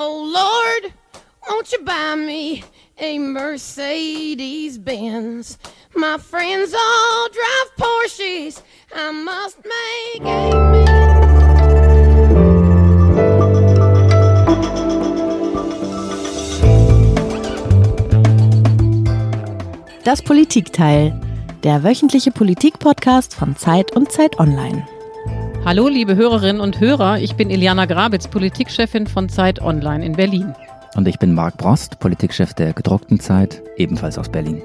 Oh 0.00 0.22
Lord, 0.22 0.92
won't 1.48 1.72
you 1.72 1.82
buy 1.82 2.14
me 2.14 2.62
a 2.98 3.18
Mercedes 3.18 4.78
Benz? 4.78 5.58
My 5.92 6.18
friends 6.18 6.72
all 6.72 7.28
drive 7.28 7.76
Porsches. 7.76 8.62
I 8.94 9.10
must 9.10 9.58
make 9.64 10.22
amends. 10.22 10.88
Das 20.04 20.22
Politikteil, 20.22 21.12
der 21.64 21.82
wöchentliche 21.82 22.30
Politik-Podcast 22.30 23.34
von 23.34 23.56
Zeit 23.56 23.96
und 23.96 24.12
Zeit 24.12 24.38
Online. 24.38 24.86
Hallo, 25.68 25.86
liebe 25.86 26.16
Hörerinnen 26.16 26.62
und 26.62 26.80
Hörer, 26.80 27.18
ich 27.18 27.34
bin 27.34 27.50
Iliana 27.50 27.84
Grabitz, 27.84 28.26
Politikchefin 28.26 29.06
von 29.06 29.28
Zeit 29.28 29.60
Online 29.60 30.02
in 30.02 30.12
Berlin. 30.14 30.54
Und 30.96 31.06
ich 31.06 31.18
bin 31.18 31.34
Marc 31.34 31.58
Brost, 31.58 32.00
Politikchef 32.00 32.54
der 32.54 32.72
gedruckten 32.72 33.20
Zeit, 33.20 33.62
ebenfalls 33.76 34.16
aus 34.16 34.30
Berlin. 34.30 34.62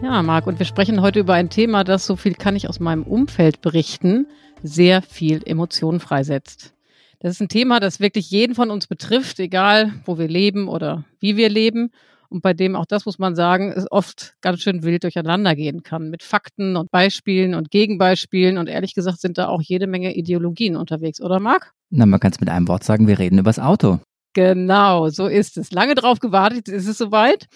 Ja, 0.00 0.22
Marc, 0.22 0.46
und 0.46 0.60
wir 0.60 0.66
sprechen 0.66 1.02
heute 1.02 1.18
über 1.18 1.34
ein 1.34 1.50
Thema, 1.50 1.82
das, 1.82 2.06
so 2.06 2.14
viel 2.14 2.34
kann 2.34 2.54
ich 2.54 2.68
aus 2.68 2.78
meinem 2.78 3.02
Umfeld 3.02 3.62
berichten, 3.62 4.28
sehr 4.62 5.02
viel 5.02 5.42
Emotionen 5.44 5.98
freisetzt. 5.98 6.72
Das 7.18 7.32
ist 7.32 7.40
ein 7.40 7.48
Thema, 7.48 7.80
das 7.80 7.98
wirklich 7.98 8.30
jeden 8.30 8.54
von 8.54 8.70
uns 8.70 8.86
betrifft, 8.86 9.40
egal 9.40 9.92
wo 10.04 10.18
wir 10.18 10.28
leben 10.28 10.68
oder 10.68 11.02
wie 11.18 11.36
wir 11.36 11.48
leben. 11.48 11.90
Und 12.30 12.42
bei 12.42 12.52
dem 12.52 12.76
auch 12.76 12.84
das 12.86 13.06
muss 13.06 13.18
man 13.18 13.34
sagen, 13.34 13.72
es 13.74 13.90
oft 13.90 14.34
ganz 14.42 14.60
schön 14.60 14.82
wild 14.82 15.02
durcheinander 15.02 15.54
gehen 15.54 15.82
kann 15.82 16.10
mit 16.10 16.22
Fakten 16.22 16.76
und 16.76 16.90
Beispielen 16.90 17.54
und 17.54 17.70
Gegenbeispielen. 17.70 18.58
Und 18.58 18.68
ehrlich 18.68 18.94
gesagt 18.94 19.20
sind 19.20 19.38
da 19.38 19.48
auch 19.48 19.62
jede 19.62 19.86
Menge 19.86 20.14
Ideologien 20.14 20.76
unterwegs, 20.76 21.20
oder 21.20 21.40
Marc? 21.40 21.72
Na, 21.90 22.04
man 22.04 22.20
kann 22.20 22.32
es 22.32 22.40
mit 22.40 22.50
einem 22.50 22.68
Wort 22.68 22.84
sagen, 22.84 23.06
wir 23.06 23.18
reden 23.18 23.38
übers 23.38 23.58
Auto. 23.58 24.00
Genau, 24.34 25.08
so 25.08 25.26
ist 25.26 25.56
es. 25.56 25.72
Lange 25.72 25.94
drauf 25.94 26.20
gewartet, 26.20 26.68
ist 26.68 26.86
es 26.86 26.98
soweit. 26.98 27.46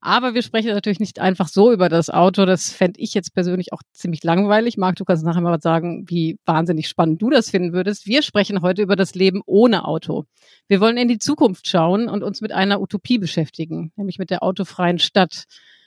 Aber 0.00 0.34
wir 0.34 0.42
sprechen 0.42 0.72
natürlich 0.72 1.00
nicht 1.00 1.18
einfach 1.20 1.48
so 1.48 1.72
über 1.72 1.88
das 1.88 2.10
Auto. 2.10 2.44
Das 2.44 2.70
fände 2.72 3.00
ich 3.00 3.14
jetzt 3.14 3.34
persönlich 3.34 3.72
auch 3.72 3.82
ziemlich 3.92 4.22
langweilig. 4.24 4.76
Marc, 4.76 4.96
du 4.96 5.04
kannst 5.04 5.24
nachher 5.24 5.40
mal 5.40 5.60
sagen, 5.60 6.04
wie 6.08 6.38
wahnsinnig 6.44 6.88
spannend 6.88 7.22
du 7.22 7.30
das 7.30 7.50
finden 7.50 7.72
würdest. 7.72 8.06
Wir 8.06 8.22
sprechen 8.22 8.62
heute 8.62 8.82
über 8.82 8.96
das 8.96 9.14
Leben 9.14 9.42
ohne 9.46 9.84
Auto. 9.84 10.24
Wir 10.68 10.80
wollen 10.80 10.96
in 10.96 11.08
die 11.08 11.18
Zukunft 11.18 11.68
schauen 11.68 12.08
und 12.08 12.22
uns 12.22 12.40
mit 12.40 12.52
einer 12.52 12.80
Utopie 12.80 13.18
beschäftigen, 13.18 13.92
nämlich 13.96 14.18
mit 14.18 14.30
der 14.30 14.42
autofreien 14.42 14.98
Stadt. 14.98 15.44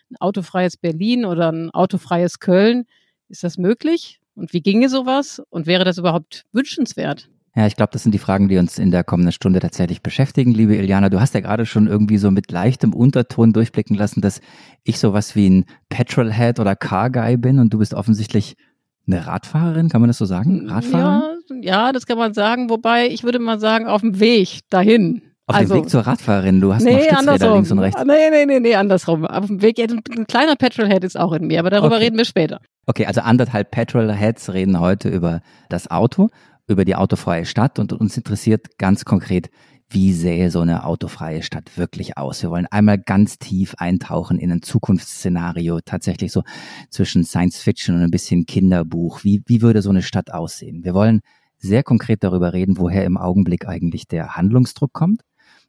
Ein 0.09 0.17
autofreies 0.17 0.77
Berlin 0.77 1.25
oder 1.25 1.51
ein 1.51 1.69
autofreies 1.69 2.39
Köln. 2.39 2.85
Ist 3.27 3.43
das 3.43 3.57
möglich? 3.57 4.19
Und 4.35 4.53
wie 4.53 4.61
ginge 4.61 4.89
sowas? 4.89 5.41
Und 5.49 5.67
wäre 5.67 5.83
das 5.83 5.97
überhaupt 5.97 6.45
wünschenswert? 6.51 7.29
Ja, 7.55 7.65
ich 7.65 7.75
glaube, 7.75 7.91
das 7.91 8.03
sind 8.03 8.13
die 8.13 8.19
Fragen, 8.19 8.47
die 8.47 8.57
uns 8.57 8.77
in 8.77 8.91
der 8.91 9.03
kommenden 9.03 9.31
Stunde 9.31 9.59
tatsächlich 9.59 10.01
beschäftigen, 10.01 10.51
liebe 10.51 10.75
Iliana. 10.75 11.09
Du 11.09 11.19
hast 11.19 11.33
ja 11.33 11.39
gerade 11.39 11.65
schon 11.65 11.87
irgendwie 11.87 12.17
so 12.17 12.31
mit 12.31 12.51
leichtem 12.51 12.93
Unterton 12.93 13.53
durchblicken 13.53 13.95
lassen, 13.95 14.21
dass 14.21 14.41
ich 14.83 14.99
sowas 14.99 15.35
wie 15.35 15.49
ein 15.49 15.65
Petrolhead 15.89 16.59
oder 16.59 16.75
Car 16.75 17.09
Guy 17.09 17.37
bin 17.37 17.59
und 17.59 17.73
du 17.73 17.79
bist 17.79 17.93
offensichtlich 17.93 18.55
eine 19.07 19.25
Radfahrerin, 19.25 19.89
kann 19.89 20.01
man 20.01 20.09
das 20.09 20.19
so 20.19 20.25
sagen? 20.25 20.69
Radfahrerin? 20.69 21.61
Ja, 21.63 21.87
ja, 21.87 21.91
das 21.91 22.05
kann 22.05 22.17
man 22.17 22.33
sagen. 22.33 22.69
Wobei 22.69 23.07
ich 23.07 23.23
würde 23.23 23.39
mal 23.39 23.59
sagen, 23.59 23.87
auf 23.87 24.01
dem 24.01 24.19
Weg 24.19 24.59
dahin. 24.69 25.23
Auf 25.47 25.55
also, 25.55 25.73
dem 25.73 25.83
Weg 25.83 25.89
zur 25.89 26.01
Radfahrerin, 26.01 26.61
du 26.61 26.75
hast 26.75 26.83
nee, 26.83 26.91
noch 26.93 26.99
Stützräder 26.99 27.19
andersrum. 27.31 27.53
links 27.55 27.71
und 27.71 27.79
rechts. 27.79 28.03
Nee, 28.05 28.29
nee, 28.29 28.45
nee, 28.45 28.59
nee, 28.59 28.75
andersrum. 28.75 29.25
Auf 29.25 29.47
dem 29.47 29.63
Weg, 29.63 29.79
ein 29.79 30.27
kleiner 30.27 30.55
Petrolhead 30.55 31.03
ist 31.03 31.19
auch 31.19 31.33
in 31.33 31.47
mir, 31.47 31.59
aber 31.59 31.71
darüber 31.71 31.95
Okay. 31.95 32.05
reden 32.05 32.17
wir 32.17 32.25
später. 32.25 32.59
Okay, 32.85 33.07
also 33.07 33.21
anderthalb 33.21 33.71
Petrolheads 33.71 34.53
reden 34.53 34.79
heute 34.79 35.09
über 35.09 35.41
das 35.69 35.89
Auto, 35.89 36.29
über 36.69 36.85
die 36.85 36.95
autofreie 36.95 37.45
Stadt 37.45 37.79
und 37.79 37.91
uns 37.93 38.15
interessiert 38.15 38.77
ganz 38.77 39.03
konkret, 39.03 39.49
wie 39.89 40.13
sähe 40.13 40.51
so 40.51 40.59
eine 40.61 40.85
autofreie 40.85 41.41
Stadt 41.41 41.75
wirklich 41.75 42.15
aus? 42.15 42.43
Wir 42.43 42.51
wollen 42.51 42.67
einmal 42.67 42.99
ganz 42.99 43.39
tief 43.39 43.73
eintauchen 43.79 44.37
in 44.37 44.51
ein 44.51 44.61
Zukunftsszenario, 44.61 45.79
tatsächlich 45.83 46.31
so 46.31 46.43
zwischen 46.91 47.23
Science 47.23 47.57
Fiction 47.57 47.95
und 47.95 48.03
ein 48.03 48.11
bisschen 48.11 48.45
Kinderbuch. 48.45 49.23
Wie, 49.23 49.41
wie 49.47 49.63
würde 49.63 49.81
so 49.81 49.89
eine 49.89 50.03
Stadt 50.03 50.31
aussehen? 50.31 50.83
Wir 50.83 50.93
wollen 50.93 51.21
sehr 51.57 51.81
konkret 51.81 52.23
darüber 52.23 52.53
reden, 52.53 52.77
woher 52.77 53.03
im 53.03 53.17
Augenblick 53.17 53.67
eigentlich 53.67 54.07
der 54.07 54.35
Handlungsdruck 54.35 54.93
kommt. 54.93 55.23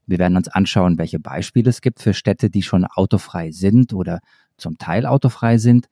Wir 0.06 0.18
werden 0.18 0.36
uns 0.36 0.48
anschauen, 0.48 0.98
welche 0.98 1.18
Beispiele 1.18 1.70
es 1.70 1.80
gibt 1.80 2.00
für 2.00 2.12
Städte, 2.12 2.50
die 2.50 2.62
schon 2.62 2.84
autofrei 2.84 3.52
sind 3.52 3.94
oder 3.94 4.20
zum 4.58 4.76
Teil 4.76 5.06
autofrei 5.06 5.56
sind. 5.56 5.86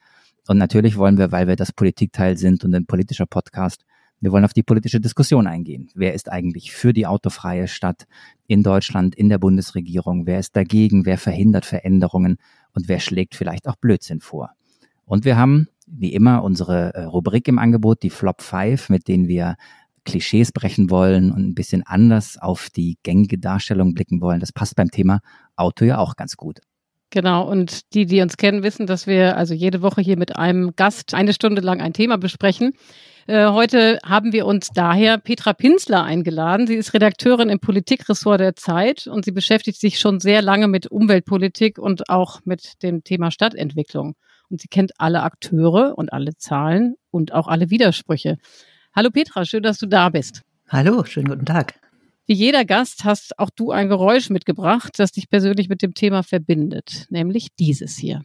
Und 0.47 0.59
natürlich 0.59 0.99
wollen 0.99 1.17
wir, 1.17 1.33
weil 1.33 1.49
wir 1.49 1.57
das 1.57 1.73
Politikteil 1.73 2.37
sind 2.37 2.63
und 2.63 2.75
ein 2.75 2.85
politischer 2.85 3.27
Podcast, 3.27 3.85
wir 4.21 4.33
wollen 4.33 4.45
auf 4.45 4.53
die 4.53 4.63
politische 4.63 5.01
Diskussion 5.01 5.47
eingehen. 5.47 5.91
Wer 5.95 6.15
ist 6.15 6.31
eigentlich 6.31 6.73
für 6.73 6.93
die 6.93 7.07
autofreie 7.07 7.69
Stadt 7.69 8.07
in 8.47 8.63
Deutschland, 8.63 9.15
in 9.15 9.29
der 9.29 9.39
Bundesregierung? 9.39 10.27
Wer 10.27 10.41
ist 10.41 10.57
dagegen? 10.57 11.07
Wer 11.07 11.19
verhindert 11.19 11.65
Veränderungen? 11.65 12.39
Und 12.73 12.89
wer 12.89 13.01
schlägt 13.01 13.35
vielleicht 13.35 13.69
auch 13.69 13.77
Blödsinn 13.77 14.21
vor? 14.21 14.51
Und 15.05 15.25
wir 15.25 15.37
haben, 15.37 15.69
wie 15.87 16.13
immer, 16.13 16.43
unsere 16.43 16.95
äh, 16.95 17.05
Rubrik 17.05 17.49
im 17.49 17.59
Angebot, 17.59 18.03
die 18.03 18.11
Flop 18.11 18.43
5, 18.43 18.91
mit 18.91 19.09
denen 19.09 19.29
wir 19.29 19.57
Klischees 20.05 20.53
brechen 20.53 20.91
wollen 20.91 21.31
und 21.31 21.49
ein 21.49 21.55
bisschen 21.55 21.83
anders 21.87 22.39
auf 22.39 22.71
die 22.71 22.99
gängige 23.03 23.39
Darstellung 23.39 23.95
blicken 23.95 24.21
wollen. 24.21 24.41
Das 24.41 24.53
passt 24.53 24.75
beim 24.75 24.91
Thema 24.91 25.21
Auto 25.57 25.85
ja 25.85 25.99
auch 25.99 26.17
ganz 26.17 26.37
gut. 26.37 26.61
Genau, 27.11 27.49
und 27.49 27.95
die, 27.95 28.05
die 28.05 28.21
uns 28.21 28.37
kennen, 28.37 28.63
wissen, 28.63 28.87
dass 28.87 29.07
wir 29.07 29.37
also 29.37 29.55
jede 29.55 29.81
Woche 29.81 30.03
hier 30.03 30.19
mit 30.19 30.37
einem 30.37 30.77
Gast 30.77 31.15
eine 31.15 31.33
Stunde 31.33 31.63
lang 31.63 31.81
ein 31.81 31.95
Thema 31.95 32.19
besprechen. 32.19 32.75
Äh, 33.29 33.51
heute 33.51 33.99
haben 34.03 34.33
wir 34.33 34.47
uns 34.47 34.71
daher 34.71 35.19
Petra 35.19 35.53
Pinsler 35.53 36.03
eingeladen. 36.03 36.67
Sie 36.67 36.77
ist 36.77 36.95
Redakteurin 36.95 37.51
im 37.51 37.61
Politikressort 37.61 38.41
der 38.41 38.57
Zeit 38.57 39.07
und 39.07 39.27
sie 39.27 39.33
beschäftigt 39.33 39.79
sich 39.79 40.01
schon 40.01 40.19
sehr 40.19 40.41
lange 40.41 40.67
mit 40.67 40.87
Umweltpolitik 40.87 41.79
und 41.79 42.09
auch 42.09 42.41
mit 42.47 42.83
dem 42.83 43.05
Thema 43.05 43.31
Stadtentwicklung. 43.31 44.15
Und 44.49 44.63
sie 44.63 44.69
kennt 44.69 44.93
alle 44.97 45.25
Akteure 45.25 45.99
und 45.99 46.11
alle 46.11 46.37
Zahlen 46.39 46.95
und 47.11 47.35
auch 47.35 47.49
alle 47.49 47.69
Widersprüche. 47.69 48.39
Hallo 48.97 49.11
Petra, 49.11 49.45
schön, 49.45 49.63
dass 49.63 49.77
du 49.77 49.85
da 49.85 50.09
bist. 50.09 50.41
Hallo, 50.67 51.05
schönen 51.05 51.29
guten 51.29 51.45
Tag. 51.45 51.79
Wie 52.25 52.33
jeder 52.33 52.65
Gast 52.65 53.05
hast 53.05 53.39
auch 53.39 53.51
du 53.51 53.73
ein 53.73 53.91
Geräusch 53.91 54.31
mitgebracht, 54.31 54.95
das 54.97 55.13
dich 55.13 55.29
persönlich 55.29 55.69
mit 55.69 55.83
dem 55.83 55.93
Thema 55.93 56.23
verbindet, 56.23 57.05
nämlich 57.11 57.49
dieses 57.59 57.99
hier. 57.99 58.23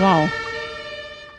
Wow. 0.00 0.28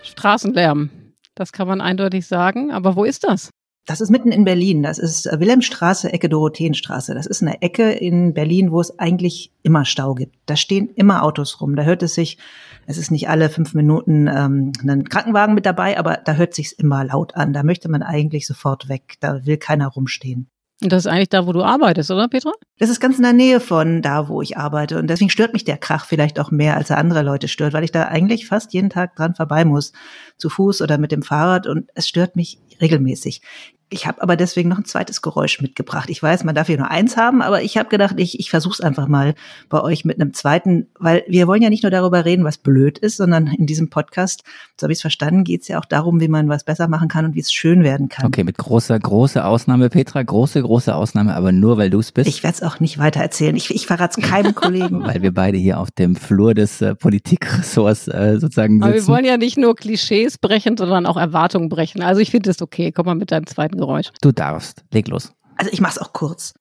Straßenlärm. 0.03 0.89
Das 1.35 1.51
kann 1.51 1.67
man 1.67 1.81
eindeutig 1.81 2.25
sagen. 2.27 2.71
Aber 2.71 2.95
wo 2.95 3.03
ist 3.03 3.23
das? 3.23 3.51
Das 3.85 4.01
ist 4.01 4.09
mitten 4.09 4.33
in 4.33 4.43
Berlin. 4.43 4.83
Das 4.83 4.97
ist 4.97 5.27
äh, 5.27 5.39
Wilhelmstraße, 5.39 6.11
Ecke 6.11 6.27
Dorotheenstraße. 6.27 7.13
Das 7.13 7.25
ist 7.25 7.41
eine 7.41 7.61
Ecke 7.61 7.91
in 7.91 8.33
Berlin, 8.33 8.71
wo 8.71 8.81
es 8.81 8.99
eigentlich 8.99 9.53
immer 9.63 9.85
Stau 9.85 10.13
gibt. 10.13 10.35
Da 10.45 10.57
stehen 10.57 10.89
immer 10.95 11.23
Autos 11.23 11.61
rum. 11.61 11.75
Da 11.75 11.83
hört 11.83 12.03
es 12.03 12.13
sich, 12.13 12.37
es 12.85 12.97
ist 12.97 13.11
nicht 13.11 13.29
alle 13.29 13.49
fünf 13.49 13.73
Minuten 13.73 14.27
ähm, 14.27 14.73
ein 14.85 15.07
Krankenwagen 15.07 15.55
mit 15.55 15.65
dabei, 15.65 15.97
aber 15.97 16.17
da 16.17 16.33
hört 16.33 16.53
sich's 16.53 16.73
immer 16.73 17.05
laut 17.05 17.35
an. 17.35 17.53
Da 17.53 17.63
möchte 17.63 17.89
man 17.89 18.03
eigentlich 18.03 18.45
sofort 18.45 18.89
weg. 18.89 19.15
Da 19.21 19.45
will 19.45 19.57
keiner 19.57 19.87
rumstehen. 19.87 20.49
Und 20.83 20.91
das 20.91 21.05
ist 21.05 21.11
eigentlich 21.11 21.29
da, 21.29 21.47
wo 21.47 21.53
du 21.53 21.63
arbeitest, 21.63 22.11
oder 22.11 22.27
Petra? 22.27 22.51
Das 22.77 22.89
ist 22.89 22.99
ganz 22.99 23.17
in 23.17 23.23
der 23.23 23.33
Nähe 23.33 23.59
von 23.59 24.03
da, 24.03 24.27
wo 24.29 24.43
ich 24.43 24.57
arbeite. 24.57 24.99
Und 24.99 25.07
deswegen 25.07 25.31
stört 25.31 25.53
mich 25.53 25.63
der 25.63 25.77
Krach 25.77 26.05
vielleicht 26.05 26.39
auch 26.39 26.51
mehr, 26.51 26.77
als 26.77 26.91
er 26.91 26.99
andere 26.99 27.23
Leute 27.23 27.47
stört, 27.47 27.73
weil 27.73 27.83
ich 27.83 27.91
da 27.91 28.03
eigentlich 28.03 28.45
fast 28.45 28.73
jeden 28.73 28.91
Tag 28.91 29.15
dran 29.15 29.33
vorbei 29.33 29.65
muss. 29.65 29.91
Zu 30.37 30.49
Fuß 30.49 30.83
oder 30.83 30.99
mit 30.99 31.11
dem 31.11 31.23
Fahrrad. 31.23 31.65
Und 31.65 31.89
es 31.95 32.07
stört 32.07 32.35
mich 32.35 32.59
regelmäßig. 32.79 33.41
Ich 33.89 34.05
habe 34.05 34.21
aber 34.21 34.35
deswegen 34.35 34.67
noch 34.67 34.79
ein 34.79 34.85
zweites 34.85 35.21
Geräusch 35.21 35.61
mitgebracht. 35.61 36.09
Ich 36.09 36.21
weiß, 36.21 36.43
man 36.43 36.53
darf 36.53 36.67
hier 36.67 36.77
nur 36.77 36.91
eins 36.91 37.15
haben, 37.15 37.41
aber 37.41 37.61
ich 37.61 37.77
habe 37.77 37.87
gedacht, 37.87 38.15
ich, 38.17 38.37
ich 38.37 38.49
versuche 38.49 38.73
es 38.73 38.81
einfach 38.81 39.07
mal 39.07 39.33
bei 39.69 39.81
euch 39.81 40.03
mit 40.03 40.19
einem 40.19 40.33
zweiten, 40.33 40.87
weil 40.99 41.23
wir 41.29 41.47
wollen 41.47 41.61
ja 41.61 41.69
nicht 41.69 41.83
nur 41.83 41.89
darüber 41.89 42.25
reden, 42.25 42.43
was 42.43 42.57
blöd 42.57 42.97
ist, 42.97 43.15
sondern 43.15 43.47
in 43.47 43.65
diesem 43.65 43.89
Podcast, 43.89 44.43
so 44.75 44.83
habe 44.83 44.91
ich 44.91 44.97
es 44.97 45.01
verstanden, 45.01 45.45
geht 45.45 45.61
es 45.61 45.69
ja 45.69 45.79
auch 45.79 45.85
darum, 45.85 46.19
wie 46.19 46.27
man 46.27 46.49
was 46.49 46.65
besser 46.65 46.89
machen 46.89 47.07
kann 47.07 47.23
und 47.23 47.35
wie 47.35 47.39
es 47.39 47.53
schön 47.53 47.83
werden 47.83 48.09
kann. 48.09 48.25
Okay, 48.25 48.43
mit 48.43 48.57
großer, 48.57 48.99
großer 48.99 49.47
Ausnahme, 49.47 49.89
Petra, 49.89 50.21
große, 50.21 50.61
große 50.61 50.93
Ausnahme, 50.93 51.33
aber 51.33 51.53
nur 51.53 51.77
weil 51.77 51.89
du 51.89 51.99
es 51.99 52.11
bist. 52.11 52.27
Ich 52.27 52.43
werde 52.43 52.57
es 52.57 52.63
auch 52.63 52.81
nicht 52.81 52.97
weiter 52.97 53.21
erzählen. 53.21 53.55
Ich, 53.55 53.73
ich 53.73 53.87
verrate 53.87 54.19
es 54.19 54.27
keinem 54.27 54.53
Kollegen. 54.55 55.03
weil 55.03 55.21
wir 55.21 55.33
beide 55.33 55.57
hier 55.57 55.79
auf 55.79 55.91
dem 55.91 56.17
Flur 56.17 56.53
des 56.53 56.81
äh, 56.81 56.93
Politikressorts 56.93 58.09
äh, 58.09 58.37
sozusagen 58.37 58.79
sitzen. 58.79 58.83
Aber 58.83 58.93
wir 58.93 59.07
wollen 59.07 59.25
ja 59.25 59.37
nicht 59.37 59.57
nur 59.57 59.77
Klischees 59.77 60.37
brechen, 60.37 60.75
sondern 60.75 61.05
auch 61.05 61.15
Erwartungen 61.15 61.69
brechen. 61.69 62.01
Also 62.01 62.19
ich 62.19 62.31
finde 62.31 62.49
es 62.49 62.61
okay. 62.61 62.91
Komm 62.91 63.05
mal 63.05 63.15
mit 63.15 63.31
deinem 63.31 63.47
zweiten 63.47 63.76
Geräusch. 63.77 64.11
Du 64.21 64.31
darfst. 64.31 64.83
Leg 64.91 65.07
los. 65.07 65.33
Also 65.55 65.71
ich 65.71 65.81
mach's 65.81 65.97
auch 65.97 66.13
kurz. 66.13 66.53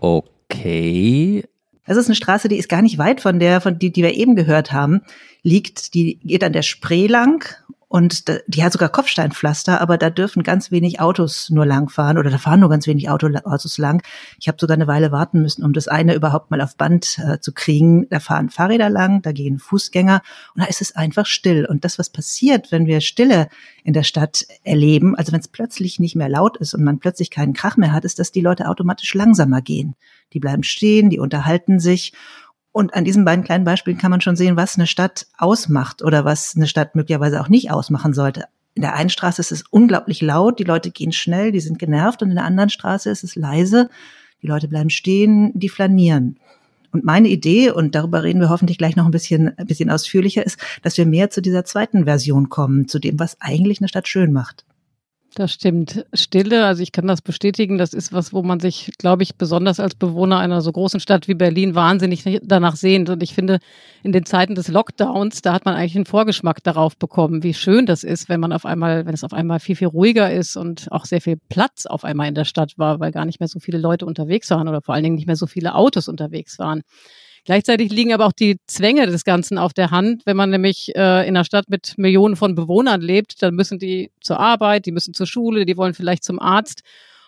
Okay, 0.00 1.44
das 1.86 1.96
ist 1.96 2.06
eine 2.06 2.16
Straße, 2.16 2.48
die 2.48 2.56
ist 2.56 2.68
gar 2.68 2.82
nicht 2.82 2.98
weit 2.98 3.20
von 3.20 3.38
der, 3.38 3.60
von 3.60 3.78
die, 3.78 3.92
die 3.92 4.02
wir 4.02 4.14
eben 4.14 4.34
gehört 4.36 4.72
haben, 4.72 5.02
liegt, 5.42 5.94
die 5.94 6.18
geht 6.24 6.42
an 6.42 6.52
der 6.52 6.62
Spree 6.62 7.06
lang 7.06 7.54
und 7.88 8.24
die 8.48 8.64
hat 8.64 8.72
sogar 8.72 8.88
Kopfsteinpflaster, 8.88 9.80
aber 9.80 9.96
da 9.96 10.10
dürfen 10.10 10.42
ganz 10.42 10.72
wenig 10.72 10.98
Autos 11.00 11.50
nur 11.50 11.64
langfahren 11.64 12.18
oder 12.18 12.30
da 12.30 12.38
fahren 12.38 12.58
nur 12.60 12.68
ganz 12.68 12.88
wenig 12.88 13.08
Autos 13.08 13.78
lang. 13.78 14.02
Ich 14.40 14.48
habe 14.48 14.58
sogar 14.60 14.74
eine 14.74 14.88
Weile 14.88 15.12
warten 15.12 15.40
müssen, 15.40 15.64
um 15.64 15.72
das 15.72 15.86
eine 15.86 16.14
überhaupt 16.14 16.50
mal 16.50 16.60
auf 16.60 16.76
Band 16.76 17.18
äh, 17.18 17.38
zu 17.38 17.52
kriegen. 17.52 18.08
Da 18.10 18.18
fahren 18.18 18.50
Fahrräder 18.50 18.90
lang, 18.90 19.22
da 19.22 19.30
gehen 19.30 19.60
Fußgänger 19.60 20.20
und 20.54 20.62
da 20.62 20.66
ist 20.66 20.80
es 20.80 20.96
einfach 20.96 21.26
still. 21.26 21.64
Und 21.64 21.84
das, 21.84 21.96
was 21.96 22.10
passiert, 22.10 22.72
wenn 22.72 22.86
wir 22.86 23.00
Stille 23.00 23.48
in 23.84 23.92
der 23.92 24.02
Stadt 24.02 24.46
erleben, 24.64 25.14
also 25.14 25.30
wenn 25.30 25.40
es 25.40 25.48
plötzlich 25.48 26.00
nicht 26.00 26.16
mehr 26.16 26.28
laut 26.28 26.56
ist 26.56 26.74
und 26.74 26.82
man 26.82 26.98
plötzlich 26.98 27.30
keinen 27.30 27.52
Krach 27.52 27.76
mehr 27.76 27.92
hat, 27.92 28.04
ist, 28.04 28.18
dass 28.18 28.32
die 28.32 28.40
Leute 28.40 28.68
automatisch 28.68 29.14
langsamer 29.14 29.62
gehen. 29.62 29.94
Die 30.32 30.40
bleiben 30.40 30.64
stehen, 30.64 31.08
die 31.08 31.20
unterhalten 31.20 31.78
sich 31.78 32.12
und 32.76 32.92
an 32.92 33.06
diesen 33.06 33.24
beiden 33.24 33.42
kleinen 33.42 33.64
Beispielen 33.64 33.96
kann 33.96 34.10
man 34.10 34.20
schon 34.20 34.36
sehen, 34.36 34.58
was 34.58 34.76
eine 34.76 34.86
Stadt 34.86 35.28
ausmacht 35.38 36.02
oder 36.02 36.26
was 36.26 36.54
eine 36.54 36.66
Stadt 36.66 36.94
möglicherweise 36.94 37.40
auch 37.40 37.48
nicht 37.48 37.70
ausmachen 37.70 38.12
sollte. 38.12 38.44
In 38.74 38.82
der 38.82 38.92
einen 38.92 39.08
Straße 39.08 39.40
ist 39.40 39.50
es 39.50 39.64
unglaublich 39.70 40.20
laut, 40.20 40.58
die 40.58 40.64
Leute 40.64 40.90
gehen 40.90 41.12
schnell, 41.12 41.52
die 41.52 41.60
sind 41.60 41.78
genervt 41.78 42.22
und 42.22 42.28
in 42.28 42.34
der 42.34 42.44
anderen 42.44 42.68
Straße 42.68 43.08
ist 43.08 43.24
es 43.24 43.34
leise, 43.34 43.88
die 44.42 44.46
Leute 44.46 44.68
bleiben 44.68 44.90
stehen, 44.90 45.52
die 45.54 45.70
flanieren. 45.70 46.38
Und 46.92 47.02
meine 47.02 47.28
Idee, 47.28 47.70
und 47.70 47.94
darüber 47.94 48.22
reden 48.22 48.42
wir 48.42 48.50
hoffentlich 48.50 48.76
gleich 48.76 48.94
noch 48.94 49.06
ein 49.06 49.10
bisschen, 49.10 49.56
ein 49.56 49.66
bisschen 49.66 49.88
ausführlicher, 49.88 50.44
ist, 50.44 50.60
dass 50.82 50.98
wir 50.98 51.06
mehr 51.06 51.30
zu 51.30 51.40
dieser 51.40 51.64
zweiten 51.64 52.04
Version 52.04 52.50
kommen, 52.50 52.88
zu 52.88 52.98
dem, 52.98 53.18
was 53.18 53.40
eigentlich 53.40 53.80
eine 53.80 53.88
Stadt 53.88 54.06
schön 54.06 54.34
macht. 54.34 54.66
Das 55.36 55.52
stimmt. 55.52 56.06
Stille, 56.14 56.64
also 56.64 56.82
ich 56.82 56.92
kann 56.92 57.06
das 57.06 57.20
bestätigen, 57.20 57.76
das 57.76 57.92
ist 57.92 58.10
was, 58.10 58.32
wo 58.32 58.42
man 58.42 58.58
sich, 58.58 58.90
glaube 58.96 59.22
ich, 59.22 59.36
besonders 59.36 59.80
als 59.80 59.94
Bewohner 59.94 60.38
einer 60.38 60.62
so 60.62 60.72
großen 60.72 60.98
Stadt 60.98 61.28
wie 61.28 61.34
Berlin 61.34 61.74
wahnsinnig 61.74 62.40
danach 62.42 62.74
sehnt. 62.74 63.10
Und 63.10 63.22
ich 63.22 63.34
finde, 63.34 63.58
in 64.02 64.12
den 64.12 64.24
Zeiten 64.24 64.54
des 64.54 64.68
Lockdowns, 64.68 65.42
da 65.42 65.52
hat 65.52 65.66
man 65.66 65.74
eigentlich 65.74 65.94
einen 65.94 66.06
Vorgeschmack 66.06 66.62
darauf 66.64 66.96
bekommen, 66.96 67.42
wie 67.42 67.52
schön 67.52 67.84
das 67.84 68.02
ist, 68.02 68.30
wenn 68.30 68.40
man 68.40 68.50
auf 68.50 68.64
einmal, 68.64 69.04
wenn 69.04 69.12
es 69.12 69.24
auf 69.24 69.34
einmal 69.34 69.60
viel, 69.60 69.76
viel 69.76 69.88
ruhiger 69.88 70.32
ist 70.32 70.56
und 70.56 70.90
auch 70.90 71.04
sehr 71.04 71.20
viel 71.20 71.36
Platz 71.50 71.84
auf 71.84 72.04
einmal 72.04 72.28
in 72.28 72.34
der 72.34 72.46
Stadt 72.46 72.72
war, 72.78 72.98
weil 72.98 73.12
gar 73.12 73.26
nicht 73.26 73.38
mehr 73.38 73.48
so 73.48 73.60
viele 73.60 73.76
Leute 73.76 74.06
unterwegs 74.06 74.48
waren 74.48 74.68
oder 74.68 74.80
vor 74.80 74.94
allen 74.94 75.04
Dingen 75.04 75.16
nicht 75.16 75.26
mehr 75.26 75.36
so 75.36 75.46
viele 75.46 75.74
Autos 75.74 76.08
unterwegs 76.08 76.58
waren. 76.58 76.80
Gleichzeitig 77.46 77.92
liegen 77.92 78.12
aber 78.12 78.26
auch 78.26 78.32
die 78.32 78.58
Zwänge 78.66 79.06
des 79.06 79.22
Ganzen 79.22 79.56
auf 79.56 79.72
der 79.72 79.92
Hand. 79.92 80.26
Wenn 80.26 80.36
man 80.36 80.50
nämlich 80.50 80.88
äh, 80.96 81.22
in 81.28 81.36
einer 81.36 81.44
Stadt 81.44 81.70
mit 81.70 81.96
Millionen 81.96 82.34
von 82.34 82.56
Bewohnern 82.56 83.00
lebt, 83.00 83.40
dann 83.40 83.54
müssen 83.54 83.78
die 83.78 84.10
zur 84.20 84.40
Arbeit, 84.40 84.84
die 84.84 84.90
müssen 84.90 85.14
zur 85.14 85.28
Schule, 85.28 85.64
die 85.64 85.76
wollen 85.76 85.94
vielleicht 85.94 86.24
zum 86.24 86.40
Arzt. 86.40 86.82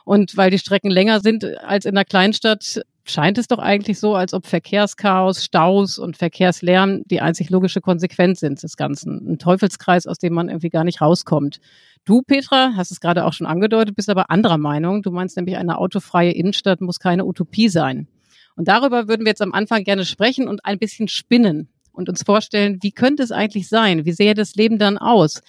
Und 0.05 0.37
weil 0.37 0.50
die 0.50 0.59
Strecken 0.59 0.91
länger 0.91 1.20
sind 1.20 1.44
als 1.62 1.85
in 1.85 1.97
einer 1.97 2.05
Kleinstadt, 2.05 2.82
scheint 3.05 3.38
es 3.38 3.47
doch 3.47 3.61
eigentlich 3.61 4.00
so, 4.00 4.17
als 4.17 4.35
ob 4.35 4.47
Verkehrschaos, 4.47 5.44
Staus 5.44 6.00
und 6.00 6.17
Verkehrslärm 6.17 7.05
die 7.06 7.21
einzig 7.21 7.49
logische 7.49 7.81
Konsequenz 7.81 8.41
sind 8.41 8.61
des 8.61 8.76
Ganzen. 8.76 9.25
Ein 9.25 9.38
Teufelskreis, 9.38 10.09
aus 10.09 10.19
dem 10.19 10.35
man 10.35 10.49
irgendwie 10.49 10.71
gar 10.71 10.82
nicht 10.82 11.00
rauskommt. 11.00 11.61
Du, 12.05 12.23
Petra, 12.23 12.73
hast 12.75 12.91
es 12.91 12.99
gerade 12.99 13.25
auch 13.25 13.35
schon 13.35 13.47
angedeutet, 13.47 13.94
bist 13.94 14.11
aber 14.11 14.32
anderer 14.32 14.59
Meinung. 14.59 15.03
Du 15.03 15.12
meinst 15.12 15.37
nämlich, 15.37 15.56
eine 15.56 15.79
autofreie 15.79 16.32
Innenstadt 16.32 16.81
muss 16.81 16.99
keine 16.99 17.25
Utopie 17.25 17.69
sein. 17.69 18.09
Und 18.58 18.66
darüber 18.66 19.06
würden 19.06 19.25
wir 19.25 19.31
jetzt 19.31 19.40
am 19.40 19.55
Anfang 19.55 19.84
gerne 19.84 20.05
sprechen 20.05 20.49
und 20.49 20.64
ein 20.64 20.81
bisschen 20.81 21.06
spinnen 21.06 21.69
und 21.93 22.08
uns 22.08 22.25
vorstellen, 22.25 22.78
wie 22.82 22.90
könnte 22.90 23.22
es 23.22 23.31
eigentlich 23.31 23.69
sein? 23.69 24.05
Wie 24.05 24.10
sähe 24.10 24.34
das 24.34 24.56
Leben 24.56 24.81
dann 24.81 24.99
aus? 24.99 25.43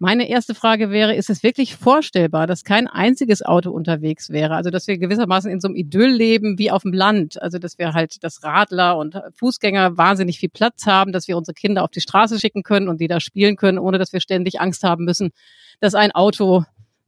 Meine 0.00 0.28
erste 0.28 0.56
Frage 0.56 0.90
wäre, 0.90 1.14
ist 1.14 1.30
es 1.30 1.44
wirklich 1.44 1.76
vorstellbar, 1.76 2.48
dass 2.48 2.64
kein 2.64 2.88
einziges 2.88 3.44
Auto 3.44 3.70
unterwegs 3.70 4.30
wäre? 4.30 4.56
Also, 4.56 4.70
dass 4.70 4.88
wir 4.88 4.98
gewissermaßen 4.98 5.48
in 5.52 5.60
so 5.60 5.68
einem 5.68 5.76
Idyll 5.76 6.08
leben 6.08 6.58
wie 6.58 6.72
auf 6.72 6.82
dem 6.82 6.92
Land. 6.92 7.40
Also, 7.40 7.60
dass 7.60 7.78
wir 7.78 7.92
halt 7.92 8.24
das 8.24 8.42
Radler 8.42 8.98
und 8.98 9.20
Fußgänger 9.36 9.96
wahnsinnig 9.96 10.40
viel 10.40 10.48
Platz 10.48 10.84
haben, 10.84 11.12
dass 11.12 11.28
wir 11.28 11.36
unsere 11.36 11.54
Kinder 11.54 11.84
auf 11.84 11.90
die 11.92 12.00
Straße 12.00 12.40
schicken 12.40 12.64
können 12.64 12.88
und 12.88 13.00
die 13.00 13.06
da 13.06 13.20
spielen 13.20 13.54
können, 13.54 13.78
ohne 13.78 13.98
dass 13.98 14.12
wir 14.12 14.20
ständig 14.20 14.60
Angst 14.60 14.82
haben 14.82 15.04
müssen, 15.04 15.30
dass 15.78 15.94
ein 15.94 16.10
Auto 16.10 16.64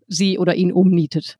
sie 0.07 0.39
oder 0.39 0.55
ihn 0.55 0.71
umnietet. 0.71 1.39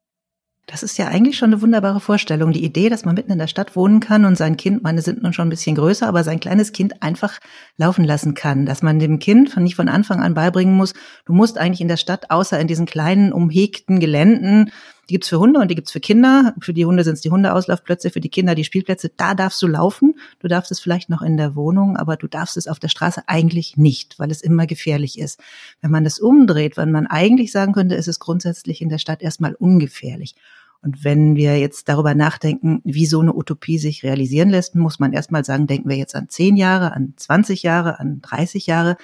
Das 0.71 0.85
ist 0.85 0.99
ja 0.99 1.09
eigentlich 1.09 1.37
schon 1.37 1.53
eine 1.53 1.63
wunderbare 1.63 1.99
Vorstellung. 1.99 2.53
Die 2.53 2.65
Idee, 2.65 2.91
dass 2.91 3.05
man 3.05 3.17
mitten 3.17 3.33
in 3.33 3.41
der 3.41 3.49
Stadt 3.49 3.75
wohnen 3.75 3.99
kann 3.99 4.25
und 4.25 4.37
sein 4.37 4.57
Kind, 4.57 4.85
meine 4.85 5.03
sind 5.03 5.21
nun 5.21 5.33
schon 5.33 5.49
ein 5.49 5.51
bisschen 5.51 5.75
größer, 5.75 6.07
aber 6.07 6.23
sein 6.23 6.39
kleines 6.39 6.71
Kind 6.71 7.03
einfach 7.03 7.41
laufen 7.77 8.05
lassen 8.05 8.35
kann. 8.35 8.67
Dass 8.67 8.81
man 8.81 9.01
dem 9.01 9.19
Kind 9.19 9.51
von 9.51 9.65
nicht 9.65 9.75
von 9.75 9.89
Anfang 9.89 10.21
an 10.21 10.35
beibringen 10.35 10.77
muss, 10.77 10.95
du 11.25 11.33
musst 11.33 11.59
eigentlich 11.59 11.81
in 11.81 11.89
der 11.89 11.97
Stadt, 11.97 12.31
außer 12.31 12.61
in 12.61 12.69
diesen 12.69 12.87
kleinen, 12.87 13.33
umhegten 13.33 13.99
Geländen, 13.99 14.71
die 15.09 15.15
gibt's 15.15 15.29
für 15.29 15.41
Hunde 15.41 15.59
und 15.59 15.69
die 15.69 15.75
gibt's 15.75 15.91
für 15.91 15.99
Kinder. 15.99 16.55
Für 16.61 16.73
die 16.73 16.87
Hunde 16.87 17.03
sind's 17.03 17.21
die 17.21 17.33
Hundeauslaufplätze, 17.33 18.11
für 18.11 18.21
die 18.21 18.29
Kinder 18.29 18.55
die 18.55 18.63
Spielplätze. 18.63 19.11
Da 19.17 19.35
darfst 19.35 19.61
du 19.61 19.67
laufen. 19.67 20.15
Du 20.39 20.47
darfst 20.47 20.71
es 20.71 20.79
vielleicht 20.79 21.11
noch 21.11 21.21
in 21.21 21.37
der 21.37 21.57
Wohnung, 21.57 21.97
aber 21.97 22.17
du 22.17 22.29
darfst 22.29 22.57
es 22.57 22.69
auf 22.69 22.79
der 22.79 22.87
Straße 22.87 23.25
eigentlich 23.27 23.77
nicht, 23.77 24.21
weil 24.21 24.31
es 24.31 24.41
immer 24.41 24.69
gefährlich 24.69 25.19
ist. 25.19 25.41
Wenn 25.81 25.91
man 25.91 26.05
das 26.05 26.21
umdreht, 26.21 26.77
wenn 26.77 26.93
man 26.93 27.09
eigentlich 27.09 27.51
sagen 27.51 27.73
könnte, 27.73 27.97
ist 27.97 28.07
es 28.07 28.21
grundsätzlich 28.21 28.83
in 28.83 28.89
der 28.89 28.99
Stadt 28.99 29.21
erstmal 29.21 29.55
ungefährlich. 29.55 30.37
Und 30.83 31.05
wenn 31.05 31.37
wir 31.37 31.59
jetzt 31.59 31.91
darüber 31.91 32.15
nachdenken, 32.15 32.81
wie 32.85 33.05
so 33.05 33.21
eine 33.21 33.35
Utopie 33.35 33.79
sich 33.79 34.03
realisieren 34.03 34.49
lässt, 34.49 34.75
muss 34.75 34.99
man 34.99 35.13
erstmal 35.13 35.45
sagen, 35.45 35.67
denken 35.67 35.91
wir 35.91 35.97
jetzt 35.97 36.15
an 36.15 36.31
zehn 36.31 36.57
Jahre, 36.57 36.93
an 36.93 37.13
20 37.17 37.63
Jahre, 37.63 38.01
an 38.01 38.23
30 38.23 38.67
Jahre. 38.67 38.97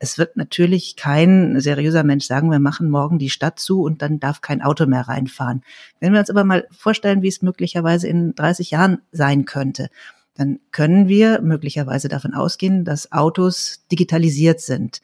Es 0.00 0.18
wird 0.18 0.36
natürlich 0.36 0.96
kein 0.96 1.60
seriöser 1.60 2.02
Mensch 2.02 2.26
sagen, 2.26 2.50
wir 2.50 2.58
machen 2.58 2.90
morgen 2.90 3.20
die 3.20 3.30
Stadt 3.30 3.60
zu 3.60 3.82
und 3.82 4.02
dann 4.02 4.18
darf 4.18 4.40
kein 4.40 4.60
Auto 4.60 4.86
mehr 4.86 5.06
reinfahren. 5.06 5.62
Wenn 6.00 6.12
wir 6.12 6.18
uns 6.18 6.30
aber 6.30 6.42
mal 6.42 6.66
vorstellen, 6.72 7.22
wie 7.22 7.28
es 7.28 7.42
möglicherweise 7.42 8.08
in 8.08 8.34
30 8.34 8.72
Jahren 8.72 8.98
sein 9.12 9.44
könnte, 9.44 9.88
dann 10.34 10.58
können 10.72 11.06
wir 11.06 11.42
möglicherweise 11.42 12.08
davon 12.08 12.34
ausgehen, 12.34 12.84
dass 12.84 13.12
Autos 13.12 13.84
digitalisiert 13.92 14.60
sind. 14.60 15.00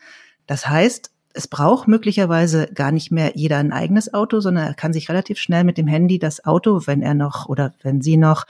Das 0.47 0.69
heißt, 0.69 1.13
es 1.37 1.49
braucht 1.49 1.87
möglicherweise 1.87 2.69
gar 2.75 2.91
nicht 2.91 3.13
mehr 3.13 3.33
jeder 3.35 3.59
ein 3.59 3.73
eigenes 3.73 4.13
Auto, 4.15 4.41
sondern 4.41 4.69
er 4.69 4.75
kann 4.75 4.93
sich 4.93 5.09
relativ 5.09 5.39
schnell 5.39 5.65
mit 5.65 5.79
dem 5.79 5.87
Handy 5.87 6.19
das 6.19 6.45
Auto, 6.45 6.87
wenn 6.87 7.03
er 7.03 7.15
noch 7.15 7.49
oder 7.49 7.75
wenn 7.83 8.01
sie 8.01 8.17
noch 8.17 8.47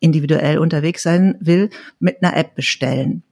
individuell 0.00 0.58
unterwegs 0.58 1.02
sein 1.02 1.36
will, 1.40 1.70
mit 1.98 2.22
einer 2.22 2.36
App 2.36 2.54
bestellen. 2.54 3.22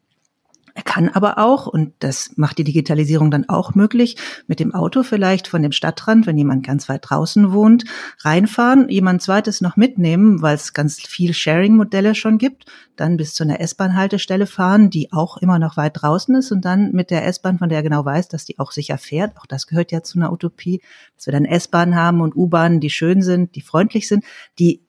Er 0.79 0.85
kann 0.85 1.09
aber 1.09 1.39
auch, 1.39 1.67
und 1.67 1.93
das 1.99 2.37
macht 2.37 2.57
die 2.59 2.63
Digitalisierung 2.63 3.33
dann 3.33 3.49
auch 3.49 3.75
möglich, 3.75 4.17
mit 4.47 4.61
dem 4.61 4.73
Auto 4.73 5.03
vielleicht 5.03 5.49
von 5.49 5.61
dem 5.61 5.73
Stadtrand, 5.73 6.29
wenn 6.29 6.39
jemand 6.39 6.65
ganz 6.65 6.89
weit 6.89 7.01
draußen 7.03 7.51
wohnt, 7.51 7.83
reinfahren, 8.21 8.89
jemand 8.89 9.21
zweites 9.21 9.61
noch 9.61 9.77
mitnehmen, 9.77 10.41
weil 10.41 10.55
es 10.55 10.75
ganz 10.75 11.01
viel 11.01 11.35
Sharing-Modelle 11.35 12.15
schon 12.15 12.39
gibt, 12.39 12.67
dann 12.95 13.17
bis 13.17 13.35
zu 13.35 13.43
einer 13.43 13.59
S-Bahn-Haltestelle 13.59 14.47
fahren, 14.47 14.89
die 14.89 15.13
auch 15.13 15.39
immer 15.39 15.59
noch 15.59 15.77
weit 15.77 16.01
draußen 16.01 16.37
ist 16.37 16.53
und 16.53 16.65
dann 16.65 16.93
mit 16.93 17.11
der 17.11 17.27
S-Bahn, 17.27 17.59
von 17.59 17.69
der 17.69 17.79
er 17.79 17.83
genau 17.83 18.05
weiß, 18.05 18.29
dass 18.29 18.45
die 18.45 18.61
auch 18.61 18.71
sicher 18.71 18.99
fährt, 18.99 19.37
auch 19.37 19.47
das 19.47 19.67
gehört 19.67 19.91
ja 19.91 20.05
zu 20.05 20.21
einer 20.21 20.33
Utopie, 20.33 20.81
dass 21.17 21.27
wir 21.27 21.33
dann 21.33 21.45
S-Bahn 21.45 21.97
haben 21.97 22.21
und 22.21 22.37
U-Bahnen, 22.37 22.79
die 22.79 22.91
schön 22.91 23.21
sind, 23.21 23.57
die 23.57 23.63
freundlich 23.63 24.07
sind, 24.07 24.23
die 24.61 24.81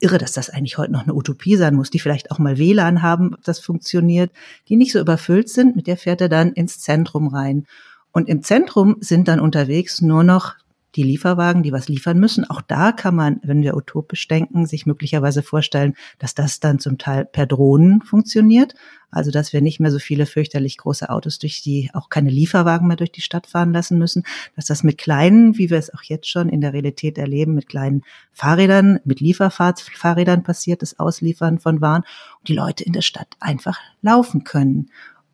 irre, 0.00 0.18
dass 0.18 0.32
das 0.32 0.50
eigentlich 0.50 0.78
heute 0.78 0.92
noch 0.92 1.02
eine 1.02 1.14
Utopie 1.14 1.56
sein 1.56 1.74
muss, 1.74 1.90
die 1.90 1.98
vielleicht 1.98 2.30
auch 2.30 2.38
mal 2.38 2.58
WLAN 2.58 3.02
haben, 3.02 3.36
das 3.44 3.58
funktioniert, 3.58 4.30
die 4.68 4.76
nicht 4.76 4.92
so 4.92 5.00
überfüllt 5.00 5.48
sind, 5.48 5.76
mit 5.76 5.86
der 5.86 5.96
fährt 5.96 6.20
er 6.20 6.28
dann 6.28 6.52
ins 6.52 6.80
Zentrum 6.80 7.28
rein. 7.28 7.66
Und 8.12 8.28
im 8.28 8.42
Zentrum 8.42 8.96
sind 9.00 9.28
dann 9.28 9.40
unterwegs 9.40 10.00
nur 10.00 10.24
noch 10.24 10.54
die 10.94 11.02
Lieferwagen, 11.02 11.62
die 11.62 11.72
was 11.72 11.88
liefern 11.88 12.18
müssen. 12.18 12.48
Auch 12.48 12.62
da 12.62 12.92
kann 12.92 13.14
man, 13.14 13.40
wenn 13.42 13.62
wir 13.62 13.76
utopisch 13.76 14.26
denken, 14.26 14.66
sich 14.66 14.86
möglicherweise 14.86 15.42
vorstellen, 15.42 15.94
dass 16.18 16.34
das 16.34 16.60
dann 16.60 16.78
zum 16.78 16.98
Teil 16.98 17.24
per 17.24 17.46
Drohnen 17.46 18.00
funktioniert. 18.00 18.74
Also, 19.10 19.30
dass 19.30 19.52
wir 19.52 19.62
nicht 19.62 19.80
mehr 19.80 19.90
so 19.90 19.98
viele 19.98 20.26
fürchterlich 20.26 20.76
große 20.76 21.08
Autos 21.08 21.38
durch 21.38 21.62
die, 21.62 21.90
auch 21.94 22.10
keine 22.10 22.30
Lieferwagen 22.30 22.86
mehr 22.88 22.96
durch 22.96 23.12
die 23.12 23.22
Stadt 23.22 23.46
fahren 23.46 23.72
lassen 23.72 23.98
müssen, 23.98 24.24
dass 24.54 24.66
das 24.66 24.82
mit 24.82 24.98
kleinen, 24.98 25.56
wie 25.56 25.70
wir 25.70 25.78
es 25.78 25.92
auch 25.92 26.02
jetzt 26.02 26.28
schon 26.28 26.48
in 26.48 26.60
der 26.60 26.74
Realität 26.74 27.16
erleben, 27.16 27.54
mit 27.54 27.68
kleinen 27.68 28.02
Fahrrädern, 28.32 29.00
mit 29.04 29.20
Lieferfahrrädern 29.20 30.42
passiert, 30.42 30.82
das 30.82 30.98
Ausliefern 30.98 31.58
von 31.58 31.80
Waren 31.80 32.02
und 32.38 32.48
die 32.48 32.54
Leute 32.54 32.84
in 32.84 32.92
der 32.92 33.02
Stadt 33.02 33.28
einfach 33.40 33.78
laufen 34.02 34.44
können. 34.44 34.90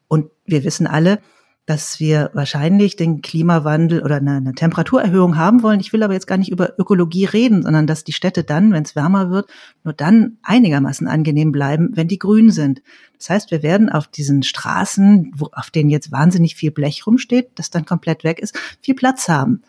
Und 0.06 0.30
wir 0.46 0.62
wissen 0.62 0.86
alle, 0.86 1.20
dass 1.66 1.98
wir 1.98 2.30
wahrscheinlich 2.34 2.96
den 2.96 3.22
Klimawandel 3.22 4.02
oder 4.02 4.16
eine, 4.16 4.36
eine, 4.36 4.52
Temperaturerhöhung 4.52 5.36
haben 5.38 5.62
wollen. 5.62 5.80
Ich 5.80 5.94
will 5.94 6.02
aber 6.02 6.12
jetzt 6.12 6.26
gar 6.26 6.36
nicht 6.36 6.50
über 6.50 6.78
Ökologie 6.78 7.24
reden, 7.24 7.62
sondern 7.62 7.86
dass 7.86 8.04
die 8.04 8.12
Städte 8.12 8.44
dann, 8.44 8.72
wenn 8.72 8.82
es 8.82 8.94
wärmer 8.94 9.30
wird, 9.30 9.48
nur 9.82 9.94
dann 9.94 10.36
einigermaßen 10.42 11.06
angenehm 11.06 11.52
bleiben, 11.52 11.90
wenn 11.94 12.08
die 12.08 12.18
grün 12.18 12.50
sind. 12.50 12.82
Das 13.18 13.30
heißt, 13.30 13.50
wir 13.50 13.62
werden 13.62 13.88
auf 13.88 14.08
diesen 14.08 14.42
Straßen, 14.42 15.32
wo, 15.34 15.48
auf 15.52 15.70
denen 15.70 15.88
jetzt 15.88 16.12
wahnsinnig 16.12 16.54
viel 16.54 16.70
Blech 16.70 17.06
rumsteht, 17.06 17.52
das 17.54 17.70
dann 17.70 17.86
komplett 17.86 18.24
weg 18.24 18.40
ist, 18.40 18.58
viel 18.82 18.94
Platz 18.94 19.28
haben. 19.28 19.62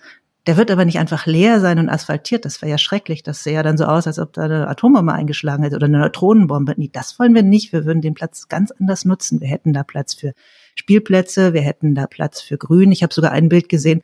Der 0.48 0.58
wird 0.58 0.70
aber 0.70 0.86
nicht 0.86 1.00
einfach 1.00 1.26
leer 1.26 1.60
sein 1.60 1.80
und 1.80 1.90
asphaltiert. 1.90 2.46
Das 2.46 2.62
wäre 2.62 2.70
ja 2.70 2.78
schrecklich. 2.78 3.24
Das 3.24 3.44
sähe 3.44 3.56
ja 3.56 3.64
dann 3.64 3.78
so 3.78 3.86
aus, 3.86 4.06
als 4.06 4.20
ob 4.20 4.34
da 4.34 4.44
eine 4.44 4.68
Atombombe 4.68 5.14
eingeschlagen 5.14 5.64
hätte 5.64 5.76
oder 5.76 5.86
eine 5.86 6.00
Neutronenbombe. 6.00 6.76
Nee, 6.78 6.90
das 6.92 7.18
wollen 7.18 7.34
wir 7.34 7.42
nicht. 7.42 7.74
Wir 7.74 7.86
würden 7.86 8.02
den 8.02 8.14
Platz 8.14 8.48
ganz 8.48 8.72
anders 8.72 9.06
nutzen. 9.06 9.42
Wir 9.42 9.48
hätten 9.48 9.74
da 9.74 9.84
Platz 9.84 10.14
für 10.14 10.34
Spielplätze, 10.76 11.54
wir 11.54 11.62
hätten 11.62 11.96
da 11.96 12.06
Platz 12.06 12.42
für 12.42 12.58
Grün. 12.58 12.92
Ich 12.92 13.02
habe 13.02 13.14
sogar 13.14 13.32
ein 13.32 13.50
Bild 13.50 13.70
gesehen, 13.70 14.02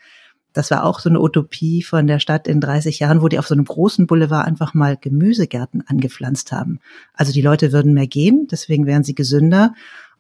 Das 0.54 0.70
war 0.70 0.84
auch 0.84 1.00
so 1.00 1.10
eine 1.10 1.22
Utopie 1.22 1.82
von 1.82 2.08
der 2.08 2.20
Stadt 2.20 2.48
in 2.48 2.60
30 2.60 3.00
Jahren, 3.00 3.22
wo 3.22 3.30
die 3.30 3.40
auf 3.40 3.48
so 3.48 3.54
einem 3.54 3.64
großen 3.64 4.06
Boulevard 4.06 4.46
einfach 4.46 4.74
mal 4.74 4.98
Gemüsegärten 4.98 5.84
angepflanzt 5.88 6.52
haben. 6.52 6.80
Also 7.14 7.32
die 7.32 7.42
Leute 7.42 7.72
würden 7.72 7.94
mehr 7.94 8.08
gehen, 8.08 8.48
deswegen 8.52 8.86
wären 8.86 9.04
sie 9.04 9.16
gesünder. 9.16 9.74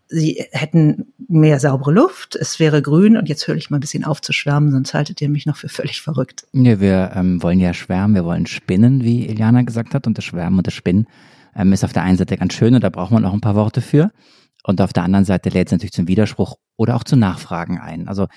Sie 0.07 0.45
hätten 0.51 1.13
mehr 1.29 1.59
saubere 1.59 1.93
Luft, 1.93 2.35
es 2.35 2.59
wäre 2.59 2.81
grün 2.81 3.15
und 3.15 3.29
jetzt 3.29 3.47
höre 3.47 3.55
ich 3.55 3.69
mal 3.69 3.77
ein 3.77 3.81
bisschen 3.81 4.03
auf 4.03 4.21
zu 4.21 4.33
schwärmen, 4.33 4.71
sonst 4.71 4.93
haltet 4.93 5.21
ihr 5.21 5.29
mich 5.29 5.45
noch 5.45 5.55
für 5.55 5.69
völlig 5.69 6.01
verrückt. 6.01 6.45
Ja, 6.51 6.81
wir 6.81 7.11
ähm, 7.15 7.41
wollen 7.41 7.61
ja 7.61 7.73
schwärmen, 7.73 8.15
wir 8.15 8.25
wollen 8.25 8.45
spinnen, 8.45 9.03
wie 9.03 9.27
Eliana 9.27 9.61
gesagt 9.61 9.93
hat, 9.93 10.07
und 10.07 10.17
das 10.17 10.25
Schwärmen 10.25 10.57
und 10.57 10.67
das 10.67 10.73
Spinnen 10.73 11.07
ähm, 11.55 11.71
ist 11.71 11.85
auf 11.85 11.93
der 11.93 12.03
einen 12.03 12.17
Seite 12.17 12.35
ganz 12.37 12.53
schön 12.53 12.75
und 12.75 12.83
da 12.83 12.89
braucht 12.89 13.11
man 13.11 13.23
auch 13.25 13.33
ein 13.33 13.41
paar 13.41 13.55
Worte 13.55 13.79
für. 13.81 14.11
Und 14.63 14.81
auf 14.81 14.93
der 14.93 15.03
anderen 15.03 15.25
Seite 15.25 15.49
lädt 15.49 15.67
es 15.67 15.71
natürlich 15.71 15.93
zum 15.93 16.07
Widerspruch 16.07 16.57
oder 16.77 16.95
auch 16.95 17.03
zu 17.03 17.15
Nachfragen 17.15 17.79
ein. 17.79 18.07
Also 18.07 18.27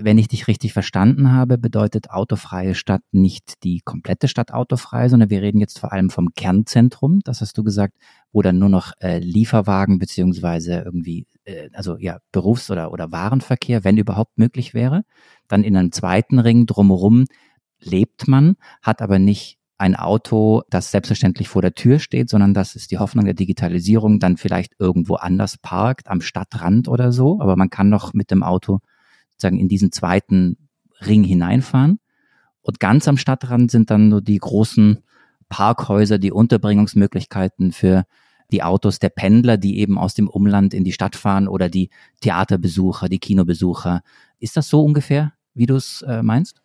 wenn 0.00 0.18
ich 0.18 0.28
dich 0.28 0.48
richtig 0.48 0.72
verstanden 0.72 1.32
habe, 1.32 1.56
bedeutet 1.56 2.10
autofreie 2.10 2.74
Stadt 2.74 3.02
nicht 3.10 3.62
die 3.64 3.80
komplette 3.80 4.28
Stadt 4.28 4.52
autofrei, 4.52 5.08
sondern 5.08 5.30
wir 5.30 5.40
reden 5.40 5.60
jetzt 5.60 5.78
vor 5.78 5.92
allem 5.92 6.10
vom 6.10 6.34
Kernzentrum, 6.34 7.20
das 7.24 7.40
hast 7.40 7.56
du 7.56 7.64
gesagt, 7.64 7.94
wo 8.30 8.42
dann 8.42 8.58
nur 8.58 8.68
noch 8.68 8.92
äh, 9.00 9.18
Lieferwagen 9.18 9.98
beziehungsweise 9.98 10.82
irgendwie, 10.84 11.26
äh, 11.44 11.70
also 11.72 11.96
ja, 11.96 12.18
Berufs- 12.32 12.70
oder, 12.70 12.92
oder 12.92 13.10
Warenverkehr, 13.12 13.84
wenn 13.84 13.96
überhaupt 13.96 14.36
möglich 14.38 14.74
wäre. 14.74 15.04
Dann 15.48 15.64
in 15.64 15.76
einem 15.76 15.92
zweiten 15.92 16.38
Ring 16.38 16.66
drumherum 16.66 17.24
lebt 17.80 18.28
man, 18.28 18.56
hat 18.82 19.00
aber 19.00 19.18
nicht 19.18 19.58
ein 19.78 19.94
Auto, 19.94 20.62
das 20.70 20.90
selbstverständlich 20.90 21.48
vor 21.48 21.62
der 21.62 21.74
Tür 21.74 22.00
steht, 22.00 22.28
sondern 22.28 22.52
das 22.52 22.74
ist 22.74 22.90
die 22.90 22.98
Hoffnung 22.98 23.24
der 23.24 23.34
Digitalisierung, 23.34 24.18
dann 24.18 24.36
vielleicht 24.36 24.74
irgendwo 24.80 25.14
anders 25.14 25.56
parkt, 25.56 26.08
am 26.08 26.20
Stadtrand 26.20 26.88
oder 26.88 27.12
so. 27.12 27.40
Aber 27.40 27.56
man 27.56 27.70
kann 27.70 27.88
noch 27.88 28.12
mit 28.12 28.32
dem 28.32 28.42
Auto 28.42 28.80
sozusagen 29.30 29.58
in 29.58 29.68
diesen 29.68 29.92
zweiten 29.92 30.68
Ring 31.00 31.22
hineinfahren. 31.22 32.00
Und 32.60 32.80
ganz 32.80 33.06
am 33.06 33.16
Stadtrand 33.16 33.70
sind 33.70 33.90
dann 33.90 34.08
nur 34.08 34.20
die 34.20 34.38
großen 34.38 34.98
Parkhäuser, 35.48 36.18
die 36.18 36.32
Unterbringungsmöglichkeiten 36.32 37.70
für 37.72 38.04
die 38.50 38.64
Autos 38.64 38.98
der 38.98 39.10
Pendler, 39.10 39.58
die 39.58 39.78
eben 39.78 39.96
aus 39.96 40.14
dem 40.14 40.28
Umland 40.28 40.74
in 40.74 40.82
die 40.82 40.92
Stadt 40.92 41.14
fahren 41.14 41.46
oder 41.46 41.68
die 41.68 41.90
Theaterbesucher, 42.20 43.08
die 43.08 43.20
Kinobesucher. 43.20 44.02
Ist 44.40 44.56
das 44.56 44.68
so 44.68 44.82
ungefähr, 44.82 45.34
wie 45.54 45.66
du 45.66 45.76
es 45.76 46.02
äh, 46.02 46.22
meinst? 46.22 46.60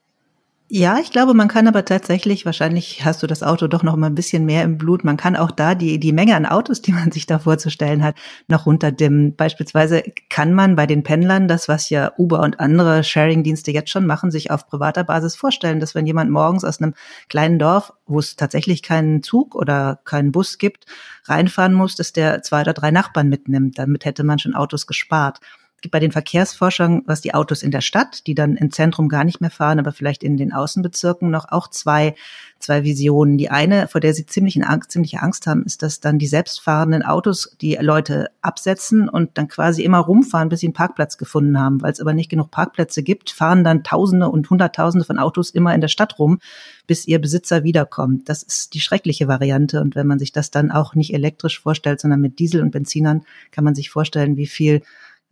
Ja, 0.69 0.97
ich 0.97 1.11
glaube, 1.11 1.33
man 1.33 1.49
kann 1.49 1.67
aber 1.67 1.85
tatsächlich, 1.85 2.45
wahrscheinlich 2.45 3.05
hast 3.05 3.21
du 3.21 3.27
das 3.27 3.43
Auto 3.43 3.67
doch 3.67 3.83
noch 3.83 3.95
mal 3.95 4.07
ein 4.07 4.15
bisschen 4.15 4.45
mehr 4.45 4.63
im 4.63 4.77
Blut, 4.77 5.03
man 5.03 5.17
kann 5.17 5.35
auch 5.35 5.51
da 5.51 5.75
die, 5.75 5.99
die 5.99 6.13
Menge 6.13 6.35
an 6.35 6.45
Autos, 6.47 6.81
die 6.81 6.93
man 6.93 7.11
sich 7.11 7.25
da 7.27 7.37
vorzustellen 7.37 8.03
hat, 8.03 8.15
noch 8.47 8.65
runterdimmen. 8.65 9.35
Beispielsweise 9.35 10.03
kann 10.29 10.53
man 10.53 10.75
bei 10.75 10.87
den 10.87 11.03
Pendlern 11.03 11.47
das, 11.47 11.67
was 11.67 11.89
ja 11.89 12.13
Uber 12.17 12.39
und 12.39 12.59
andere 12.59 13.03
Sharing-Dienste 13.03 13.71
jetzt 13.71 13.91
schon 13.91 14.07
machen, 14.07 14.31
sich 14.31 14.51
auf 14.51 14.67
privater 14.67 15.03
Basis 15.03 15.35
vorstellen, 15.35 15.79
dass 15.79 15.95
wenn 15.95 16.07
jemand 16.07 16.31
morgens 16.31 16.63
aus 16.63 16.81
einem 16.81 16.95
kleinen 17.29 17.59
Dorf, 17.59 17.93
wo 18.07 18.17
es 18.17 18.35
tatsächlich 18.35 18.81
keinen 18.81 19.21
Zug 19.21 19.55
oder 19.55 19.99
keinen 20.05 20.31
Bus 20.31 20.57
gibt, 20.57 20.85
reinfahren 21.25 21.73
muss, 21.73 21.95
dass 21.95 22.13
der 22.13 22.41
zwei 22.41 22.61
oder 22.61 22.73
drei 22.73 22.89
Nachbarn 22.89 23.29
mitnimmt. 23.29 23.77
Damit 23.77 24.05
hätte 24.05 24.23
man 24.23 24.39
schon 24.39 24.55
Autos 24.55 24.87
gespart 24.87 25.39
bei 25.91 25.99
den 25.99 26.11
Verkehrsforschern, 26.11 27.03
was 27.05 27.21
die 27.21 27.33
Autos 27.33 27.63
in 27.63 27.71
der 27.71 27.81
Stadt, 27.81 28.25
die 28.27 28.35
dann 28.35 28.55
im 28.55 28.71
Zentrum 28.71 29.09
gar 29.09 29.23
nicht 29.23 29.41
mehr 29.41 29.49
fahren, 29.49 29.79
aber 29.79 29.91
vielleicht 29.91 30.23
in 30.23 30.37
den 30.37 30.53
Außenbezirken 30.53 31.29
noch 31.29 31.51
auch 31.51 31.67
zwei, 31.69 32.15
zwei 32.59 32.83
Visionen. 32.83 33.37
Die 33.37 33.49
eine, 33.49 33.87
vor 33.87 34.01
der 34.01 34.13
sie 34.13 34.25
ziemlich 34.25 34.63
Angst, 34.63 34.91
ziemliche 34.91 35.21
Angst 35.21 35.47
haben, 35.47 35.63
ist, 35.63 35.83
dass 35.83 35.99
dann 35.99 36.19
die 36.19 36.27
selbstfahrenden 36.27 37.03
Autos 37.03 37.55
die 37.61 37.77
Leute 37.79 38.29
absetzen 38.41 39.09
und 39.09 39.37
dann 39.37 39.47
quasi 39.47 39.83
immer 39.83 39.99
rumfahren, 39.99 40.49
bis 40.49 40.61
sie 40.61 40.67
einen 40.67 40.73
Parkplatz 40.73 41.17
gefunden 41.17 41.59
haben. 41.59 41.81
Weil 41.81 41.91
es 41.91 41.99
aber 41.99 42.13
nicht 42.13 42.29
genug 42.29 42.51
Parkplätze 42.51 43.03
gibt, 43.03 43.31
fahren 43.31 43.63
dann 43.63 43.83
Tausende 43.83 44.29
und 44.29 44.49
Hunderttausende 44.49 45.05
von 45.05 45.19
Autos 45.19 45.49
immer 45.49 45.75
in 45.75 45.81
der 45.81 45.87
Stadt 45.89 46.17
rum, 46.19 46.39
bis 46.87 47.07
ihr 47.07 47.19
Besitzer 47.19 47.63
wiederkommt. 47.63 48.29
Das 48.29 48.43
ist 48.43 48.73
die 48.73 48.79
schreckliche 48.79 49.27
Variante. 49.27 49.81
Und 49.81 49.95
wenn 49.95 50.07
man 50.07 50.19
sich 50.19 50.31
das 50.31 50.51
dann 50.51 50.71
auch 50.71 50.95
nicht 50.95 51.13
elektrisch 51.13 51.61
vorstellt, 51.61 51.99
sondern 51.99 52.21
mit 52.21 52.39
Diesel 52.39 52.61
und 52.61 52.71
Benzinern, 52.71 53.23
kann 53.51 53.63
man 53.63 53.75
sich 53.75 53.89
vorstellen, 53.89 54.37
wie 54.37 54.47
viel 54.47 54.81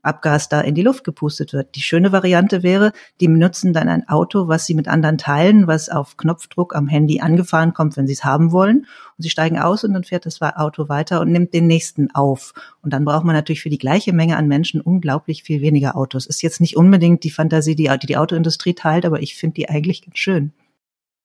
Abgas 0.01 0.49
da 0.49 0.61
in 0.61 0.75
die 0.75 0.81
Luft 0.81 1.03
gepustet 1.03 1.53
wird. 1.53 1.75
Die 1.75 1.81
schöne 1.81 2.11
Variante 2.11 2.63
wäre, 2.63 2.91
die 3.19 3.27
benutzen 3.27 3.73
dann 3.73 3.87
ein 3.87 4.07
Auto, 4.07 4.47
was 4.47 4.65
sie 4.65 4.73
mit 4.73 4.87
anderen 4.87 5.17
teilen, 5.17 5.67
was 5.67 5.89
auf 5.89 6.17
Knopfdruck 6.17 6.75
am 6.75 6.87
Handy 6.87 7.21
angefahren 7.21 7.73
kommt, 7.73 7.97
wenn 7.97 8.07
sie 8.07 8.13
es 8.13 8.23
haben 8.23 8.51
wollen. 8.51 8.87
Und 9.17 9.23
sie 9.23 9.29
steigen 9.29 9.59
aus 9.59 9.83
und 9.83 9.93
dann 9.93 10.03
fährt 10.03 10.25
das 10.25 10.41
Auto 10.41 10.89
weiter 10.89 11.21
und 11.21 11.31
nimmt 11.31 11.53
den 11.53 11.67
nächsten 11.67 12.09
auf. 12.11 12.53
Und 12.81 12.93
dann 12.93 13.05
braucht 13.05 13.25
man 13.25 13.35
natürlich 13.35 13.61
für 13.61 13.69
die 13.69 13.77
gleiche 13.77 14.13
Menge 14.13 14.37
an 14.37 14.47
Menschen 14.47 14.81
unglaublich 14.81 15.43
viel 15.43 15.61
weniger 15.61 15.95
Autos. 15.95 16.25
Ist 16.25 16.41
jetzt 16.41 16.61
nicht 16.61 16.77
unbedingt 16.77 17.23
die 17.23 17.31
Fantasie, 17.31 17.75
die 17.75 17.89
die, 18.01 18.07
die 18.07 18.17
Autoindustrie 18.17 18.73
teilt, 18.73 19.05
aber 19.05 19.21
ich 19.21 19.35
finde 19.35 19.55
die 19.55 19.69
eigentlich 19.69 20.03
ganz 20.03 20.17
schön. 20.17 20.53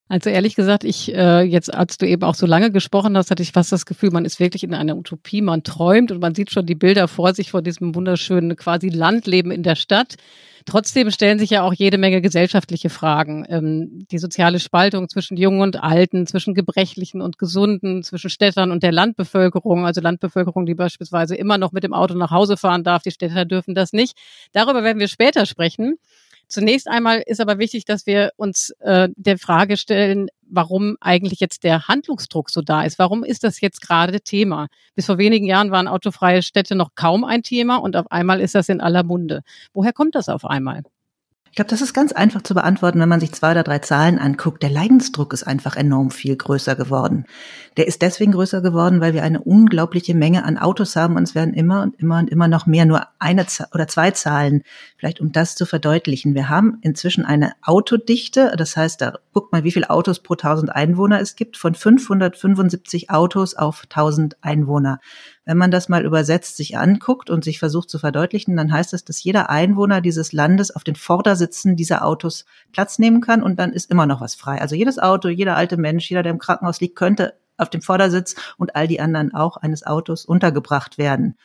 Also 0.09 0.31
ehrlich 0.31 0.55
gesagt, 0.55 0.85
ich 0.85 1.13
äh, 1.15 1.43
jetzt, 1.43 1.75
als 1.75 1.99
du 1.99 2.07
eben 2.07 2.23
auch 2.23 2.37
so 2.37 2.47
lange 2.47 2.71
gesprochen 2.71 3.17
hast, 3.17 3.33
hatte 3.33 3.43
ich 3.43 3.51
fast 3.51 3.73
das 3.73 3.87
Gefühl, 3.87 4.11
man 4.13 4.25
ist 4.25 4.39
wirklich 4.39 4.63
in 4.63 4.73
einer 4.73 4.97
Utopie, 4.97 5.43
man 5.43 5.65
träumt 5.65 6.13
und 6.13 6.21
man 6.21 6.35
sieht 6.35 6.53
schon 6.53 6.65
die 6.65 6.77
Bilder 6.77 7.09
vor 7.09 7.35
sich 7.35 7.51
vor 7.51 7.61
diesem 7.61 7.95
wunderschönen 7.95 8.55
quasi 8.55 8.89
Landleben 8.89 9.51
in 9.51 9.65
der 9.65 9.75
Stadt. 9.75 10.15
Trotzdem 10.65 11.13
stellen 11.13 11.39
sich 11.39 11.51
ja 11.51 11.63
auch 11.63 11.73
jede 11.73 11.99
Menge 11.99 12.21
gesellschaftliche 12.21 12.89
Fragen. 12.89 13.47
Ähm, 13.49 14.07
die 14.11 14.19
soziale 14.19 14.61
Spaltung 14.61 15.09
zwischen 15.09 15.37
Jungen 15.37 15.61
und 15.61 15.83
Alten, 15.83 16.27
zwischen 16.27 16.55
Gebrechlichen 16.55 17.21
und 17.21 17.39
Gesunden, 17.39 18.03
zwischen 18.05 18.31
Städtern 18.31 18.71
und 18.71 18.83
der 18.85 18.93
Landbevölkerung, 18.93 19.87
also 19.87 20.01
Landbevölkerung, 20.01 20.67
die 20.67 20.75
beispielsweise 20.75 21.35
immer 21.35 21.59
noch 21.59 21.73
mit 21.73 21.85
dem 21.85 21.93
Auto 21.93 22.15
nach 22.15 22.31
Hause 22.33 22.57
fahren 22.57 22.85
darf. 22.85 23.03
Die 23.03 23.13
Städter 23.13 23.45
dürfen 23.45 23.75
das 23.75 23.93
nicht. 23.93 24.17
Darüber 24.53 24.85
werden 24.85 24.99
wir 24.99 25.09
später 25.09 25.47
sprechen. 25.47 25.99
Zunächst 26.49 26.89
einmal 26.89 27.23
ist 27.27 27.41
aber 27.41 27.59
wichtig, 27.59 27.85
dass 27.85 28.07
wir 28.07 28.31
uns 28.37 28.71
äh, 28.81 29.09
der 29.17 29.39
Frage 29.39 29.77
stellen, 29.77 30.29
warum 30.49 30.97
eigentlich 31.01 31.41
jetzt 31.41 31.65
der 31.65 31.89
Handlungsdruck 31.89 32.51
so 32.51 32.63
da 32.63 32.85
ist. 32.85 32.99
Warum 32.99 33.25
ist 33.25 33.43
das 33.43 33.61
jetzt 33.61 33.81
gerade 33.81 34.21
Thema? 34.21 34.69
Bis 34.95 35.07
vor 35.07 35.19
wenigen 35.19 35.47
Jahren 35.47 35.73
waren 35.73 35.89
autofreie 35.89 36.43
Städte 36.43 36.77
noch 36.77 36.95
kaum 36.95 37.25
ein 37.25 37.43
Thema 37.43 37.77
und 37.77 37.97
auf 37.97 38.11
einmal 38.11 38.41
ist 38.41 38.55
das 38.55 38.69
in 38.69 38.81
aller 38.81 39.03
Munde. 39.03 39.43
Woher 39.73 39.93
kommt 39.93 40.15
das 40.15 40.29
auf 40.29 40.45
einmal? 40.45 40.83
Ich 41.51 41.57
glaube, 41.57 41.71
das 41.71 41.81
ist 41.81 41.95
ganz 41.95 42.13
einfach 42.13 42.43
zu 42.43 42.55
beantworten, 42.55 43.01
wenn 43.01 43.09
man 43.09 43.21
sich 43.21 43.33
zwei 43.33 43.53
oder 43.53 43.63
drei 43.63 43.79
Zahlen 43.79 44.19
anguckt. 44.19 44.63
Der 44.63 44.69
Leidensdruck 44.69 45.33
ist 45.33 45.45
einfach 45.45 45.77
enorm 45.77 46.11
viel 46.11 46.37
größer 46.37 46.77
geworden. 46.77 47.25
Der 47.79 47.87
ist 47.87 48.03
deswegen 48.03 48.33
größer 48.33 48.61
geworden, 48.61 49.01
weil 49.01 49.15
wir 49.15 49.23
eine 49.23 49.41
unglaubliche 49.41 50.15
Menge 50.15 50.45
an 50.45 50.59
Autos 50.59 50.97
haben 50.97 51.17
und 51.17 51.23
es 51.23 51.35
werden 51.35 51.55
immer 51.55 51.83
und 51.83 51.99
immer 51.99 52.19
und 52.19 52.29
immer 52.29 52.47
noch 52.47 52.67
mehr. 52.67 52.85
Nur 52.85 53.07
eine 53.19 53.47
oder 53.73 53.89
zwei 53.89 54.11
Zahlen, 54.11 54.65
vielleicht 54.99 55.21
um 55.21 55.33
das 55.33 55.55
zu 55.55 55.65
verdeutlichen. 55.65 56.35
Wir 56.35 56.51
haben 56.51 56.79
inzwischen 56.83 57.25
eine 57.25 57.53
Autodichte, 57.63 58.53
das 58.59 58.77
heißt, 58.77 59.01
da 59.01 59.19
guckt 59.33 59.53
mal, 59.53 59.65
wie 59.65 59.73
viele 59.73 59.89
Autos 59.89 60.21
pro 60.21 60.35
1000 60.35 60.75
Einwohner 60.75 61.21
es 61.21 61.37
gibt, 61.37 61.57
von 61.57 61.75
575 61.75 63.09
Autos 63.11 63.55
auf 63.55 63.85
1000 63.85 64.37
Einwohner. 64.43 65.01
Wenn 65.47 65.57
man 65.57 65.71
das 65.71 65.89
mal 65.89 66.05
übersetzt 66.05 66.57
sich 66.57 66.77
anguckt 66.77 67.31
und 67.31 67.45
sich 67.45 67.61
versucht 67.61 67.89
zu 67.89 68.01
verdeutlichen, 68.01 68.57
dann 68.57 68.73
heißt 68.73 68.93
es, 68.93 69.05
dass 69.05 69.23
jeder 69.23 69.49
Einwohner 69.49 70.01
dieses 70.01 70.33
Landes 70.33 70.75
auf 70.75 70.83
den 70.83 70.97
Vordersitzen 70.97 71.77
dieser 71.77 72.05
Autos 72.05 72.45
Platz 72.73 72.99
nehmen 72.99 73.21
kann 73.21 73.45
und 73.45 73.61
dann 73.61 73.73
ist 73.73 73.89
immer 73.89 74.07
noch 74.07 74.21
was 74.21 74.35
frei. 74.35 74.61
Also 74.61 74.75
jedes 74.75 74.99
Auto, 74.99 75.29
jeder 75.29 75.57
alte 75.57 75.77
Mensch, 75.77 76.11
jeder, 76.11 76.25
der 76.25 76.33
im 76.33 76.41
Krankenhaus 76.41 76.81
liegt, 76.81 76.97
könnte 76.97 77.35
auf 77.57 77.71
dem 77.71 77.81
Vordersitz 77.81 78.35
und 78.59 78.75
all 78.75 78.89
die 78.89 79.01
anderen 79.01 79.33
auch 79.35 79.57
eines 79.57 79.87
Autos 79.87 80.25
untergebracht 80.25 80.99
werden. 80.99 81.37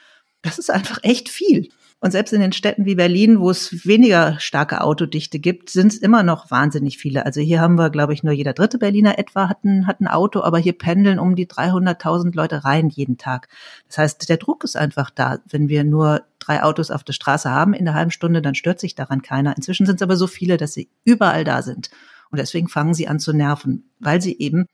Das 0.42 0.58
ist 0.58 0.72
einfach 0.72 1.00
echt 1.04 1.30
viel. 1.30 1.70
Und 2.04 2.10
selbst 2.10 2.34
in 2.34 2.42
den 2.42 2.52
Städten 2.52 2.86
wie 2.86 2.96
Berlin, 2.96 3.40
wo 3.40 3.52
es 3.52 3.86
weniger 3.86 4.40
starke 4.40 4.82
Autodichte 4.82 5.38
gibt, 5.38 5.70
sind 5.70 5.94
es 5.94 6.00
immer 6.00 6.24
noch 6.24 6.50
wahnsinnig 6.50 6.98
viele. 6.98 7.28
Also 7.28 7.42
hier 7.42 7.62
haben 7.62 7.78
wir, 7.78 7.92
glaube 7.92 8.12
ich, 8.14 8.24
nur 8.24 8.34
jeder 8.34 8.54
dritte 8.54 8.80
Berliner 8.80 9.20
etwa 9.20 9.48
hat 9.48 9.64
ein, 9.64 9.86
hat 9.86 10.02
ein 10.02 10.08
Auto, 10.08 10.42
aber 10.42 10.58
hier 10.58 10.76
pendeln 10.76 11.20
um 11.20 11.36
die 11.36 11.46
300.000 11.46 12.36
Leute 12.36 12.66
rein 12.66 12.90
jeden 12.90 13.20
Tag. 13.20 13.50
Das 13.88 14.00
heißt, 14.00 14.30
der 14.30 14.38
Druck 14.38 14.64
ist 14.64 14.76
einfach 14.76 15.12
da. 15.12 15.42
Wenn 15.48 15.70
wir 15.70 15.84
nur 15.84 16.24
drei 16.40 16.64
Autos 16.64 16.90
auf 16.90 17.04
der 17.04 17.14
Straße 17.14 17.52
haben 17.52 17.76
in 17.76 17.86
der 17.86 17.94
halben 17.94 18.10
Stunde, 18.10 18.42
dann 18.42 18.56
stört 18.56 18.80
sich 18.80 18.96
daran 18.96 19.22
keiner. 19.22 19.56
Inzwischen 19.56 19.86
sind 19.86 19.98
es 19.98 20.02
aber 20.02 20.18
so 20.18 20.26
viele, 20.26 20.58
dass 20.58 20.74
sie 20.74 20.90
überall 21.04 21.44
da 21.44 21.62
sind. 21.62 21.92
Und 22.32 22.40
deswegen 22.40 22.68
fangen 22.68 22.96
sie 22.96 23.08
an 23.08 23.20
zu 23.20 23.32
nerven, 23.32 23.92
weil 24.00 24.24
sie 24.24 24.40
eben 24.40 24.66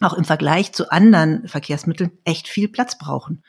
auch 0.00 0.14
im 0.14 0.24
Vergleich 0.24 0.70
zu 0.70 0.92
anderen 0.92 1.48
Verkehrsmitteln 1.48 2.12
echt 2.24 2.46
viel 2.46 2.68
Platz 2.68 2.96
brauchen. 2.96 3.42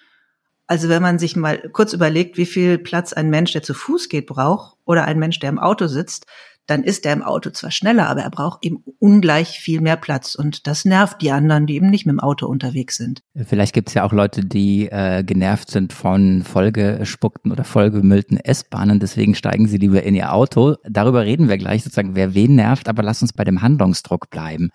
Also 0.68 0.90
wenn 0.90 1.02
man 1.02 1.18
sich 1.18 1.36
mal 1.36 1.58
kurz 1.72 1.94
überlegt, 1.94 2.38
wie 2.38 2.46
viel 2.46 2.78
Platz 2.78 3.14
ein 3.14 3.30
Mensch, 3.30 3.54
der 3.54 3.64
zu 3.64 3.74
Fuß 3.74 4.10
geht, 4.10 4.28
braucht 4.28 4.78
oder 4.86 5.06
ein 5.06 5.18
Mensch, 5.18 5.40
der 5.40 5.50
im 5.50 5.60
Auto 5.60 5.88
sitzt, 5.88 6.26
dann 6.68 6.84
ist 6.84 7.06
der 7.06 7.14
im 7.14 7.24
Auto 7.24 7.50
zwar 7.50 7.72
schneller, 7.72 8.10
aber 8.10 8.22
er 8.22 8.30
braucht 8.30 8.64
eben 8.66 8.84
ungleich 9.00 9.60
viel 9.60 9.80
mehr 9.80 9.96
Platz. 9.96 10.36
Und 10.36 10.68
das 10.68 10.84
nervt 10.84 11.22
die 11.22 11.32
anderen, 11.32 11.66
die 11.66 11.76
eben 11.76 11.90
nicht 11.90 12.06
mit 12.06 12.14
dem 12.14 12.20
Auto 12.20 12.46
unterwegs 12.46 12.98
sind. 12.98 13.24
Vielleicht 13.36 13.74
gibt 13.74 13.88
es 13.88 13.94
ja 13.94 14.04
auch 14.04 14.12
Leute, 14.12 14.42
die 14.42 14.90
äh, 14.92 15.24
genervt 15.24 15.72
sind 15.72 15.94
von 15.94 16.44
vollgespuckten 16.44 17.54
oder 17.54 17.64
vollgemüllten 17.64 18.38
S-Bahnen. 18.38 19.00
Deswegen 19.00 19.34
steigen 19.34 19.68
sie 19.68 19.78
lieber 19.78 20.04
in 20.04 20.14
ihr 20.14 20.34
Auto. 20.34 20.76
Darüber 20.84 21.24
reden 21.24 21.48
wir 21.48 21.58
gleich 21.58 21.84
sozusagen, 21.84 22.16
wer 22.16 22.34
wen 22.34 22.56
nervt. 22.56 22.90
Aber 22.90 23.02
lass 23.02 23.22
uns 23.22 23.32
bei 23.32 23.46
dem 23.46 23.62
Handlungsdruck 23.62 24.30
bleiben. 24.30 24.70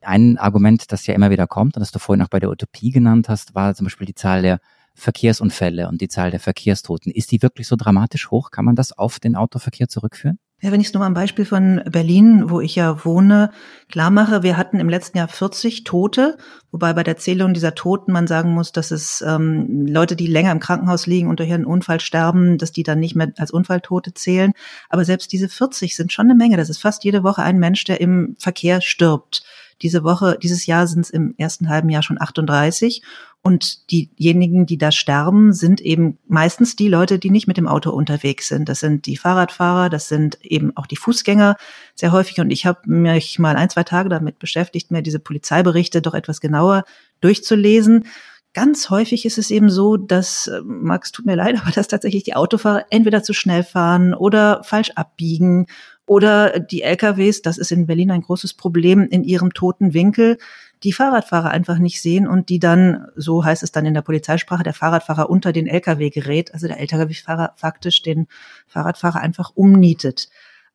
Ein 0.00 0.38
Argument, 0.38 0.90
das 0.92 1.06
ja 1.06 1.14
immer 1.14 1.30
wieder 1.30 1.46
kommt 1.46 1.76
und 1.76 1.80
das 1.80 1.92
du 1.92 1.98
vorhin 1.98 2.22
auch 2.22 2.28
bei 2.28 2.40
der 2.40 2.50
Utopie 2.50 2.90
genannt 2.90 3.28
hast, 3.28 3.54
war 3.54 3.74
zum 3.74 3.84
Beispiel 3.84 4.06
die 4.06 4.14
Zahl 4.14 4.40
der 4.40 4.60
Verkehrsunfälle 4.94 5.88
und 5.88 6.00
die 6.00 6.08
Zahl 6.08 6.30
der 6.30 6.40
Verkehrstoten. 6.40 7.12
Ist 7.12 7.32
die 7.32 7.42
wirklich 7.42 7.66
so 7.66 7.76
dramatisch 7.76 8.30
hoch? 8.30 8.50
Kann 8.50 8.64
man 8.64 8.76
das 8.76 8.92
auf 8.96 9.18
den 9.18 9.36
Autoverkehr 9.36 9.88
zurückführen? 9.88 10.38
Ja, 10.64 10.72
wenn 10.72 10.80
ich 10.80 10.86
es 10.86 10.94
nur 10.94 11.00
mal 11.00 11.08
am 11.08 11.14
Beispiel 11.14 11.44
von 11.44 11.82
Berlin, 11.90 12.48
wo 12.48 12.60
ich 12.60 12.74
ja 12.74 13.04
wohne, 13.04 13.50
klar 13.90 14.10
mache, 14.10 14.42
wir 14.42 14.56
hatten 14.56 14.80
im 14.80 14.88
letzten 14.88 15.18
Jahr 15.18 15.28
40 15.28 15.84
Tote, 15.84 16.38
wobei 16.70 16.94
bei 16.94 17.02
der 17.02 17.18
Zählung 17.18 17.52
dieser 17.52 17.74
Toten 17.74 18.12
man 18.12 18.26
sagen 18.26 18.54
muss, 18.54 18.72
dass 18.72 18.90
es 18.90 19.20
ähm, 19.20 19.86
Leute, 19.86 20.16
die 20.16 20.26
länger 20.26 20.52
im 20.52 20.60
Krankenhaus 20.60 21.06
liegen 21.06 21.28
und 21.28 21.40
durch 21.40 21.52
einen 21.52 21.66
Unfall 21.66 22.00
sterben, 22.00 22.56
dass 22.56 22.72
die 22.72 22.82
dann 22.82 22.98
nicht 22.98 23.14
mehr 23.14 23.32
als 23.36 23.50
Unfalltote 23.50 24.14
zählen. 24.14 24.52
Aber 24.88 25.04
selbst 25.04 25.32
diese 25.32 25.50
40 25.50 25.96
sind 25.96 26.12
schon 26.12 26.26
eine 26.26 26.34
Menge. 26.34 26.56
Das 26.56 26.70
ist 26.70 26.78
fast 26.78 27.04
jede 27.04 27.24
Woche 27.24 27.42
ein 27.42 27.58
Mensch, 27.58 27.84
der 27.84 28.00
im 28.00 28.34
Verkehr 28.38 28.80
stirbt. 28.80 29.44
Diese 29.82 30.02
Woche, 30.02 30.38
dieses 30.42 30.64
Jahr 30.64 30.86
sind 30.86 31.00
es 31.00 31.10
im 31.10 31.34
ersten 31.36 31.68
halben 31.68 31.90
Jahr 31.90 32.02
schon 32.02 32.18
38. 32.18 33.02
Und 33.46 33.90
diejenigen, 33.90 34.64
die 34.64 34.78
da 34.78 34.90
sterben, 34.90 35.52
sind 35.52 35.82
eben 35.82 36.16
meistens 36.26 36.76
die 36.76 36.88
Leute, 36.88 37.18
die 37.18 37.28
nicht 37.28 37.46
mit 37.46 37.58
dem 37.58 37.68
Auto 37.68 37.90
unterwegs 37.90 38.48
sind. 38.48 38.70
Das 38.70 38.80
sind 38.80 39.04
die 39.04 39.18
Fahrradfahrer, 39.18 39.90
das 39.90 40.08
sind 40.08 40.38
eben 40.42 40.74
auch 40.78 40.86
die 40.86 40.96
Fußgänger 40.96 41.56
sehr 41.94 42.12
häufig. 42.12 42.40
Und 42.40 42.48
ich 42.50 42.64
habe 42.64 42.80
mich 42.86 43.38
mal 43.38 43.56
ein, 43.56 43.68
zwei 43.68 43.82
Tage 43.82 44.08
damit 44.08 44.38
beschäftigt, 44.38 44.90
mir 44.90 45.02
diese 45.02 45.18
Polizeiberichte 45.18 46.00
doch 46.00 46.14
etwas 46.14 46.40
genauer 46.40 46.84
durchzulesen. 47.20 48.06
Ganz 48.54 48.88
häufig 48.88 49.26
ist 49.26 49.36
es 49.36 49.50
eben 49.50 49.68
so, 49.68 49.98
dass, 49.98 50.46
äh, 50.46 50.62
Max, 50.64 51.12
tut 51.12 51.26
mir 51.26 51.36
leid, 51.36 51.56
aber 51.60 51.70
dass 51.70 51.86
tatsächlich 51.86 52.22
die 52.22 52.36
Autofahrer 52.36 52.86
entweder 52.88 53.22
zu 53.22 53.34
schnell 53.34 53.62
fahren 53.62 54.14
oder 54.14 54.64
falsch 54.64 54.92
abbiegen 54.94 55.66
oder 56.06 56.60
die 56.60 56.80
LKWs, 56.80 57.42
das 57.42 57.58
ist 57.58 57.72
in 57.72 57.86
Berlin 57.86 58.10
ein 58.10 58.22
großes 58.22 58.54
Problem, 58.54 59.02
in 59.02 59.22
ihrem 59.22 59.52
toten 59.52 59.92
Winkel 59.92 60.38
die 60.84 60.92
Fahrradfahrer 60.92 61.50
einfach 61.50 61.78
nicht 61.78 62.00
sehen 62.02 62.28
und 62.28 62.50
die 62.50 62.58
dann, 62.58 63.06
so 63.16 63.44
heißt 63.44 63.62
es 63.62 63.72
dann 63.72 63.86
in 63.86 63.94
der 63.94 64.02
Polizeisprache, 64.02 64.62
der 64.62 64.74
Fahrradfahrer 64.74 65.30
unter 65.30 65.52
den 65.52 65.66
LKW 65.66 66.10
gerät, 66.10 66.52
also 66.52 66.68
der 66.68 66.78
LKW-Fahrer 66.78 67.54
faktisch 67.56 68.02
den 68.02 68.28
Fahrradfahrer 68.66 69.20
einfach 69.20 69.52
umnietet. 69.54 70.28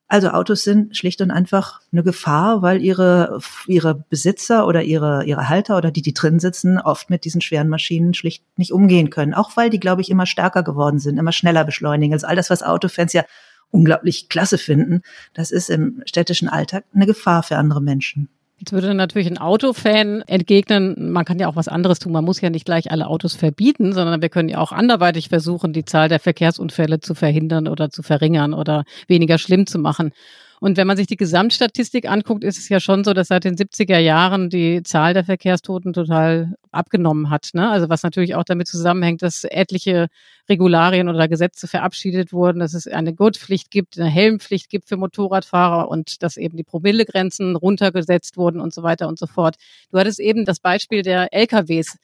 Also 0.08 0.30
Autos 0.30 0.64
sind 0.64 0.98
schlicht 0.98 1.22
und 1.22 1.30
einfach 1.30 1.82
eine 1.92 2.02
Gefahr, 2.02 2.64
weil 2.64 2.82
ihre, 2.82 3.40
ihre 3.68 3.94
Besitzer 3.94 4.66
oder 4.66 4.82
ihre, 4.82 5.24
ihre 5.26 5.48
Halter 5.48 5.78
oder 5.78 5.92
die, 5.92 6.02
die 6.02 6.16
drin 6.16 6.40
sitzen, 6.40 6.80
oft 6.80 7.12
mit 7.12 7.26
diesen 7.26 7.42
schweren 7.42 7.70
Maschinen 7.70 8.16
schlicht 8.16 8.44
nicht 8.58 8.74
umgehen 8.74 9.12
können. 9.12 9.36
Auch 9.36 9.56
weil 9.56 9.70
die, 9.70 9.80
glaube 9.80 10.02
ich, 10.02 10.10
immer 10.10 10.26
stärker 10.26 10.64
geworden 10.64 10.98
sind, 10.98 11.20
immer 11.20 11.32
schneller 11.32 11.64
beschleunigen. 11.64 12.14
Also 12.14 12.26
all 12.26 12.36
das, 12.36 12.50
was 12.50 12.64
Autofans 12.64 13.14
ja 13.14 13.24
unglaublich 13.70 14.30
klasse 14.30 14.58
finden, 14.58 15.04
das 15.36 15.52
ist 15.52 15.70
im 15.70 16.02
städtischen 16.06 16.50
Alltag 16.50 16.86
eine 16.96 17.06
Gefahr 17.06 17.44
für 17.44 17.58
andere 17.58 17.82
Menschen. 17.82 18.30
Jetzt 18.60 18.74
würde 18.74 18.94
natürlich 18.94 19.30
ein 19.30 19.38
Autofan 19.38 20.22
entgegnen, 20.24 21.14
man 21.14 21.24
kann 21.24 21.40
ja 21.40 21.48
auch 21.48 21.56
was 21.56 21.70
anderes 21.70 22.00
tun. 22.00 22.12
Man 22.12 22.26
muss 22.26 22.42
ja 22.42 22.50
nicht 22.50 22.66
gleich 22.66 22.92
alle 22.92 23.08
Autos 23.08 23.34
verbieten, 23.34 23.94
sondern 23.94 24.22
wir 24.22 24.28
können 24.28 24.50
ja 24.50 24.58
auch 24.58 24.74
anderweitig 24.74 25.30
versuchen, 25.30 25.72
die 25.72 25.86
Zahl 25.86 26.10
der 26.10 26.20
Verkehrsunfälle 26.20 27.00
zu 27.00 27.16
verhindern 27.16 27.70
oder 27.70 27.90
zu 27.90 28.04
verringern 28.04 28.54
oder 28.54 28.84
weniger 29.08 29.38
schlimm 29.38 29.66
zu 29.66 29.80
machen. 29.80 30.12
Und 30.60 30.78
wenn 30.78 30.88
man 30.88 30.98
sich 30.98 31.08
die 31.08 31.16
Gesamtstatistik 31.16 32.10
anguckt, 32.10 32.44
ist 32.44 32.58
es 32.58 32.68
ja 32.70 32.80
schon 32.80 33.04
so, 33.04 33.14
dass 33.14 33.30
seit 33.30 33.46
den 33.46 33.56
70er 33.56 33.98
Jahren 33.98 34.50
die 34.50 34.84
Zahl 34.84 35.14
der 35.14 35.24
Verkehrstoten 35.24 35.94
total 35.94 36.56
abgenommen 36.72 37.30
hat. 37.30 37.50
Ne? 37.54 37.70
Also 37.70 37.90
was 37.90 38.04
natürlich 38.04 38.36
auch 38.36 38.44
damit 38.44 38.68
zusammenhängt, 38.68 39.22
dass 39.22 39.46
etliche 39.46 40.08
Regularien 40.50 41.08
oder 41.08 41.28
Gesetze 41.28 41.68
verabschiedet 41.68 42.34
wurden, 42.34 42.60
dass 42.60 42.74
es 42.74 42.88
eine 42.88 43.14
Gurtpflicht 43.14 43.72
gibt, 43.72 44.00
eine 44.00 44.10
Helmpflicht 44.10 44.70
gibt 44.70 44.90
für 44.90 44.98
Motorradfahrer 44.98 45.90
und 45.90 46.22
dass 46.24 46.38
eben 46.38 46.58
die 46.58 46.64
Promillegrenzen 46.64 47.56
runtergesetzt 47.56 48.36
wurden 48.36 48.60
und 48.60 48.74
so 48.74 48.84
weiter 48.84 49.08
und 49.08 49.18
so 49.18 49.28
fort. 49.28 49.56
Du 49.92 50.00
hattest 50.00 50.20
eben 50.20 50.46
das 50.46 50.60
Beispiel 50.60 51.04
der 51.04 51.34
LKWs 51.34 51.98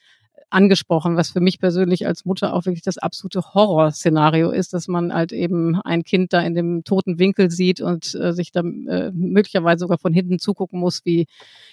angesprochen, 0.49 1.15
was 1.15 1.31
für 1.31 1.39
mich 1.39 1.59
persönlich 1.59 2.07
als 2.07 2.25
Mutter 2.25 2.53
auch 2.53 2.65
wirklich 2.65 2.81
das 2.83 2.97
absolute 2.97 3.53
Horrorszenario 3.53 4.51
ist, 4.51 4.73
dass 4.73 4.87
man 4.87 5.13
halt 5.13 5.31
eben 5.31 5.79
ein 5.81 6.03
Kind 6.03 6.33
da 6.33 6.41
in 6.41 6.55
dem 6.55 6.83
toten 6.83 7.19
Winkel 7.19 7.51
sieht 7.51 7.81
und 7.81 8.15
äh, 8.15 8.33
sich 8.33 8.51
dann 8.51 8.87
äh, 8.87 9.11
möglicherweise 9.13 9.79
sogar 9.79 9.97
von 9.97 10.13
hinten 10.13 10.39
zugucken 10.39 10.79
muss, 10.79 11.01
wie, 11.05 11.27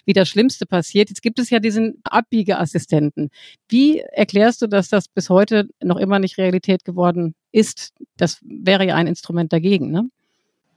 wie 0.04 0.12
das 0.12 0.28
Schlimmste 0.28 0.66
passiert. 0.66 1.08
Jetzt 1.08 1.22
gibt 1.22 1.38
es 1.38 1.50
ja 1.50 1.58
diesen 1.58 2.00
Abbiegeassistenten. 2.04 3.30
Wie 3.68 4.00
erklärst 4.00 4.62
du, 4.62 4.66
dass 4.66 4.88
das 4.88 5.08
bis 5.08 5.30
heute 5.30 5.68
noch 5.82 5.96
immer 5.96 6.18
nicht 6.18 6.38
Realität 6.38 6.84
geworden 6.84 7.34
ist? 7.52 7.92
Das 8.16 8.40
wäre 8.42 8.86
ja 8.86 8.94
ein 8.94 9.06
Instrument 9.06 9.52
dagegen, 9.52 9.90
ne? 9.90 10.08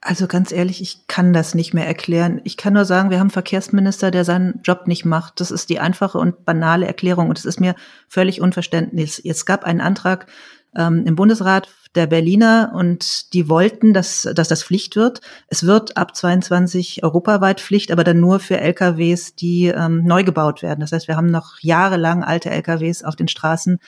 Also 0.08 0.28
ganz 0.28 0.52
ehrlich, 0.52 0.84
ich 0.84 1.08
kann 1.08 1.34
das 1.34 1.56
nicht 1.56 1.74
mehr 1.74 1.88
erklären. 1.88 2.40
Ich 2.44 2.58
kann 2.58 2.74
nur 2.74 2.86
sagen, 2.86 3.10
wir 3.10 3.18
haben 3.18 3.26
einen 3.26 3.32
Verkehrsminister, 3.32 4.12
der 4.12 4.24
seinen 4.24 4.62
Job 4.64 4.86
nicht 4.86 5.04
macht. 5.04 5.40
Das 5.40 5.50
ist 5.50 5.68
die 5.72 5.80
einfache 5.80 6.20
und 6.20 6.46
banale 6.46 6.86
Erklärung 6.86 7.28
und 7.28 7.40
es 7.40 7.46
ist 7.46 7.60
mir 7.60 7.74
völlig 8.08 8.40
unverständlich. 8.40 9.26
Es 9.26 9.48
gab 9.48 9.64
einen 9.64 9.82
Antrag 9.82 10.28
ähm, 10.76 11.08
im 11.08 11.16
Bundesrat 11.16 11.70
der 11.96 12.06
Berliner 12.06 12.72
und 12.76 13.34
die 13.34 13.50
wollten, 13.50 13.96
dass, 13.96 14.30
dass 14.36 14.48
das 14.48 14.64
Pflicht 14.64 14.96
wird. 14.96 15.22
Es 15.48 15.66
wird 15.66 15.98
ab 15.98 16.16
22 16.16 17.04
europaweit 17.04 17.60
Pflicht, 17.60 17.92
aber 17.92 18.04
dann 18.04 18.20
nur 18.20 18.40
für 18.40 18.60
LKWs, 18.60 19.34
die 19.34 19.68
ähm, 19.68 20.04
neu 20.04 20.24
gebaut 20.24 20.62
werden. 20.62 20.82
Das 20.82 20.92
heißt, 20.92 21.08
wir 21.08 21.16
haben 21.16 21.32
noch 21.32 21.58
jahrelang 21.62 22.24
alte 22.24 22.52
LKWs 22.52 23.04
auf 23.04 23.16
den 23.16 23.28
Straßen, 23.28 23.80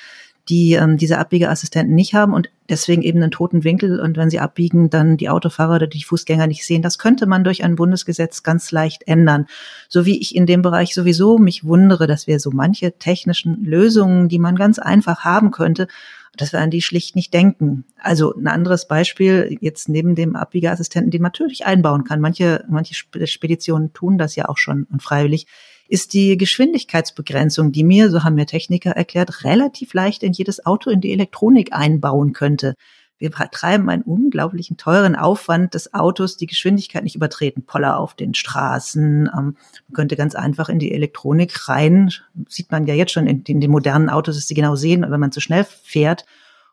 die 0.49 0.73
ähm, 0.73 0.97
diese 0.97 1.17
Abbiegeassistenten 1.17 1.93
nicht 1.93 2.13
haben 2.13 2.33
und 2.33 2.49
deswegen 2.69 3.01
eben 3.01 3.21
einen 3.21 3.31
toten 3.31 3.63
Winkel 3.63 3.99
und 3.99 4.17
wenn 4.17 4.29
sie 4.29 4.39
abbiegen, 4.39 4.89
dann 4.89 5.17
die 5.17 5.29
Autofahrer 5.29 5.75
oder 5.75 5.87
die 5.87 6.03
Fußgänger 6.03 6.47
nicht 6.47 6.65
sehen. 6.65 6.81
Das 6.81 6.97
könnte 6.97 7.25
man 7.25 7.43
durch 7.43 7.63
ein 7.63 7.75
Bundesgesetz 7.75 8.43
ganz 8.43 8.71
leicht 8.71 9.07
ändern. 9.07 9.47
So 9.89 10.05
wie 10.05 10.19
ich 10.19 10.35
in 10.35 10.45
dem 10.45 10.61
Bereich 10.61 10.93
sowieso 10.93 11.37
mich 11.37 11.63
wundere, 11.63 12.07
dass 12.07 12.27
wir 12.27 12.39
so 12.39 12.51
manche 12.51 12.97
technischen 12.97 13.63
Lösungen, 13.63 14.29
die 14.29 14.39
man 14.39 14.55
ganz 14.55 14.79
einfach 14.79 15.23
haben 15.23 15.51
könnte, 15.51 15.87
dass 16.35 16.53
wir 16.53 16.59
an 16.59 16.71
die 16.71 16.81
schlicht 16.81 17.15
nicht 17.15 17.33
denken. 17.33 17.83
Also 18.01 18.33
ein 18.33 18.47
anderes 18.47 18.87
Beispiel 18.87 19.57
jetzt 19.59 19.89
neben 19.89 20.15
dem 20.15 20.35
Abbiegeassistenten, 20.35 21.11
den 21.11 21.21
man 21.21 21.31
natürlich 21.31 21.65
einbauen 21.65 22.03
kann. 22.03 22.21
Manche, 22.21 22.63
manche 22.69 22.95
Speditionen 23.25 23.93
tun 23.93 24.17
das 24.17 24.35
ja 24.35 24.47
auch 24.47 24.57
schon 24.57 24.87
und 24.91 25.01
freiwillig 25.01 25.47
ist 25.87 26.13
die 26.13 26.37
Geschwindigkeitsbegrenzung, 26.37 27.71
die 27.71 27.83
mir, 27.83 28.09
so 28.09 28.23
haben 28.23 28.35
mir 28.35 28.45
Techniker 28.45 28.91
erklärt, 28.91 29.43
relativ 29.43 29.93
leicht 29.93 30.23
in 30.23 30.33
jedes 30.33 30.65
Auto 30.65 30.89
in 30.89 31.01
die 31.01 31.11
Elektronik 31.11 31.73
einbauen 31.73 32.33
könnte. 32.33 32.75
Wir 33.19 33.31
treiben 33.31 33.89
einen 33.89 34.03
unglaublichen 34.03 34.77
teuren 34.77 35.15
Aufwand 35.15 35.73
des 35.73 35.93
Autos, 35.93 36.37
die 36.37 36.45
Geschwindigkeit 36.45 37.03
nicht 37.03 37.15
übertreten. 37.15 37.65
Poller 37.65 37.97
auf 37.97 38.13
den 38.13 38.35
Straßen. 38.35 39.27
Ähm, 39.35 39.57
man 39.87 39.93
könnte 39.93 40.15
ganz 40.15 40.35
einfach 40.35 40.69
in 40.69 40.77
die 40.77 40.91
Elektronik 40.91 41.67
rein. 41.67 42.11
Sieht 42.47 42.71
man 42.71 42.85
ja 42.85 42.93
jetzt 42.93 43.13
schon 43.13 43.25
in, 43.25 43.41
in 43.43 43.59
den 43.59 43.71
modernen 43.71 44.09
Autos, 44.09 44.35
dass 44.35 44.47
sie 44.47 44.53
genau 44.53 44.75
sehen, 44.75 45.03
wenn 45.07 45.19
man 45.19 45.31
zu 45.31 45.41
schnell 45.41 45.63
fährt 45.63 46.25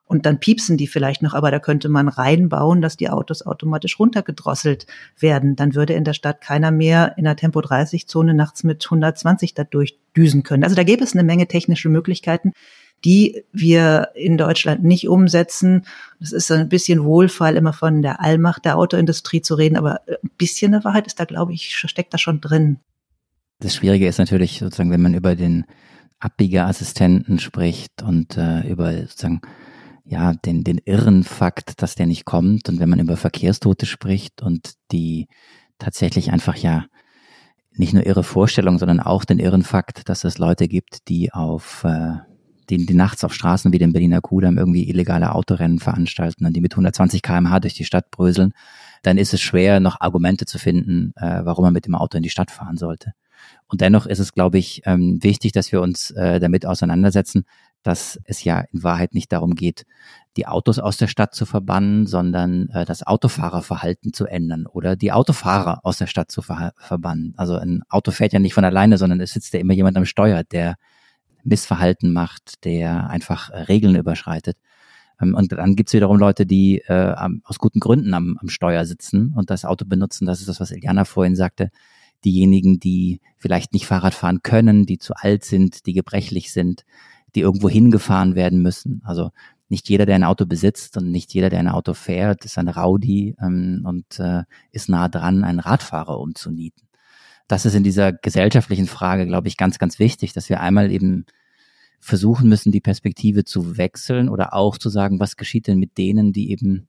und 0.06 0.26
dann 0.26 0.38
piepsen 0.38 0.76
die 0.76 0.86
vielleicht 0.86 1.22
noch, 1.22 1.34
aber 1.34 1.50
da 1.50 1.58
könnte 1.58 1.88
man 1.88 2.08
reinbauen, 2.08 2.82
dass 2.82 2.96
die 2.96 3.08
Autos 3.08 3.44
automatisch 3.44 3.98
runtergedrosselt 3.98 4.86
werden. 5.18 5.56
Dann 5.56 5.74
würde 5.74 5.94
in 5.94 6.04
der 6.04 6.12
Stadt 6.12 6.40
keiner 6.40 6.70
mehr 6.70 7.14
in 7.16 7.24
der 7.24 7.36
Tempo 7.36 7.60
30 7.60 8.06
Zone 8.06 8.34
nachts 8.34 8.64
mit 8.64 8.84
120 8.84 9.54
da 9.54 9.64
durchdüsen 9.64 10.42
können. 10.42 10.62
Also 10.62 10.76
da 10.76 10.84
gäbe 10.84 11.02
es 11.02 11.14
eine 11.14 11.24
Menge 11.24 11.46
technische 11.48 11.88
Möglichkeiten, 11.88 12.52
die 13.04 13.44
wir 13.52 14.10
in 14.14 14.36
Deutschland 14.36 14.84
nicht 14.84 15.08
umsetzen. 15.08 15.86
Das 16.20 16.32
ist 16.32 16.50
ein 16.52 16.68
bisschen 16.68 17.04
Wohlfall, 17.04 17.56
immer 17.56 17.72
von 17.72 18.02
der 18.02 18.20
Allmacht 18.20 18.66
der 18.66 18.76
Autoindustrie 18.76 19.40
zu 19.40 19.54
reden, 19.54 19.76
aber 19.76 20.02
ein 20.06 20.30
bisschen 20.36 20.72
der 20.72 20.84
Wahrheit 20.84 21.06
ist 21.06 21.18
da, 21.18 21.24
glaube 21.24 21.54
ich, 21.54 21.76
steckt 21.76 22.12
da 22.12 22.18
schon 22.18 22.40
drin. 22.40 22.78
Das 23.60 23.74
Schwierige 23.74 24.06
ist 24.06 24.18
natürlich 24.18 24.58
sozusagen, 24.58 24.90
wenn 24.90 25.02
man 25.02 25.14
über 25.14 25.34
den 25.34 25.64
Abbiegeassistenten 26.18 27.38
spricht 27.38 28.02
und 28.02 28.36
äh, 28.36 28.60
über 28.68 28.92
sozusagen 28.92 29.40
ja, 30.04 30.34
den, 30.34 30.64
den 30.64 30.78
irren 30.78 31.24
Fakt, 31.24 31.82
dass 31.82 31.94
der 31.94 32.06
nicht 32.06 32.24
kommt. 32.24 32.68
Und 32.68 32.78
wenn 32.78 32.88
man 32.88 33.00
über 33.00 33.16
Verkehrstote 33.16 33.86
spricht 33.86 34.42
und 34.42 34.74
die 34.92 35.28
tatsächlich 35.78 36.30
einfach 36.30 36.56
ja 36.56 36.86
nicht 37.72 37.92
nur 37.92 38.06
irre 38.06 38.22
Vorstellung, 38.22 38.78
sondern 38.78 39.00
auch 39.00 39.24
den 39.24 39.38
irren 39.38 39.64
Fakt, 39.64 40.08
dass 40.08 40.24
es 40.24 40.38
Leute 40.38 40.68
gibt, 40.68 41.08
die 41.08 41.32
auf 41.32 41.84
äh, 41.84 42.18
die, 42.70 42.86
die 42.86 42.94
nachts 42.94 43.24
auf 43.24 43.34
Straßen 43.34 43.72
wie 43.72 43.78
dem 43.78 43.92
Berliner 43.92 44.20
Kudamm 44.20 44.58
irgendwie 44.58 44.88
illegale 44.88 45.34
Autorennen 45.34 45.78
veranstalten 45.78 46.46
und 46.46 46.54
die 46.54 46.60
mit 46.60 46.72
120 46.72 47.22
kmh 47.22 47.60
durch 47.60 47.74
die 47.74 47.84
Stadt 47.84 48.10
bröseln, 48.10 48.52
dann 49.02 49.18
ist 49.18 49.34
es 49.34 49.40
schwer, 49.40 49.80
noch 49.80 50.00
Argumente 50.00 50.46
zu 50.46 50.58
finden, 50.58 51.12
äh, 51.16 51.44
warum 51.44 51.64
man 51.64 51.74
mit 51.74 51.86
dem 51.86 51.94
Auto 51.94 52.16
in 52.16 52.22
die 52.22 52.30
Stadt 52.30 52.50
fahren 52.50 52.76
sollte. 52.76 53.12
Und 53.66 53.80
dennoch 53.80 54.06
ist 54.06 54.18
es, 54.18 54.32
glaube 54.32 54.58
ich, 54.58 54.82
ähm, 54.86 55.18
wichtig, 55.22 55.52
dass 55.52 55.72
wir 55.72 55.82
uns 55.82 56.10
äh, 56.12 56.40
damit 56.40 56.64
auseinandersetzen, 56.64 57.44
dass 57.84 58.18
es 58.24 58.42
ja 58.42 58.64
in 58.72 58.82
Wahrheit 58.82 59.14
nicht 59.14 59.30
darum 59.30 59.54
geht, 59.54 59.84
die 60.36 60.46
Autos 60.46 60.80
aus 60.80 60.96
der 60.96 61.06
Stadt 61.06 61.34
zu 61.34 61.46
verbannen, 61.46 62.06
sondern 62.06 62.68
äh, 62.70 62.84
das 62.84 63.06
Autofahrerverhalten 63.06 64.12
zu 64.12 64.26
ändern 64.26 64.66
oder 64.66 64.96
die 64.96 65.12
Autofahrer 65.12 65.80
aus 65.84 65.98
der 65.98 66.08
Stadt 66.08 66.32
zu 66.32 66.42
ver 66.42 66.72
verbannen. 66.76 67.34
Also 67.36 67.56
ein 67.56 67.82
Auto 67.88 68.10
fährt 68.10 68.32
ja 68.32 68.40
nicht 68.40 68.54
von 68.54 68.64
alleine, 68.64 68.98
sondern 68.98 69.20
es 69.20 69.32
sitzt 69.32 69.52
ja 69.54 69.60
immer 69.60 69.74
jemand 69.74 69.96
am 69.96 70.06
Steuer, 70.06 70.42
der 70.42 70.74
Missverhalten 71.44 72.12
macht, 72.12 72.64
der 72.64 73.08
einfach 73.10 73.50
äh, 73.50 73.58
Regeln 73.62 73.94
überschreitet. 73.94 74.56
Ähm, 75.20 75.34
und 75.34 75.52
dann 75.52 75.76
gibt's 75.76 75.92
wiederum 75.92 76.18
Leute, 76.18 76.46
die 76.46 76.78
äh, 76.86 77.14
aus 77.44 77.58
guten 77.58 77.80
Gründen 77.80 78.14
am, 78.14 78.38
am 78.40 78.48
Steuer 78.48 78.86
sitzen 78.86 79.32
und 79.36 79.50
das 79.50 79.64
Auto 79.64 79.84
benutzen. 79.84 80.26
Das 80.26 80.40
ist 80.40 80.48
das, 80.48 80.58
was 80.58 80.72
Eliana 80.72 81.04
vorhin 81.04 81.36
sagte. 81.36 81.70
Diejenigen, 82.24 82.80
die 82.80 83.20
vielleicht 83.36 83.74
nicht 83.74 83.86
Fahrrad 83.86 84.14
fahren 84.14 84.42
können, 84.42 84.86
die 84.86 84.98
zu 84.98 85.14
alt 85.14 85.44
sind, 85.44 85.84
die 85.86 85.92
gebrechlich 85.92 86.52
sind, 86.52 86.84
die 87.34 87.40
irgendwo 87.40 87.68
hingefahren 87.68 88.34
werden 88.34 88.62
müssen. 88.62 89.02
Also 89.04 89.30
nicht 89.68 89.88
jeder, 89.88 90.06
der 90.06 90.14
ein 90.14 90.24
Auto 90.24 90.46
besitzt 90.46 90.96
und 90.96 91.10
nicht 91.10 91.32
jeder, 91.34 91.50
der 91.50 91.58
ein 91.58 91.68
Auto 91.68 91.94
fährt, 91.94 92.44
ist 92.44 92.58
ein 92.58 92.68
Rowdy 92.68 93.36
ähm, 93.40 93.82
und 93.84 94.20
äh, 94.20 94.42
ist 94.70 94.88
nah 94.88 95.08
dran, 95.08 95.44
einen 95.44 95.60
Radfahrer 95.60 96.18
umzunieten. 96.18 96.88
Das 97.48 97.66
ist 97.66 97.74
in 97.74 97.84
dieser 97.84 98.12
gesellschaftlichen 98.12 98.86
Frage, 98.86 99.26
glaube 99.26 99.48
ich, 99.48 99.56
ganz, 99.56 99.78
ganz 99.78 99.98
wichtig, 99.98 100.32
dass 100.32 100.48
wir 100.48 100.60
einmal 100.60 100.90
eben 100.90 101.26
versuchen 102.00 102.48
müssen, 102.48 102.72
die 102.72 102.80
Perspektive 102.80 103.44
zu 103.44 103.76
wechseln 103.76 104.28
oder 104.28 104.54
auch 104.54 104.78
zu 104.78 104.90
sagen, 104.90 105.20
was 105.20 105.36
geschieht 105.36 105.66
denn 105.66 105.78
mit 105.78 105.96
denen, 105.98 106.32
die 106.32 106.50
eben 106.50 106.88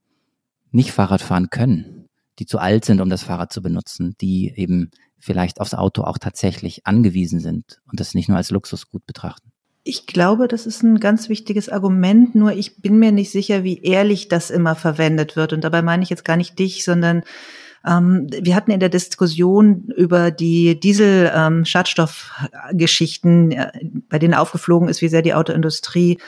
nicht 0.70 0.92
Fahrrad 0.92 1.22
fahren 1.22 1.48
können, 1.50 2.08
die 2.38 2.46
zu 2.46 2.58
alt 2.58 2.84
sind, 2.84 3.00
um 3.00 3.08
das 3.08 3.22
Fahrrad 3.22 3.52
zu 3.52 3.62
benutzen, 3.62 4.14
die 4.20 4.52
eben 4.56 4.90
vielleicht 5.18 5.60
aufs 5.60 5.74
Auto 5.74 6.02
auch 6.02 6.18
tatsächlich 6.18 6.86
angewiesen 6.86 7.40
sind 7.40 7.80
und 7.90 7.98
das 7.98 8.14
nicht 8.14 8.28
nur 8.28 8.36
als 8.36 8.50
Luxusgut 8.50 9.06
betrachten. 9.06 9.52
Ich 9.88 10.06
glaube, 10.06 10.48
das 10.48 10.66
ist 10.66 10.82
ein 10.82 10.98
ganz 10.98 11.28
wichtiges 11.28 11.68
Argument, 11.68 12.34
nur 12.34 12.52
ich 12.52 12.82
bin 12.82 12.98
mir 12.98 13.12
nicht 13.12 13.30
sicher, 13.30 13.62
wie 13.62 13.82
ehrlich 13.82 14.26
das 14.26 14.50
immer 14.50 14.74
verwendet 14.74 15.36
wird. 15.36 15.52
Und 15.52 15.62
dabei 15.62 15.80
meine 15.80 16.02
ich 16.02 16.10
jetzt 16.10 16.24
gar 16.24 16.36
nicht 16.36 16.58
dich, 16.58 16.82
sondern 16.82 17.22
ähm, 17.86 18.26
wir 18.28 18.56
hatten 18.56 18.72
in 18.72 18.80
der 18.80 18.88
Diskussion 18.88 19.92
über 19.96 20.32
die 20.32 20.80
Diesel-Schadstoffgeschichten, 20.80 23.52
ähm, 23.52 23.58
äh, 23.58 23.70
bei 24.08 24.18
denen 24.18 24.34
aufgeflogen 24.34 24.88
ist, 24.88 25.02
wie 25.02 25.08
sehr 25.08 25.22
die 25.22 25.34
Autoindustrie 25.34 26.18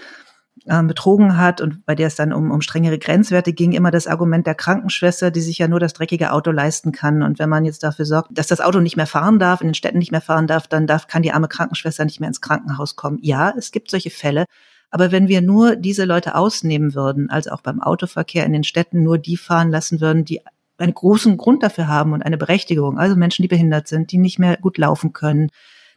ähm, 0.67 0.87
betrogen 0.87 1.37
hat 1.37 1.61
und 1.61 1.85
bei 1.87 1.95
der 1.95 2.07
es 2.07 2.17
dann 2.17 2.33
um, 2.33 2.51
um 2.51 2.61
strengere 2.61 2.99
Grenzwerte 2.99 3.53
ging, 3.53 3.73
immer 3.73 3.91
das 3.91 4.07
Argument 4.07 4.47
der 4.47 4.55
Krankenschwester, 4.55 5.31
die 5.31 5.41
sich 5.41 5.59
ja 5.59 5.69
nur 5.69 5.81
das 5.81 5.93
dreckige 5.93 6.33
Auto 6.33 6.51
leisten 6.51 6.93
kann. 6.93 7.23
Und 7.23 7.39
wenn 7.39 7.49
man 7.49 7.65
jetzt 7.65 7.83
dafür 7.83 8.05
sorgt, 8.05 8.31
dass 8.33 8.47
das 8.47 8.61
Auto 8.61 8.81
nicht 8.81 8.97
mehr 8.97 9.07
fahren 9.07 9.39
darf, 9.39 9.61
in 9.61 9.69
den 9.69 9.75
Städten 9.75 9.99
nicht 9.99 10.13
mehr 10.13 10.21
fahren 10.21 10.47
darf, 10.47 10.67
dann 10.67 10.87
darf, 10.87 11.07
kann 11.07 11.23
die 11.23 11.33
arme 11.33 11.49
Krankenschwester 11.49 12.05
nicht 12.05 12.21
mehr 12.21 12.29
ins 12.29 12.41
Krankenhaus 12.41 12.97
kommen. 12.97 13.19
Ja, 13.23 13.53
es 13.57 13.71
gibt 13.71 13.91
solche 13.91 14.11
Fälle. 14.11 14.47
Aber 14.91 15.13
wenn 15.13 15.29
wir 15.29 15.43
nur 15.43 15.77
diese 15.77 16.05
Leute 16.05 16.35
ausnehmen 16.35 16.95
würden, 16.95 17.31
also 17.31 17.51
auch 17.51 17.61
beim 17.61 17.83
Autoverkehr 17.83 18.47
in 18.47 18.53
den 18.53 18.65
Städten 18.65 19.03
nur 19.03 19.19
die 19.19 19.37
fahren 19.37 19.71
lassen 19.71 20.01
würden, 20.01 20.25
die 20.25 20.41
einen 20.79 20.95
großen 20.95 21.37
Grund 21.37 21.63
dafür 21.63 21.89
haben 21.89 22.13
und 22.13 22.23
eine 22.23 22.39
Berechtigung, 22.39 22.99
also 22.99 23.17
Menschen, 23.17 23.43
die 23.43 23.49
behindert 23.49 23.89
sind, 23.89 24.13
die 24.13 24.19
nicht 24.19 24.39
mehr 24.39 24.57
gut 24.57 24.79
laufen 24.79 25.13
können, 25.13 25.51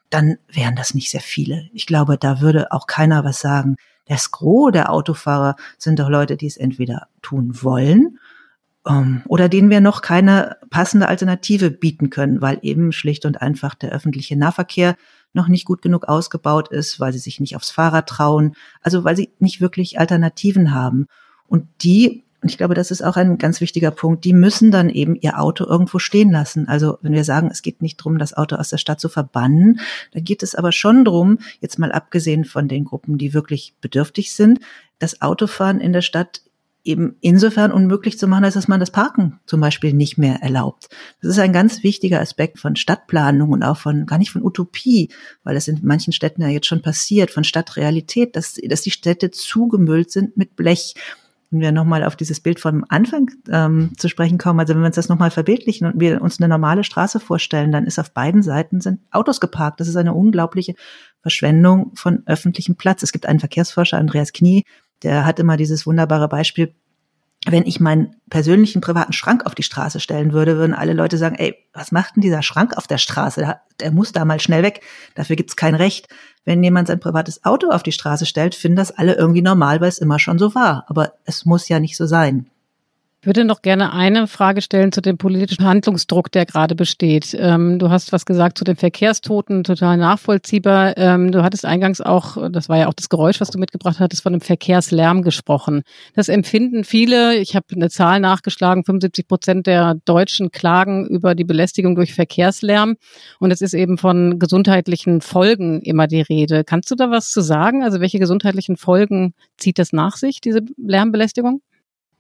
dann 0.10 0.38
wären 0.52 0.76
das 0.76 0.94
nicht 0.94 1.10
sehr 1.10 1.22
viele. 1.22 1.70
Ich 1.74 1.86
glaube, 1.86 2.18
da 2.18 2.42
würde 2.42 2.72
auch 2.72 2.86
keiner 2.86 3.24
was 3.24 3.40
sagen. 3.40 3.78
Das 4.08 4.32
Gros 4.32 4.72
der 4.72 4.92
Autofahrer 4.92 5.56
sind 5.78 6.00
doch 6.00 6.10
Leute, 6.10 6.38
die 6.38 6.48
es 6.48 6.58
entweder 6.58 7.08
tun 7.22 7.62
wollen 7.62 8.20
ähm, 8.88 9.22
oder 9.28 9.50
denen 9.50 9.70
wir 9.70 9.82
noch 9.82 10.02
keine 10.02 10.58
passende 10.70 11.08
Alternative 11.08 11.72
bieten 11.72 12.10
können, 12.10 12.42
weil 12.42 12.60
eben 12.62 12.92
schlicht 12.92 13.26
und 13.26 13.42
einfach 13.42 13.76
der 13.76 13.92
öffentliche 13.92 14.36
Nahverkehr 14.36 14.96
noch 15.34 15.48
nicht 15.48 15.66
gut 15.66 15.82
genug 15.82 16.06
ausgebaut 16.06 16.70
ist, 16.70 17.00
weil 17.00 17.14
sie 17.14 17.20
sich 17.20 17.40
nicht 17.40 17.56
aufs 17.56 17.72
Fahrrad 17.72 18.08
trauen, 18.08 18.56
also 18.82 19.04
weil 19.04 19.16
sie 19.16 19.32
nicht 19.40 19.62
wirklich 19.62 20.00
Alternativen 20.00 20.74
haben. 20.74 21.08
Und 21.48 21.68
die 21.84 22.24
und 22.42 22.50
ich 22.50 22.58
glaube, 22.58 22.74
das 22.74 22.90
ist 22.90 23.04
auch 23.04 23.18
ein 23.18 23.38
ganz 23.38 23.62
wichtiger 23.62 23.92
Punkt. 23.92 24.26
Die 24.26 24.34
müssen 24.34 24.72
dann 24.72 24.90
eben 24.90 25.16
ihr 25.16 25.40
Auto 25.40 25.64
irgendwo 25.64 26.00
stehen 26.00 26.32
lassen. 26.32 26.68
Also 26.68 26.98
wenn 27.02 27.14
wir 27.14 27.24
sagen, 27.24 27.50
es 27.52 27.62
geht 27.62 27.84
nicht 27.84 28.00
darum, 28.00 28.18
das 28.18 28.34
Auto 28.34 28.56
aus 28.56 28.70
der 28.70 28.78
Stadt 28.78 29.00
zu 29.00 29.10
verbannen, 29.10 29.80
dann 30.12 30.24
geht 30.24 30.42
es 30.42 30.56
aber 30.56 30.72
schon 30.72 31.06
darum, 31.06 31.38
jetzt 31.60 31.78
mal 31.78 31.92
abgesehen 31.92 32.44
von 32.46 32.68
den 32.68 32.86
Gruppen, 32.86 33.20
die 33.20 33.36
wirklich 33.36 33.76
bedürftig 33.80 34.34
sind, 34.34 34.60
das 34.98 35.22
Autofahren 35.22 35.80
in 35.80 35.94
der 35.94 36.02
Stadt 36.02 36.42
eben 36.84 37.16
insofern 37.22 37.72
unmöglich 37.72 38.18
zu 38.18 38.28
machen, 38.28 38.44
als 38.44 38.56
dass 38.56 38.68
man 38.68 38.80
das 38.80 38.90
Parken 38.90 39.40
zum 39.46 39.62
Beispiel 39.62 39.94
nicht 39.94 40.18
mehr 40.18 40.42
erlaubt. 40.42 40.90
Das 41.22 41.30
ist 41.32 41.40
ein 41.40 41.54
ganz 41.54 41.84
wichtiger 41.84 42.20
Aspekt 42.20 42.58
von 42.58 42.76
Stadtplanung 42.76 43.52
und 43.52 43.62
auch 43.62 43.78
von, 43.78 44.08
gar 44.08 44.18
nicht 44.18 44.32
von 44.32 44.44
Utopie, 44.44 45.10
weil 45.44 45.56
es 45.56 45.68
in 45.68 45.80
manchen 45.84 46.12
Städten 46.12 46.42
ja 46.42 46.48
jetzt 46.48 46.66
schon 46.66 46.82
passiert, 46.82 47.30
von 47.30 47.44
Stadtrealität, 47.44 48.36
dass, 48.36 48.56
dass 48.56 48.82
die 48.82 48.90
Städte 48.90 49.30
zugemüllt 49.30 50.10
sind 50.10 50.38
mit 50.38 50.56
Blech 50.56 50.96
wenn 51.52 51.60
wir 51.60 51.72
nochmal 51.74 52.04
auf 52.06 52.16
dieses 52.16 52.40
Bild 52.40 52.60
vom 52.60 52.86
Anfang 52.88 53.30
ähm, 53.50 53.92
zu 53.98 54.08
sprechen 54.08 54.38
kommen, 54.38 54.60
also 54.60 54.74
wenn 54.74 54.82
wir 54.82 54.88
uns 54.88 54.96
das 54.96 55.10
nochmal 55.10 55.32
verbildlichen 55.32 55.86
und 55.86 56.00
wir 56.00 56.22
uns 56.22 56.40
eine 56.40 56.48
normale 56.48 56.84
Straße 56.84 57.20
vorstellen, 57.20 57.72
dann 57.72 57.86
ist 57.86 58.00
auf 58.00 58.14
beiden 58.14 58.42
Seiten 58.42 58.80
sind 58.80 59.02
Autos 59.12 59.42
geparkt. 59.42 59.82
Das 59.82 59.90
ist 59.90 59.98
eine 59.98 60.14
unglaubliche 60.14 60.76
Verschwendung 61.22 61.92
von 61.96 62.24
öffentlichem 62.26 62.78
Platz. 62.78 63.04
Es 63.04 63.12
gibt 63.12 63.26
einen 63.26 63.40
Verkehrsforscher, 63.40 63.98
Andreas 63.98 64.32
Knie, 64.32 64.64
der 65.04 65.26
hat 65.26 65.40
immer 65.40 65.58
dieses 65.58 65.86
wunderbare 65.86 66.30
Beispiel, 66.30 66.74
wenn 67.48 67.66
ich 67.66 67.80
meinen 67.80 68.16
persönlichen 68.30 68.82
privaten 68.82 69.14
Schrank 69.14 69.46
auf 69.46 69.56
die 69.56 69.64
Straße 69.64 70.00
stellen 70.00 70.32
würde, 70.32 70.58
würden 70.58 70.76
alle 70.76 70.94
Leute 70.94 71.18
sagen, 71.18 71.36
ey, 71.36 71.56
was 71.74 71.92
macht 71.92 72.16
denn 72.16 72.22
dieser 72.22 72.44
Schrank 72.44 72.78
auf 72.78 72.86
der 72.86 73.00
Straße? 73.00 73.56
Der, 73.80 73.92
muss 73.92 74.12
da 74.12 74.26
mal 74.26 74.40
schnell 74.40 74.62
weg. 74.62 74.82
Dafür 75.16 75.36
gibt's 75.36 75.56
kein 75.56 75.74
Recht. 75.74 76.08
Wenn 76.46 76.64
jemand 76.64 76.88
sein 76.88 77.00
privates 77.00 77.44
Auto 77.44 77.70
auf 77.70 77.82
die 77.82 77.92
Straße 77.92 78.28
stellt, 78.28 78.54
finden 78.54 78.78
das 78.78 78.92
alle 78.92 79.16
irgendwie 79.16 79.42
normal, 79.42 79.82
weil 79.82 79.90
es 79.90 79.98
immer 79.98 80.20
schon 80.20 80.38
so 80.38 80.54
war. 80.54 80.86
Aber 80.88 81.14
es 81.26 81.46
muss 81.46 81.68
ja 81.68 81.80
nicht 81.80 81.98
so 81.98 82.06
sein. 82.06 82.48
Ich 83.24 83.28
würde 83.28 83.46
noch 83.46 83.62
gerne 83.62 83.94
eine 83.94 84.26
Frage 84.26 84.64
stellen 84.64 84.92
zu 84.92 85.00
dem 85.00 85.20
politischen 85.20 85.64
Handlungsdruck, 85.64 86.32
der 86.32 86.48
gerade 86.48 86.74
besteht. 86.74 87.38
Ähm, 87.40 87.78
du 87.78 87.92
hast 87.92 88.12
was 88.12 88.26
gesagt 88.26 88.58
zu 88.58 88.64
den 88.64 88.76
Verkehrstoten, 88.76 89.64
total 89.64 89.98
nachvollziehbar. 89.98 90.98
Ähm, 90.98 91.32
du 91.32 91.44
hattest 91.44 91.64
eingangs 91.64 92.02
auch, 92.02 92.50
das 92.50 92.68
war 92.68 92.80
ja 92.80 92.88
auch 92.88 92.96
das 92.96 93.10
Geräusch, 93.10 93.40
was 93.40 93.52
du 93.52 93.60
mitgebracht 93.60 94.00
hattest, 94.00 94.24
von 94.24 94.34
dem 94.34 94.42
Verkehrslärm 94.42 95.22
gesprochen. 95.22 95.84
Das 96.16 96.30
empfinden 96.30 96.84
viele, 96.84 97.36
ich 97.36 97.56
habe 97.56 97.68
eine 97.76 97.92
Zahl 97.92 98.20
nachgeschlagen, 98.22 98.86
75 98.86 99.28
Prozent 99.28 99.68
der 99.68 99.98
Deutschen 100.04 100.50
klagen 100.50 101.06
über 101.06 101.36
die 101.36 101.44
Belästigung 101.44 101.94
durch 101.94 102.16
Verkehrslärm. 102.16 102.96
Und 103.40 103.52
es 103.52 103.62
ist 103.62 103.76
eben 103.76 104.00
von 104.00 104.40
gesundheitlichen 104.40 105.22
Folgen 105.22 105.82
immer 105.82 106.08
die 106.08 106.22
Rede. 106.22 106.64
Kannst 106.64 106.90
du 106.90 106.96
da 106.96 107.12
was 107.12 107.30
zu 107.30 107.42
sagen? 107.42 107.84
Also 107.84 108.00
welche 108.00 108.18
gesundheitlichen 108.18 108.78
Folgen 108.78 109.36
zieht 109.58 109.78
das 109.78 109.94
nach 109.94 110.18
sich, 110.18 110.42
diese 110.42 110.62
Lärmbelästigung? 110.76 111.62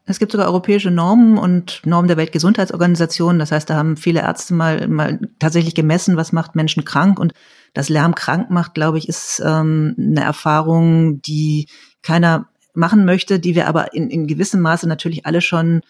Es 0.06 0.20
gibt 0.20 0.32
sogar 0.32 0.48
europäische 0.48 0.92
Normen 0.92 1.38
und 1.38 1.82
Normen 1.86 2.08
der 2.08 2.18
Weltgesundheitsorganisation. 2.18 3.40
Das 3.40 3.52
heißt, 3.52 3.70
da 3.70 3.76
haben 3.76 3.98
viele 3.98 4.22
Ärzte 4.22 4.54
mal, 4.54 4.88
mal 4.88 5.20
tatsächlich 5.40 5.76
gemessen, 5.76 6.18
was 6.18 6.32
macht 6.32 6.56
Menschen 6.56 6.84
krank. 6.86 7.20
Und 7.20 7.34
das 7.74 7.88
Lärm 7.88 8.16
krank 8.16 8.50
macht, 8.50 8.74
glaube 8.74 8.98
ich, 8.98 9.08
ist 9.08 9.42
ähm, 9.46 9.96
eine 9.98 10.24
Erfahrung, 10.24 11.22
die 11.22 11.68
keiner 12.02 12.48
machen 12.74 13.06
möchte, 13.06 13.40
die 13.40 13.56
wir 13.56 13.68
aber 13.68 13.94
in, 13.94 14.10
in 14.10 14.28
gewissem 14.28 14.62
Maße 14.62 14.88
natürlich 14.88 15.26
alle 15.26 15.42
schon 15.42 15.82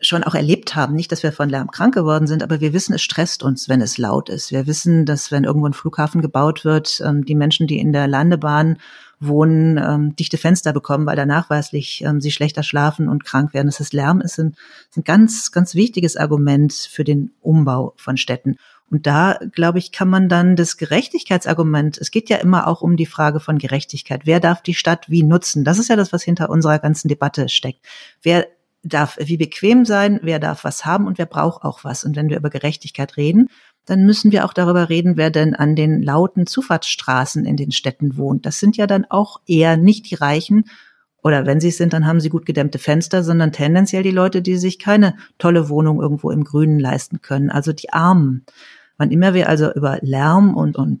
schon 0.00 0.24
auch 0.24 0.34
erlebt 0.34 0.74
haben. 0.74 0.94
Nicht, 0.94 1.12
dass 1.12 1.22
wir 1.22 1.32
von 1.32 1.48
Lärm 1.48 1.70
krank 1.70 1.94
geworden 1.94 2.26
sind, 2.26 2.42
aber 2.42 2.60
wir 2.60 2.72
wissen, 2.72 2.94
es 2.94 3.02
stresst 3.02 3.42
uns, 3.42 3.68
wenn 3.68 3.80
es 3.80 3.96
laut 3.96 4.28
ist. 4.28 4.52
Wir 4.52 4.66
wissen, 4.66 5.06
dass 5.06 5.32
wenn 5.32 5.44
irgendwo 5.44 5.66
ein 5.66 5.72
Flughafen 5.72 6.20
gebaut 6.20 6.64
wird, 6.64 7.00
ähm, 7.04 7.24
die 7.24 7.34
Menschen, 7.34 7.66
die 7.66 7.78
in 7.78 7.92
der 7.92 8.06
Landebahn 8.06 8.78
wohnen, 9.26 9.78
ähm, 9.78 10.16
dichte 10.16 10.38
Fenster 10.38 10.72
bekommen, 10.72 11.06
weil 11.06 11.16
da 11.16 11.26
nachweislich 11.26 12.02
ähm, 12.04 12.20
sie 12.20 12.30
schlechter 12.30 12.62
schlafen 12.62 13.08
und 13.08 13.24
krank 13.24 13.54
werden. 13.54 13.66
Das 13.66 13.80
ist 13.80 13.92
Lärm 13.92 14.20
ist 14.20 14.38
ein, 14.38 14.54
ist 14.90 14.96
ein 14.96 15.04
ganz, 15.04 15.52
ganz 15.52 15.74
wichtiges 15.74 16.16
Argument 16.16 16.72
für 16.72 17.04
den 17.04 17.32
Umbau 17.40 17.94
von 17.96 18.16
Städten. 18.16 18.56
Und 18.90 19.06
da, 19.06 19.38
glaube 19.52 19.78
ich, 19.78 19.92
kann 19.92 20.08
man 20.08 20.28
dann 20.28 20.56
das 20.56 20.76
Gerechtigkeitsargument, 20.76 21.98
es 21.98 22.10
geht 22.10 22.28
ja 22.28 22.36
immer 22.36 22.66
auch 22.66 22.82
um 22.82 22.96
die 22.96 23.06
Frage 23.06 23.40
von 23.40 23.58
Gerechtigkeit. 23.58 24.22
Wer 24.24 24.40
darf 24.40 24.62
die 24.62 24.74
Stadt 24.74 25.10
wie 25.10 25.22
nutzen? 25.22 25.64
Das 25.64 25.78
ist 25.78 25.88
ja 25.88 25.96
das, 25.96 26.12
was 26.12 26.22
hinter 26.22 26.50
unserer 26.50 26.78
ganzen 26.78 27.08
Debatte 27.08 27.48
steckt. 27.48 27.84
Wer 28.22 28.46
darf 28.84 29.16
wie 29.18 29.38
bequem 29.38 29.84
sein, 29.84 30.20
wer 30.22 30.38
darf 30.38 30.62
was 30.64 30.84
haben 30.84 31.06
und 31.06 31.18
wer 31.18 31.26
braucht 31.26 31.64
auch 31.64 31.84
was. 31.84 32.04
Und 32.04 32.16
wenn 32.16 32.28
wir 32.28 32.36
über 32.36 32.50
Gerechtigkeit 32.50 33.16
reden, 33.16 33.48
dann 33.86 34.04
müssen 34.04 34.32
wir 34.32 34.44
auch 34.44 34.52
darüber 34.52 34.88
reden, 34.88 35.16
wer 35.16 35.30
denn 35.30 35.54
an 35.54 35.76
den 35.76 36.02
lauten 36.02 36.46
Zufahrtsstraßen 36.46 37.44
in 37.44 37.56
den 37.56 37.72
Städten 37.72 38.16
wohnt. 38.16 38.46
Das 38.46 38.60
sind 38.60 38.76
ja 38.76 38.86
dann 38.86 39.06
auch 39.08 39.40
eher 39.46 39.76
nicht 39.76 40.10
die 40.10 40.14
Reichen, 40.14 40.64
oder 41.24 41.46
wenn 41.46 41.58
sie 41.58 41.68
es 41.68 41.78
sind, 41.78 41.94
dann 41.94 42.06
haben 42.06 42.20
sie 42.20 42.28
gut 42.28 42.44
gedämmte 42.44 42.78
Fenster, 42.78 43.24
sondern 43.24 43.50
tendenziell 43.50 44.02
die 44.02 44.10
Leute, 44.10 44.42
die 44.42 44.56
sich 44.56 44.78
keine 44.78 45.16
tolle 45.38 45.70
Wohnung 45.70 46.00
irgendwo 46.02 46.30
im 46.30 46.44
Grünen 46.44 46.78
leisten 46.78 47.22
können, 47.22 47.50
also 47.50 47.72
die 47.72 47.94
Armen. 47.94 48.44
Wann 48.98 49.10
immer 49.10 49.32
wir 49.32 49.48
also 49.48 49.72
über 49.72 49.98
Lärm 50.02 50.54
und, 50.54 50.76
und 50.76 51.00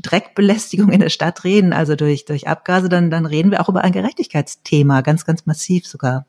Dreckbelästigung 0.00 0.90
in 0.90 1.00
der 1.00 1.10
Stadt 1.10 1.42
reden, 1.42 1.72
also 1.72 1.96
durch, 1.96 2.24
durch 2.24 2.46
Abgase, 2.46 2.88
dann, 2.88 3.10
dann 3.10 3.26
reden 3.26 3.50
wir 3.50 3.60
auch 3.60 3.68
über 3.68 3.82
ein 3.82 3.92
Gerechtigkeitsthema, 3.92 5.00
ganz, 5.00 5.26
ganz 5.26 5.44
massiv 5.44 5.88
sogar. 5.88 6.26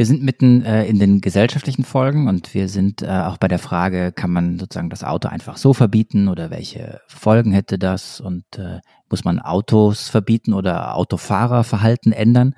Wir 0.00 0.06
sind 0.06 0.22
mitten 0.22 0.62
äh, 0.62 0.86
in 0.86 0.98
den 0.98 1.20
gesellschaftlichen 1.20 1.84
Folgen 1.84 2.26
und 2.26 2.54
wir 2.54 2.70
sind 2.70 3.02
äh, 3.02 3.08
auch 3.08 3.36
bei 3.36 3.48
der 3.48 3.58
Frage, 3.58 4.12
kann 4.12 4.30
man 4.30 4.58
sozusagen 4.58 4.88
das 4.88 5.04
Auto 5.04 5.28
einfach 5.28 5.58
so 5.58 5.74
verbieten 5.74 6.28
oder 6.28 6.48
welche 6.48 7.02
Folgen 7.06 7.52
hätte 7.52 7.78
das 7.78 8.18
und 8.18 8.44
äh, 8.56 8.80
muss 9.10 9.24
man 9.24 9.40
Autos 9.40 10.08
verbieten 10.08 10.54
oder 10.54 10.96
Autofahrerverhalten 10.96 12.12
ändern? 12.12 12.54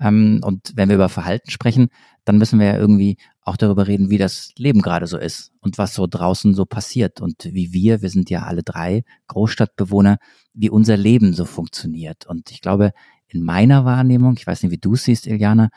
Ähm, 0.00 0.40
und 0.42 0.72
wenn 0.74 0.88
wir 0.88 0.96
über 0.96 1.08
Verhalten 1.08 1.52
sprechen, 1.52 1.90
dann 2.24 2.38
müssen 2.38 2.58
wir 2.58 2.66
ja 2.66 2.76
irgendwie 2.76 3.18
auch 3.42 3.56
darüber 3.56 3.86
reden, 3.86 4.10
wie 4.10 4.18
das 4.18 4.50
Leben 4.58 4.82
gerade 4.82 5.06
so 5.06 5.16
ist 5.16 5.52
und 5.60 5.78
was 5.78 5.94
so 5.94 6.08
draußen 6.08 6.54
so 6.54 6.64
passiert 6.64 7.20
und 7.20 7.44
wie 7.52 7.72
wir, 7.72 8.02
wir 8.02 8.10
sind 8.10 8.30
ja 8.30 8.42
alle 8.42 8.64
drei 8.64 9.04
Großstadtbewohner, 9.28 10.18
wie 10.54 10.70
unser 10.70 10.96
Leben 10.96 11.34
so 11.34 11.44
funktioniert. 11.44 12.26
Und 12.26 12.50
ich 12.50 12.60
glaube, 12.60 12.90
in 13.28 13.44
meiner 13.44 13.84
Wahrnehmung, 13.84 14.34
ich 14.36 14.48
weiß 14.48 14.64
nicht, 14.64 14.72
wie 14.72 14.78
du 14.78 14.94
es 14.94 15.04
siehst, 15.04 15.28
Iliana, 15.28 15.68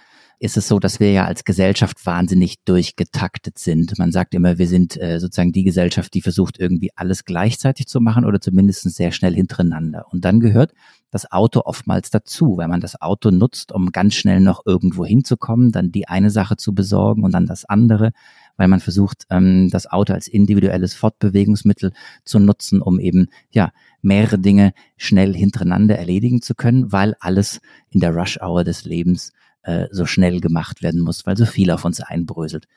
ist 0.43 0.57
es 0.57 0.67
so, 0.67 0.77
dass 0.77 0.99
wir 0.99 1.09
ja 1.13 1.25
als 1.25 1.45
Gesellschaft 1.45 2.05
wahnsinnig 2.05 2.61
durchgetaktet 2.65 3.57
sind. 3.57 3.97
Man 3.97 4.11
sagt 4.11 4.33
immer, 4.35 4.57
wir 4.57 4.67
sind 4.67 4.99
äh, 5.01 5.17
sozusagen 5.21 5.53
die 5.53 5.63
Gesellschaft, 5.63 6.13
die 6.13 6.21
versucht 6.21 6.59
irgendwie 6.59 6.91
alles 6.97 7.23
gleichzeitig 7.23 7.87
zu 7.87 8.01
machen 8.01 8.25
oder 8.25 8.41
zumindest 8.41 8.83
sehr 8.93 9.13
schnell 9.13 9.33
hintereinander. 9.33 10.05
Und 10.11 10.25
dann 10.25 10.41
gehört 10.41 10.73
das 11.11 11.31
Auto 11.31 11.61
oftmals 11.63 12.09
dazu, 12.09 12.57
weil 12.57 12.67
man 12.67 12.81
das 12.81 13.01
Auto 13.01 13.31
nutzt, 13.31 13.71
um 13.71 13.93
ganz 13.93 14.15
schnell 14.15 14.41
noch 14.41 14.65
irgendwo 14.65 15.05
hinzukommen, 15.05 15.71
dann 15.71 15.93
die 15.93 16.09
eine 16.09 16.29
Sache 16.29 16.57
zu 16.57 16.75
besorgen 16.75 17.23
und 17.23 17.33
dann 17.33 17.45
das 17.45 17.63
andere, 17.63 18.11
weil 18.57 18.67
man 18.67 18.81
versucht, 18.81 19.23
ähm, 19.29 19.69
das 19.71 19.89
Auto 19.89 20.11
als 20.11 20.27
individuelles 20.27 20.93
Fortbewegungsmittel 20.93 21.93
zu 22.25 22.39
nutzen, 22.39 22.81
um 22.81 22.99
eben 22.99 23.27
ja 23.51 23.71
mehrere 24.01 24.39
Dinge 24.39 24.73
schnell 24.97 25.33
hintereinander 25.33 25.97
erledigen 25.97 26.41
zu 26.41 26.53
können, 26.53 26.91
weil 26.91 27.15
alles 27.21 27.61
in 27.91 28.01
der 28.01 28.13
Rush-Hour 28.13 28.65
des 28.65 28.83
Lebens 28.83 29.31
äh, 29.63 29.87
so 29.91 30.05
schnell 30.05 30.39
gemacht 30.39 30.81
werden 30.83 31.01
muss, 31.01 31.25
weil 31.25 31.37
so 31.37 31.45
viel 31.45 31.71
auf 31.71 31.85
uns 31.85 31.99
einbröselt. 31.99 32.67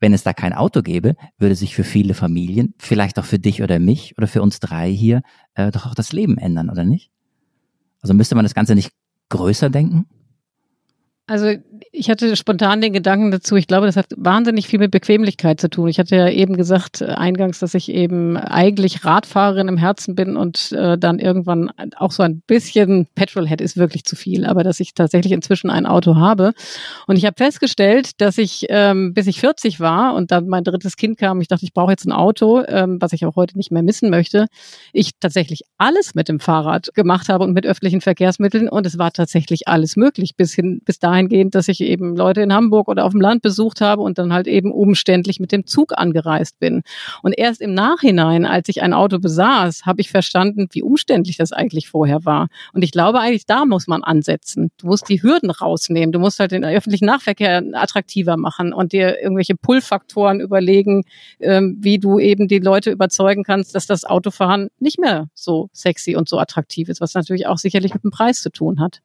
Wenn 0.00 0.12
es 0.12 0.22
da 0.22 0.32
kein 0.32 0.52
Auto 0.52 0.82
gäbe, 0.82 1.16
würde 1.38 1.54
sich 1.54 1.74
für 1.74 1.84
viele 1.84 2.14
Familien, 2.14 2.74
vielleicht 2.78 3.18
auch 3.18 3.24
für 3.24 3.38
dich 3.38 3.62
oder 3.62 3.78
mich 3.80 4.16
oder 4.16 4.28
für 4.28 4.42
uns 4.42 4.60
drei 4.60 4.90
hier, 4.90 5.22
äh, 5.54 5.70
doch 5.70 5.86
auch 5.86 5.94
das 5.94 6.12
Leben 6.12 6.38
ändern, 6.38 6.70
oder 6.70 6.84
nicht? 6.84 7.10
Also 8.00 8.14
müsste 8.14 8.36
man 8.36 8.44
das 8.44 8.54
Ganze 8.54 8.74
nicht 8.74 8.92
größer 9.28 9.70
denken? 9.70 10.06
Also 11.28 11.52
ich 11.92 12.08
hatte 12.08 12.36
spontan 12.36 12.80
den 12.80 12.94
Gedanken 12.94 13.30
dazu, 13.30 13.56
ich 13.56 13.66
glaube, 13.66 13.84
das 13.84 13.96
hat 13.96 14.06
wahnsinnig 14.16 14.66
viel 14.66 14.78
mit 14.78 14.90
Bequemlichkeit 14.90 15.60
zu 15.60 15.68
tun. 15.68 15.88
Ich 15.88 15.98
hatte 15.98 16.16
ja 16.16 16.30
eben 16.30 16.56
gesagt, 16.56 17.02
äh, 17.02 17.06
eingangs, 17.06 17.58
dass 17.58 17.74
ich 17.74 17.90
eben 17.90 18.38
eigentlich 18.38 19.04
Radfahrerin 19.04 19.68
im 19.68 19.76
Herzen 19.76 20.14
bin 20.14 20.36
und 20.36 20.72
äh, 20.72 20.96
dann 20.96 21.18
irgendwann 21.18 21.70
auch 21.96 22.12
so 22.12 22.22
ein 22.22 22.40
bisschen 22.46 23.08
Petrolhead 23.14 23.60
ist 23.60 23.76
wirklich 23.76 24.04
zu 24.04 24.16
viel, 24.16 24.46
aber 24.46 24.64
dass 24.64 24.80
ich 24.80 24.94
tatsächlich 24.94 25.32
inzwischen 25.34 25.68
ein 25.68 25.84
Auto 25.84 26.16
habe. 26.16 26.52
Und 27.06 27.16
ich 27.16 27.26
habe 27.26 27.34
festgestellt, 27.36 28.22
dass 28.22 28.38
ich, 28.38 28.64
ähm, 28.70 29.12
bis 29.12 29.26
ich 29.26 29.38
40 29.40 29.80
war 29.80 30.14
und 30.14 30.30
dann 30.30 30.48
mein 30.48 30.64
drittes 30.64 30.96
Kind 30.96 31.18
kam, 31.18 31.42
ich 31.42 31.48
dachte, 31.48 31.66
ich 31.66 31.74
brauche 31.74 31.90
jetzt 31.92 32.06
ein 32.06 32.12
Auto, 32.12 32.62
ähm, 32.66 32.96
was 33.00 33.12
ich 33.12 33.26
auch 33.26 33.36
heute 33.36 33.58
nicht 33.58 33.70
mehr 33.70 33.82
missen 33.82 34.08
möchte, 34.08 34.46
ich 34.94 35.10
tatsächlich 35.20 35.60
alles 35.76 36.14
mit 36.14 36.30
dem 36.30 36.40
Fahrrad 36.40 36.88
gemacht 36.94 37.28
habe 37.28 37.44
und 37.44 37.52
mit 37.52 37.66
öffentlichen 37.66 38.00
Verkehrsmitteln 38.00 38.66
und 38.66 38.86
es 38.86 38.96
war 38.96 39.12
tatsächlich 39.12 39.68
alles 39.68 39.94
möglich 39.96 40.34
bis 40.34 40.54
hin, 40.54 40.80
bis 40.86 40.98
dahin 40.98 41.17
dahingehend, 41.18 41.54
dass 41.54 41.68
ich 41.68 41.80
eben 41.80 42.16
Leute 42.16 42.42
in 42.42 42.52
Hamburg 42.52 42.88
oder 42.88 43.04
auf 43.04 43.12
dem 43.12 43.20
Land 43.20 43.42
besucht 43.42 43.80
habe 43.80 44.02
und 44.02 44.18
dann 44.18 44.32
halt 44.32 44.46
eben 44.46 44.72
umständlich 44.72 45.40
mit 45.40 45.52
dem 45.52 45.66
Zug 45.66 45.92
angereist 45.96 46.58
bin. 46.58 46.82
Und 47.22 47.32
erst 47.36 47.60
im 47.60 47.74
Nachhinein, 47.74 48.46
als 48.46 48.68
ich 48.68 48.82
ein 48.82 48.92
Auto 48.92 49.18
besaß, 49.18 49.86
habe 49.86 50.00
ich 50.00 50.10
verstanden, 50.10 50.68
wie 50.72 50.82
umständlich 50.82 51.36
das 51.36 51.52
eigentlich 51.52 51.88
vorher 51.88 52.24
war. 52.24 52.48
Und 52.72 52.82
ich 52.82 52.92
glaube 52.92 53.20
eigentlich, 53.20 53.46
da 53.46 53.64
muss 53.64 53.86
man 53.86 54.02
ansetzen. 54.02 54.70
Du 54.78 54.86
musst 54.86 55.08
die 55.08 55.22
Hürden 55.22 55.50
rausnehmen. 55.50 56.12
Du 56.12 56.18
musst 56.18 56.40
halt 56.40 56.52
den 56.52 56.64
öffentlichen 56.64 57.06
Nahverkehr 57.06 57.62
attraktiver 57.72 58.36
machen 58.36 58.72
und 58.72 58.92
dir 58.92 59.20
irgendwelche 59.20 59.56
Pull-Faktoren 59.56 60.40
überlegen, 60.40 61.04
ähm, 61.40 61.76
wie 61.80 61.98
du 61.98 62.18
eben 62.18 62.48
die 62.48 62.58
Leute 62.58 62.90
überzeugen 62.90 63.44
kannst, 63.44 63.74
dass 63.74 63.86
das 63.86 64.04
Autofahren 64.04 64.68
nicht 64.78 64.98
mehr 64.98 65.28
so 65.34 65.68
sexy 65.72 66.16
und 66.16 66.28
so 66.28 66.38
attraktiv 66.38 66.88
ist, 66.88 67.00
was 67.00 67.14
natürlich 67.14 67.46
auch 67.46 67.58
sicherlich 67.58 67.94
mit 67.94 68.04
dem 68.04 68.10
Preis 68.10 68.42
zu 68.42 68.50
tun 68.50 68.80
hat. 68.80 69.00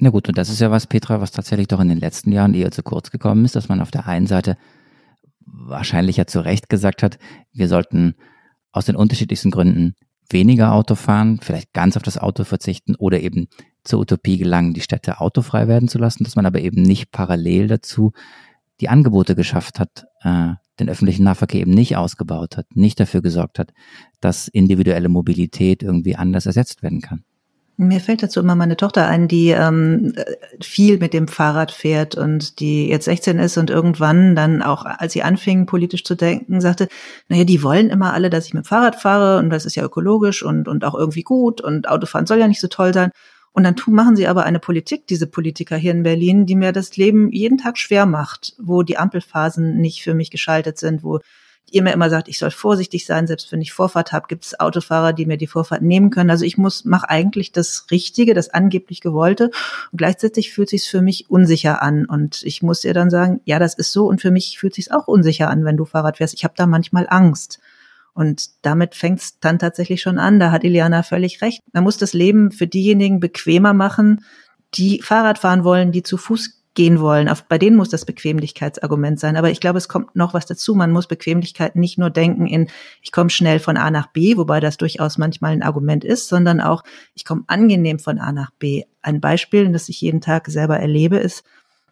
Na 0.00 0.10
gut, 0.10 0.28
und 0.28 0.38
das 0.38 0.48
ist 0.48 0.60
ja 0.60 0.70
was, 0.70 0.86
Petra, 0.86 1.20
was 1.20 1.32
tatsächlich 1.32 1.68
doch 1.68 1.80
in 1.80 1.88
den 1.88 1.98
letzten 1.98 2.30
Jahren 2.30 2.54
eher 2.54 2.70
zu 2.70 2.82
kurz 2.82 3.10
gekommen 3.10 3.44
ist, 3.44 3.56
dass 3.56 3.68
man 3.68 3.80
auf 3.80 3.90
der 3.90 4.06
einen 4.06 4.26
Seite 4.26 4.56
wahrscheinlich 5.44 6.16
ja 6.16 6.26
zu 6.26 6.40
Recht 6.40 6.68
gesagt 6.68 7.02
hat, 7.02 7.18
wir 7.52 7.68
sollten 7.68 8.14
aus 8.70 8.86
den 8.86 8.96
unterschiedlichsten 8.96 9.50
Gründen 9.50 9.94
weniger 10.30 10.72
Auto 10.72 10.94
fahren, 10.94 11.40
vielleicht 11.42 11.72
ganz 11.72 11.96
auf 11.96 12.02
das 12.02 12.18
Auto 12.18 12.44
verzichten 12.44 12.94
oder 12.94 13.20
eben 13.20 13.48
zur 13.82 14.00
Utopie 14.00 14.38
gelangen, 14.38 14.74
die 14.74 14.82
Städte 14.82 15.20
autofrei 15.20 15.66
werden 15.66 15.88
zu 15.88 15.98
lassen, 15.98 16.24
dass 16.24 16.36
man 16.36 16.46
aber 16.46 16.60
eben 16.60 16.82
nicht 16.82 17.10
parallel 17.10 17.66
dazu 17.66 18.12
die 18.80 18.88
Angebote 18.88 19.34
geschafft 19.34 19.80
hat, 19.80 20.06
äh, 20.22 20.54
den 20.78 20.88
öffentlichen 20.88 21.24
Nahverkehr 21.24 21.62
eben 21.62 21.72
nicht 21.72 21.96
ausgebaut 21.96 22.56
hat, 22.56 22.66
nicht 22.76 23.00
dafür 23.00 23.22
gesorgt 23.22 23.58
hat, 23.58 23.72
dass 24.20 24.46
individuelle 24.46 25.08
Mobilität 25.08 25.82
irgendwie 25.82 26.14
anders 26.14 26.46
ersetzt 26.46 26.82
werden 26.82 27.00
kann. 27.00 27.24
Mir 27.80 28.00
fällt 28.00 28.24
dazu 28.24 28.40
immer 28.40 28.56
meine 28.56 28.76
Tochter 28.76 29.06
ein, 29.06 29.28
die 29.28 29.50
ähm, 29.50 30.12
viel 30.60 30.98
mit 30.98 31.12
dem 31.12 31.28
Fahrrad 31.28 31.70
fährt 31.70 32.16
und 32.16 32.58
die 32.58 32.88
jetzt 32.88 33.04
16 33.04 33.38
ist 33.38 33.56
und 33.56 33.70
irgendwann 33.70 34.34
dann 34.34 34.62
auch, 34.62 34.84
als 34.84 35.12
sie 35.12 35.22
anfing, 35.22 35.66
politisch 35.66 36.02
zu 36.02 36.16
denken, 36.16 36.60
sagte, 36.60 36.88
naja, 37.28 37.44
die 37.44 37.62
wollen 37.62 37.88
immer 37.88 38.14
alle, 38.14 38.30
dass 38.30 38.46
ich 38.46 38.54
mit 38.54 38.64
dem 38.64 38.66
Fahrrad 38.66 38.96
fahre 38.96 39.38
und 39.38 39.50
das 39.50 39.64
ist 39.64 39.76
ja 39.76 39.84
ökologisch 39.84 40.42
und, 40.42 40.66
und 40.66 40.84
auch 40.84 40.96
irgendwie 40.96 41.22
gut 41.22 41.60
und 41.60 41.88
Autofahren 41.88 42.26
soll 42.26 42.40
ja 42.40 42.48
nicht 42.48 42.60
so 42.60 42.66
toll 42.66 42.92
sein. 42.92 43.12
Und 43.52 43.62
dann 43.62 43.76
tun, 43.76 43.94
machen 43.94 44.16
sie 44.16 44.26
aber 44.26 44.42
eine 44.42 44.58
Politik, 44.58 45.06
diese 45.06 45.28
Politiker 45.28 45.76
hier 45.76 45.92
in 45.92 46.02
Berlin, 46.02 46.46
die 46.46 46.56
mir 46.56 46.72
das 46.72 46.96
Leben 46.96 47.30
jeden 47.30 47.58
Tag 47.58 47.78
schwer 47.78 48.06
macht, 48.06 48.54
wo 48.58 48.82
die 48.82 48.98
Ampelphasen 48.98 49.78
nicht 49.78 50.02
für 50.02 50.14
mich 50.14 50.32
geschaltet 50.32 50.78
sind, 50.78 51.04
wo 51.04 51.20
ihr 51.72 51.82
mir 51.82 51.92
immer 51.92 52.10
sagt, 52.10 52.28
ich 52.28 52.38
soll 52.38 52.50
vorsichtig 52.50 53.06
sein, 53.06 53.26
selbst 53.26 53.50
wenn 53.52 53.60
ich 53.60 53.72
Vorfahrt 53.72 54.12
habe, 54.12 54.26
gibt 54.28 54.44
es 54.44 54.58
Autofahrer, 54.58 55.12
die 55.12 55.26
mir 55.26 55.36
die 55.36 55.46
Vorfahrt 55.46 55.82
nehmen 55.82 56.10
können. 56.10 56.30
Also 56.30 56.44
ich 56.44 56.58
muss 56.58 56.84
mache 56.84 57.08
eigentlich 57.08 57.52
das 57.52 57.86
Richtige, 57.90 58.34
das 58.34 58.50
angeblich 58.50 59.00
gewollte 59.00 59.50
und 59.92 59.98
gleichzeitig 59.98 60.52
fühlt 60.52 60.68
sich 60.68 60.88
für 60.88 61.02
mich 61.02 61.30
unsicher 61.30 61.82
an 61.82 62.06
und 62.06 62.42
ich 62.44 62.62
muss 62.62 62.84
ihr 62.84 62.94
dann 62.94 63.10
sagen, 63.10 63.40
ja, 63.44 63.58
das 63.58 63.74
ist 63.74 63.92
so 63.92 64.06
und 64.06 64.20
für 64.20 64.30
mich 64.30 64.58
fühlt 64.58 64.74
sich 64.74 64.92
auch 64.92 65.08
unsicher 65.08 65.50
an, 65.50 65.64
wenn 65.64 65.76
du 65.76 65.84
Fahrrad 65.84 66.18
fährst. 66.18 66.34
Ich 66.34 66.44
habe 66.44 66.54
da 66.56 66.66
manchmal 66.66 67.06
Angst. 67.08 67.60
Und 68.14 68.50
damit 68.62 68.96
fängt 68.96 69.20
es 69.20 69.38
dann 69.38 69.60
tatsächlich 69.60 70.02
schon 70.02 70.18
an. 70.18 70.40
Da 70.40 70.50
hat 70.50 70.64
Iliana 70.64 71.04
völlig 71.04 71.40
recht. 71.40 71.62
Man 71.72 71.84
muss 71.84 71.98
das 71.98 72.14
Leben 72.14 72.50
für 72.50 72.66
diejenigen 72.66 73.20
bequemer 73.20 73.74
machen, 73.74 74.24
die 74.74 75.00
Fahrrad 75.00 75.38
fahren 75.38 75.62
wollen, 75.62 75.92
die 75.92 76.02
zu 76.02 76.16
Fuß 76.16 76.57
gehen 76.78 77.00
wollen. 77.00 77.28
Auf, 77.28 77.42
bei 77.42 77.58
denen 77.58 77.76
muss 77.76 77.88
das 77.88 78.04
Bequemlichkeitsargument 78.04 79.18
sein. 79.18 79.36
Aber 79.36 79.50
ich 79.50 79.58
glaube, 79.58 79.78
es 79.78 79.88
kommt 79.88 80.14
noch 80.14 80.32
was 80.32 80.46
dazu. 80.46 80.76
Man 80.76 80.92
muss 80.92 81.08
Bequemlichkeit 81.08 81.74
nicht 81.74 81.98
nur 81.98 82.08
denken 82.08 82.46
in, 82.46 82.68
ich 83.02 83.10
komme 83.10 83.30
schnell 83.30 83.58
von 83.58 83.76
A 83.76 83.90
nach 83.90 84.06
B, 84.12 84.36
wobei 84.36 84.60
das 84.60 84.76
durchaus 84.76 85.18
manchmal 85.18 85.50
ein 85.50 85.64
Argument 85.64 86.04
ist, 86.04 86.28
sondern 86.28 86.60
auch, 86.60 86.84
ich 87.14 87.24
komme 87.24 87.42
angenehm 87.48 87.98
von 87.98 88.20
A 88.20 88.30
nach 88.30 88.52
B. 88.60 88.84
Ein 89.02 89.20
Beispiel, 89.20 89.72
das 89.72 89.88
ich 89.88 90.00
jeden 90.00 90.20
Tag 90.20 90.46
selber 90.46 90.78
erlebe, 90.78 91.16
ist, 91.16 91.42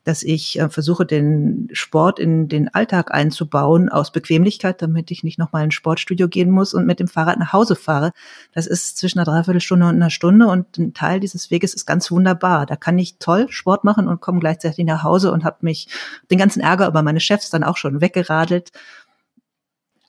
dass 0.06 0.22
ich 0.22 0.60
äh, 0.60 0.68
versuche, 0.68 1.04
den 1.04 1.68
Sport 1.72 2.20
in 2.20 2.46
den 2.46 2.72
Alltag 2.72 3.12
einzubauen 3.12 3.88
aus 3.88 4.12
Bequemlichkeit, 4.12 4.80
damit 4.80 5.10
ich 5.10 5.24
nicht 5.24 5.36
nochmal 5.36 5.64
ins 5.64 5.74
Sportstudio 5.74 6.28
gehen 6.28 6.48
muss 6.48 6.74
und 6.74 6.86
mit 6.86 7.00
dem 7.00 7.08
Fahrrad 7.08 7.40
nach 7.40 7.52
Hause 7.52 7.74
fahre. 7.74 8.12
Das 8.52 8.68
ist 8.68 8.98
zwischen 8.98 9.18
einer 9.18 9.26
Dreiviertelstunde 9.26 9.84
und 9.84 9.96
einer 9.96 10.10
Stunde 10.10 10.46
und 10.46 10.78
ein 10.78 10.94
Teil 10.94 11.18
dieses 11.18 11.50
Weges 11.50 11.74
ist 11.74 11.86
ganz 11.86 12.08
wunderbar. 12.12 12.66
Da 12.66 12.76
kann 12.76 12.96
ich 13.00 13.18
toll 13.18 13.46
Sport 13.50 13.82
machen 13.82 14.06
und 14.06 14.20
komme 14.20 14.38
gleichzeitig 14.38 14.84
nach 14.84 15.02
Hause 15.02 15.32
und 15.32 15.44
habe 15.44 15.56
mich 15.62 15.88
den 16.30 16.38
ganzen 16.38 16.60
Ärger 16.60 16.86
über 16.86 17.02
meine 17.02 17.18
Chefs 17.20 17.50
dann 17.50 17.64
auch 17.64 17.76
schon 17.76 18.00
weggeradelt. 18.00 18.70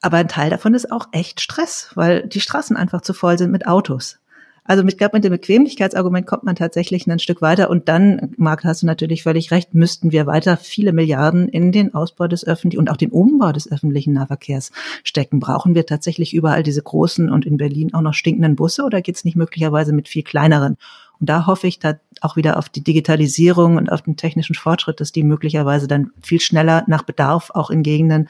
Aber 0.01 0.17
ein 0.17 0.27
Teil 0.27 0.51
davon 0.51 0.75
ist 0.75 0.91
auch 0.91 1.07
echt 1.11 1.41
Stress, 1.41 1.89
weil 1.95 2.27
die 2.27 2.39
Straßen 2.39 2.77
einfach 2.77 3.01
zu 3.01 3.15
voll 3.15 3.39
sind 3.39 3.49
mit 3.49 3.65
Autos. 3.65 4.19
Also 4.67 4.83
mit, 4.83 4.97
glaub, 4.97 5.13
mit 5.13 5.23
dem 5.23 5.31
Bequemlichkeitsargument 5.31 6.27
kommt 6.27 6.43
man 6.43 6.57
tatsächlich 6.57 7.07
ein 7.07 7.19
Stück 7.19 7.41
weiter. 7.41 7.69
Und 7.69 7.87
dann, 7.87 8.33
Marc, 8.35 8.65
hast 8.65 8.81
du 8.81 8.85
natürlich 8.85 9.23
völlig 9.23 9.49
recht, 9.51 9.73
müssten 9.73 10.11
wir 10.11 10.27
weiter 10.27 10.57
viele 10.57 10.91
Milliarden 10.91 11.47
in 11.47 11.71
den 11.71 11.93
Ausbau 11.93 12.27
des 12.27 12.45
öffentlichen 12.45 12.81
und 12.81 12.91
auch 12.91 12.97
den 12.97 13.11
Umbau 13.11 13.53
des 13.53 13.71
öffentlichen 13.71 14.13
Nahverkehrs 14.13 14.71
stecken. 15.05 15.39
Brauchen 15.39 15.73
wir 15.73 15.85
tatsächlich 15.85 16.33
überall 16.33 16.63
diese 16.63 16.83
großen 16.83 17.31
und 17.31 17.45
in 17.45 17.55
Berlin 17.55 17.93
auch 17.93 18.01
noch 18.01 18.13
stinkenden 18.13 18.57
Busse 18.57 18.83
oder 18.83 19.01
geht's 19.01 19.23
nicht 19.23 19.37
möglicherweise 19.37 19.93
mit 19.93 20.09
viel 20.09 20.23
kleineren? 20.23 20.75
Und 21.19 21.29
da 21.29 21.47
hoffe 21.47 21.67
ich 21.67 21.79
da 21.79 21.95
auch 22.19 22.35
wieder 22.35 22.57
auf 22.57 22.67
die 22.67 22.83
Digitalisierung 22.83 23.77
und 23.77 23.89
auf 23.89 24.01
den 24.01 24.17
technischen 24.17 24.55
Fortschritt, 24.55 24.99
dass 24.99 25.13
die 25.13 25.23
möglicherweise 25.23 25.87
dann 25.87 26.11
viel 26.21 26.41
schneller 26.41 26.83
nach 26.87 27.03
Bedarf 27.03 27.51
auch 27.53 27.69
in 27.69 27.83
Gegenden 27.83 28.27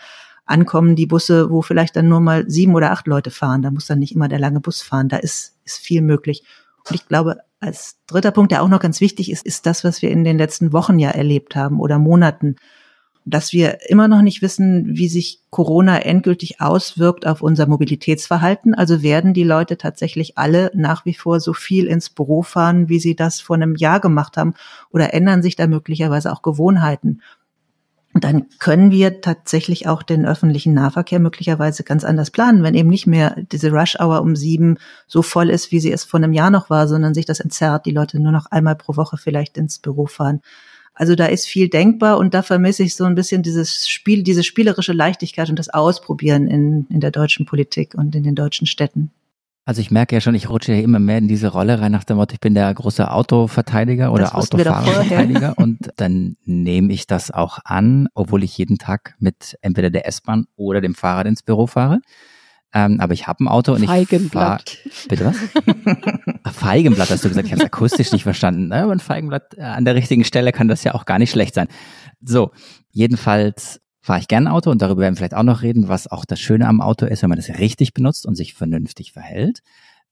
ankommen 0.47 0.95
die 0.95 1.05
Busse, 1.05 1.51
wo 1.51 1.61
vielleicht 1.61 1.95
dann 1.95 2.07
nur 2.07 2.21
mal 2.21 2.49
sieben 2.49 2.73
oder 2.73 2.91
acht 2.91 3.07
Leute 3.07 3.31
fahren. 3.31 3.61
Da 3.61 3.71
muss 3.71 3.87
dann 3.87 3.99
nicht 3.99 4.15
immer 4.15 4.27
der 4.27 4.39
lange 4.39 4.59
Bus 4.59 4.81
fahren. 4.81 5.09
Da 5.09 5.17
ist, 5.17 5.55
ist 5.65 5.77
viel 5.77 6.01
möglich. 6.01 6.43
Und 6.87 6.95
ich 6.95 7.07
glaube, 7.07 7.37
als 7.59 7.97
dritter 8.07 8.31
Punkt, 8.31 8.51
der 8.51 8.63
auch 8.63 8.69
noch 8.69 8.79
ganz 8.79 9.01
wichtig 9.01 9.31
ist, 9.31 9.45
ist 9.45 9.65
das, 9.65 9.83
was 9.83 10.01
wir 10.01 10.09
in 10.09 10.23
den 10.23 10.37
letzten 10.37 10.73
Wochen 10.73 10.99
ja 10.99 11.09
erlebt 11.09 11.55
haben 11.55 11.79
oder 11.79 11.99
Monaten, 11.99 12.55
dass 13.25 13.51
wir 13.51 13.89
immer 13.89 14.07
noch 14.07 14.21
nicht 14.21 14.41
wissen, 14.41 14.85
wie 14.95 15.09
sich 15.09 15.41
Corona 15.49 15.99
endgültig 15.99 16.61
auswirkt 16.61 17.27
auf 17.27 17.41
unser 17.41 17.67
Mobilitätsverhalten. 17.67 18.73
Also 18.73 19.01
werden 19.01 19.33
die 19.33 19.43
Leute 19.43 19.77
tatsächlich 19.77 20.37
alle 20.37 20.71
nach 20.73 21.03
wie 21.03 21.13
vor 21.13 21.41
so 21.41 21.51
viel 21.51 21.87
ins 21.87 22.09
Büro 22.09 22.41
fahren, 22.41 22.87
wie 22.87 22.99
sie 22.99 23.17
das 23.17 23.41
vor 23.41 23.57
einem 23.57 23.75
Jahr 23.75 23.99
gemacht 23.99 24.37
haben? 24.37 24.53
Oder 24.91 25.13
ändern 25.13 25.43
sich 25.43 25.57
da 25.57 25.67
möglicherweise 25.67 26.31
auch 26.31 26.41
Gewohnheiten? 26.41 27.21
Dann 28.23 28.45
können 28.59 28.91
wir 28.91 29.21
tatsächlich 29.21 29.87
auch 29.87 30.01
den 30.01 30.25
öffentlichen 30.25 30.73
Nahverkehr 30.73 31.19
möglicherweise 31.19 31.83
ganz 31.83 32.03
anders 32.03 32.31
planen, 32.31 32.63
wenn 32.63 32.73
eben 32.73 32.89
nicht 32.89 33.07
mehr 33.07 33.35
diese 33.51 33.71
Rush-Hour 33.71 34.21
um 34.21 34.35
sieben 34.35 34.77
so 35.07 35.21
voll 35.21 35.49
ist, 35.49 35.71
wie 35.71 35.79
sie 35.79 35.91
es 35.91 36.03
vor 36.03 36.19
einem 36.19 36.33
Jahr 36.33 36.49
noch 36.49 36.69
war, 36.69 36.87
sondern 36.87 37.13
sich 37.13 37.25
das 37.25 37.39
entzerrt, 37.39 37.85
die 37.85 37.91
Leute 37.91 38.19
nur 38.19 38.31
noch 38.31 38.45
einmal 38.47 38.75
pro 38.75 38.95
Woche 38.95 39.17
vielleicht 39.17 39.57
ins 39.57 39.79
Büro 39.79 40.05
fahren. 40.05 40.41
Also 40.93 41.15
da 41.15 41.27
ist 41.27 41.45
viel 41.45 41.69
denkbar 41.69 42.17
und 42.17 42.33
da 42.33 42.41
vermisse 42.41 42.83
ich 42.83 42.95
so 42.95 43.03
ein 43.03 43.13
bisschen 43.13 43.43
dieses 43.43 43.87
Spiel, 43.87 44.23
diese 44.23 44.43
spielerische 44.43 44.93
Leichtigkeit 44.93 45.49
und 45.49 45.59
das 45.59 45.69
Ausprobieren 45.69 46.47
in, 46.47 46.87
in 46.89 47.01
der 47.01 47.11
deutschen 47.11 47.45
Politik 47.45 47.93
und 47.93 48.15
in 48.15 48.23
den 48.23 48.33
deutschen 48.33 48.65
Städten. 48.65 49.11
Also 49.67 49.81
ich 49.81 49.91
merke 49.91 50.15
ja 50.15 50.21
schon, 50.21 50.33
ich 50.33 50.49
rutsche 50.49 50.71
ja 50.71 50.79
immer 50.79 50.97
mehr 50.97 51.17
in 51.17 51.27
diese 51.27 51.49
Rolle 51.49 51.81
rein 51.81 51.91
nach 51.91 52.05
dem 52.05 52.15
Motto, 52.15 52.31
ich 52.31 52.39
bin 52.39 52.53
der 52.53 52.73
große 52.73 53.11
Autoverteidiger 53.11 54.13
oder 54.13 54.33
Autofahrerverteidiger 54.33 55.55
und 55.57 55.91
dann 55.97 56.37
nehme 56.45 56.93
ich 56.93 57.05
das 57.05 57.31
auch 57.31 57.59
an, 57.65 58.07
obwohl 58.13 58.45
ich 58.45 58.57
jeden 58.57 58.77
Tag 58.77 59.15
mit 59.19 59.57
entweder 59.59 59.89
der 59.89 60.07
S-Bahn 60.07 60.45
oder 60.55 60.79
dem 60.79 60.95
Fahrrad 60.95 61.27
ins 61.27 61.43
Büro 61.43 61.67
fahre. 61.67 61.99
Ähm, 62.73 63.01
aber 63.01 63.13
ich 63.13 63.27
habe 63.27 63.43
ein 63.43 63.49
Auto 63.49 63.73
und 63.73 63.83
ich 63.83 63.89
Feigenblatt. 63.89 64.69
Fahr, 64.69 65.07
bitte 65.09 65.25
was? 65.25 66.53
Feigenblatt 66.55 67.09
hast 67.09 67.25
du 67.25 67.27
gesagt. 67.27 67.47
Ich 67.47 67.51
habe 67.51 67.61
es 67.61 67.65
akustisch 67.65 68.13
nicht 68.13 68.23
verstanden. 68.23 68.69
Ne? 68.69 68.83
Aber 68.83 68.93
ein 68.93 69.01
Feigenblatt 69.01 69.57
äh, 69.57 69.63
an 69.63 69.83
der 69.83 69.95
richtigen 69.95 70.23
Stelle 70.23 70.53
kann 70.53 70.69
das 70.69 70.85
ja 70.85 70.93
auch 70.93 71.03
gar 71.03 71.19
nicht 71.19 71.31
schlecht 71.31 71.53
sein. 71.53 71.67
So, 72.21 72.51
jedenfalls 72.91 73.81
fahre 74.07 74.21
ich 74.21 74.29
gerne 74.29 74.53
Auto 74.53 74.71
und 74.71 74.81
darüber 74.81 75.01
werden 75.01 75.15
wir 75.15 75.17
vielleicht 75.17 75.33
auch 75.33 75.43
noch 75.43 75.63
reden, 75.63 75.89
was 75.89 76.09
auch 76.09 76.23
das 76.23 76.39
Schöne 76.39 76.65
am 76.65 76.79
Auto 76.79 77.05
ist, 77.05 77.23
wenn 77.23 77.29
man 77.29 77.37
das 77.37 77.49
richtig 77.59 77.93
benutzt 77.93 78.25
und 78.25 78.35
sich 78.35 78.53
vernünftig 78.53 79.11
verhält. 79.11 79.59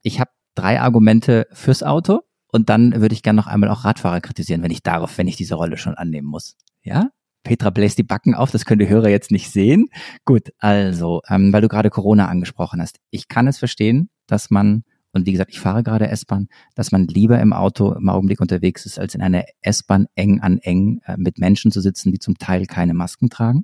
Ich 0.02 0.20
habe 0.20 0.32
drei 0.54 0.82
Argumente 0.82 1.48
fürs 1.54 1.82
Auto 1.82 2.20
und 2.52 2.68
dann 2.68 3.00
würde 3.00 3.14
ich 3.14 3.24
gerne 3.24 3.38
noch 3.38 3.48
einmal 3.48 3.70
auch 3.70 3.86
Radfahrer 3.86 4.20
kritisieren, 4.20 4.64
wenn 4.64 4.72
ich 4.72 4.84
darauf, 4.84 5.18
wenn 5.18 5.30
ich 5.30 5.38
diese 5.38 5.56
Rolle 5.56 5.78
schon 5.78 5.96
annehmen 5.96 6.28
muss. 6.28 6.58
Ja? 6.84 7.08
Petra 7.44 7.70
bläst 7.70 7.98
die 7.98 8.04
Backen 8.04 8.36
auf, 8.36 8.52
das 8.52 8.66
können 8.66 8.80
die 8.80 8.90
Hörer 8.90 9.08
jetzt 9.08 9.32
nicht 9.32 9.50
sehen. 9.50 9.88
Gut, 10.26 10.52
also, 10.58 11.22
ähm, 11.30 11.54
weil 11.54 11.62
du 11.62 11.70
gerade 11.70 11.90
Corona 11.90 12.28
angesprochen 12.28 12.82
hast. 12.82 13.00
Ich 13.12 13.30
kann 13.30 13.48
es 13.48 13.60
verstehen, 13.60 14.10
dass 14.28 14.50
man, 14.50 14.84
und 15.14 15.26
wie 15.26 15.32
gesagt, 15.32 15.52
ich 15.54 15.62
fahre 15.62 15.84
gerade 15.84 16.10
S-Bahn, 16.10 16.50
dass 16.76 16.92
man 16.92 17.08
lieber 17.08 17.40
im 17.40 17.54
Auto 17.54 17.94
im 17.94 18.10
Augenblick 18.10 18.42
unterwegs 18.42 18.86
ist, 18.86 19.00
als 19.00 19.16
in 19.16 19.22
einer 19.22 19.46
S-Bahn 19.62 20.08
eng 20.16 20.42
an 20.42 20.58
eng 20.58 21.00
äh, 21.06 21.16
mit 21.16 21.38
Menschen 21.38 21.72
zu 21.72 21.80
sitzen, 21.80 22.12
die 22.12 22.20
zum 22.20 22.38
Teil 22.38 22.66
keine 22.66 22.94
Masken 22.94 23.30
tragen. 23.30 23.64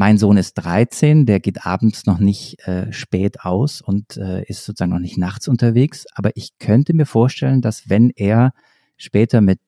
Mein 0.00 0.16
Sohn 0.16 0.36
ist 0.36 0.54
13, 0.54 1.26
der 1.26 1.40
geht 1.40 1.66
abends 1.66 2.06
noch 2.06 2.20
nicht 2.20 2.64
äh, 2.68 2.92
spät 2.92 3.40
aus 3.40 3.80
und 3.80 4.16
äh, 4.16 4.44
ist 4.44 4.64
sozusagen 4.64 4.92
noch 4.92 5.00
nicht 5.00 5.18
nachts 5.18 5.48
unterwegs. 5.48 6.06
Aber 6.14 6.30
ich 6.36 6.56
könnte 6.60 6.94
mir 6.94 7.04
vorstellen, 7.04 7.62
dass 7.62 7.90
wenn 7.90 8.10
er 8.10 8.52
später 8.96 9.40
mit 9.40 9.58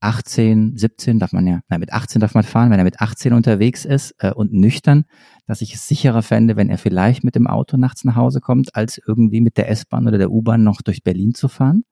18, 0.00 0.78
17 0.78 1.18
darf 1.18 1.32
man 1.32 1.46
ja, 1.46 1.60
nein, 1.68 1.80
mit 1.80 1.92
18 1.92 2.22
darf 2.22 2.32
man 2.32 2.44
fahren, 2.44 2.70
wenn 2.70 2.78
er 2.78 2.86
mit 2.86 3.02
18 3.02 3.34
unterwegs 3.34 3.84
ist 3.84 4.14
äh, 4.16 4.32
und 4.32 4.54
nüchtern, 4.54 5.04
dass 5.46 5.60
ich 5.60 5.74
es 5.74 5.86
sicherer 5.86 6.22
fände, 6.22 6.56
wenn 6.56 6.70
er 6.70 6.78
vielleicht 6.78 7.22
mit 7.22 7.34
dem 7.34 7.46
Auto 7.46 7.76
nachts 7.76 8.02
nach 8.04 8.16
Hause 8.16 8.40
kommt, 8.40 8.74
als 8.74 8.98
irgendwie 9.06 9.42
mit 9.42 9.58
der 9.58 9.68
S-Bahn 9.68 10.08
oder 10.08 10.16
der 10.16 10.30
U-Bahn 10.30 10.64
noch 10.64 10.80
durch 10.80 11.02
Berlin 11.02 11.34
zu 11.34 11.48
fahren. 11.48 11.84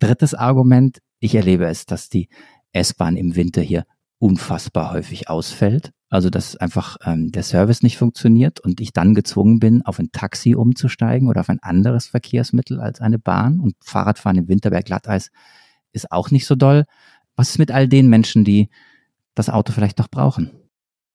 Drittes 0.00 0.34
Argument, 0.34 0.98
ich 1.18 1.34
erlebe 1.34 1.64
es, 1.64 1.86
dass 1.86 2.10
die 2.10 2.28
S-Bahn 2.72 3.16
im 3.16 3.36
Winter 3.36 3.62
hier 3.62 3.84
unfassbar 4.18 4.92
häufig 4.92 5.28
ausfällt. 5.28 5.92
Also 6.08 6.30
dass 6.30 6.56
einfach 6.56 6.96
ähm, 7.04 7.32
der 7.32 7.42
Service 7.42 7.82
nicht 7.82 7.98
funktioniert 7.98 8.60
und 8.60 8.80
ich 8.80 8.92
dann 8.92 9.14
gezwungen 9.14 9.58
bin, 9.58 9.82
auf 9.82 9.98
ein 9.98 10.12
Taxi 10.12 10.54
umzusteigen 10.54 11.28
oder 11.28 11.40
auf 11.40 11.48
ein 11.48 11.58
anderes 11.62 12.06
Verkehrsmittel 12.06 12.80
als 12.80 13.00
eine 13.00 13.18
Bahn. 13.18 13.58
Und 13.58 13.74
Fahrradfahren 13.82 14.38
im 14.38 14.48
Winter 14.48 14.70
bei 14.70 14.82
Glatteis 14.82 15.30
ist 15.92 16.12
auch 16.12 16.30
nicht 16.30 16.46
so 16.46 16.54
doll. 16.54 16.84
Was 17.34 17.50
ist 17.50 17.58
mit 17.58 17.72
all 17.72 17.88
den 17.88 18.08
Menschen, 18.08 18.44
die 18.44 18.70
das 19.34 19.50
Auto 19.50 19.72
vielleicht 19.72 19.98
doch 19.98 20.08
brauchen? 20.08 20.52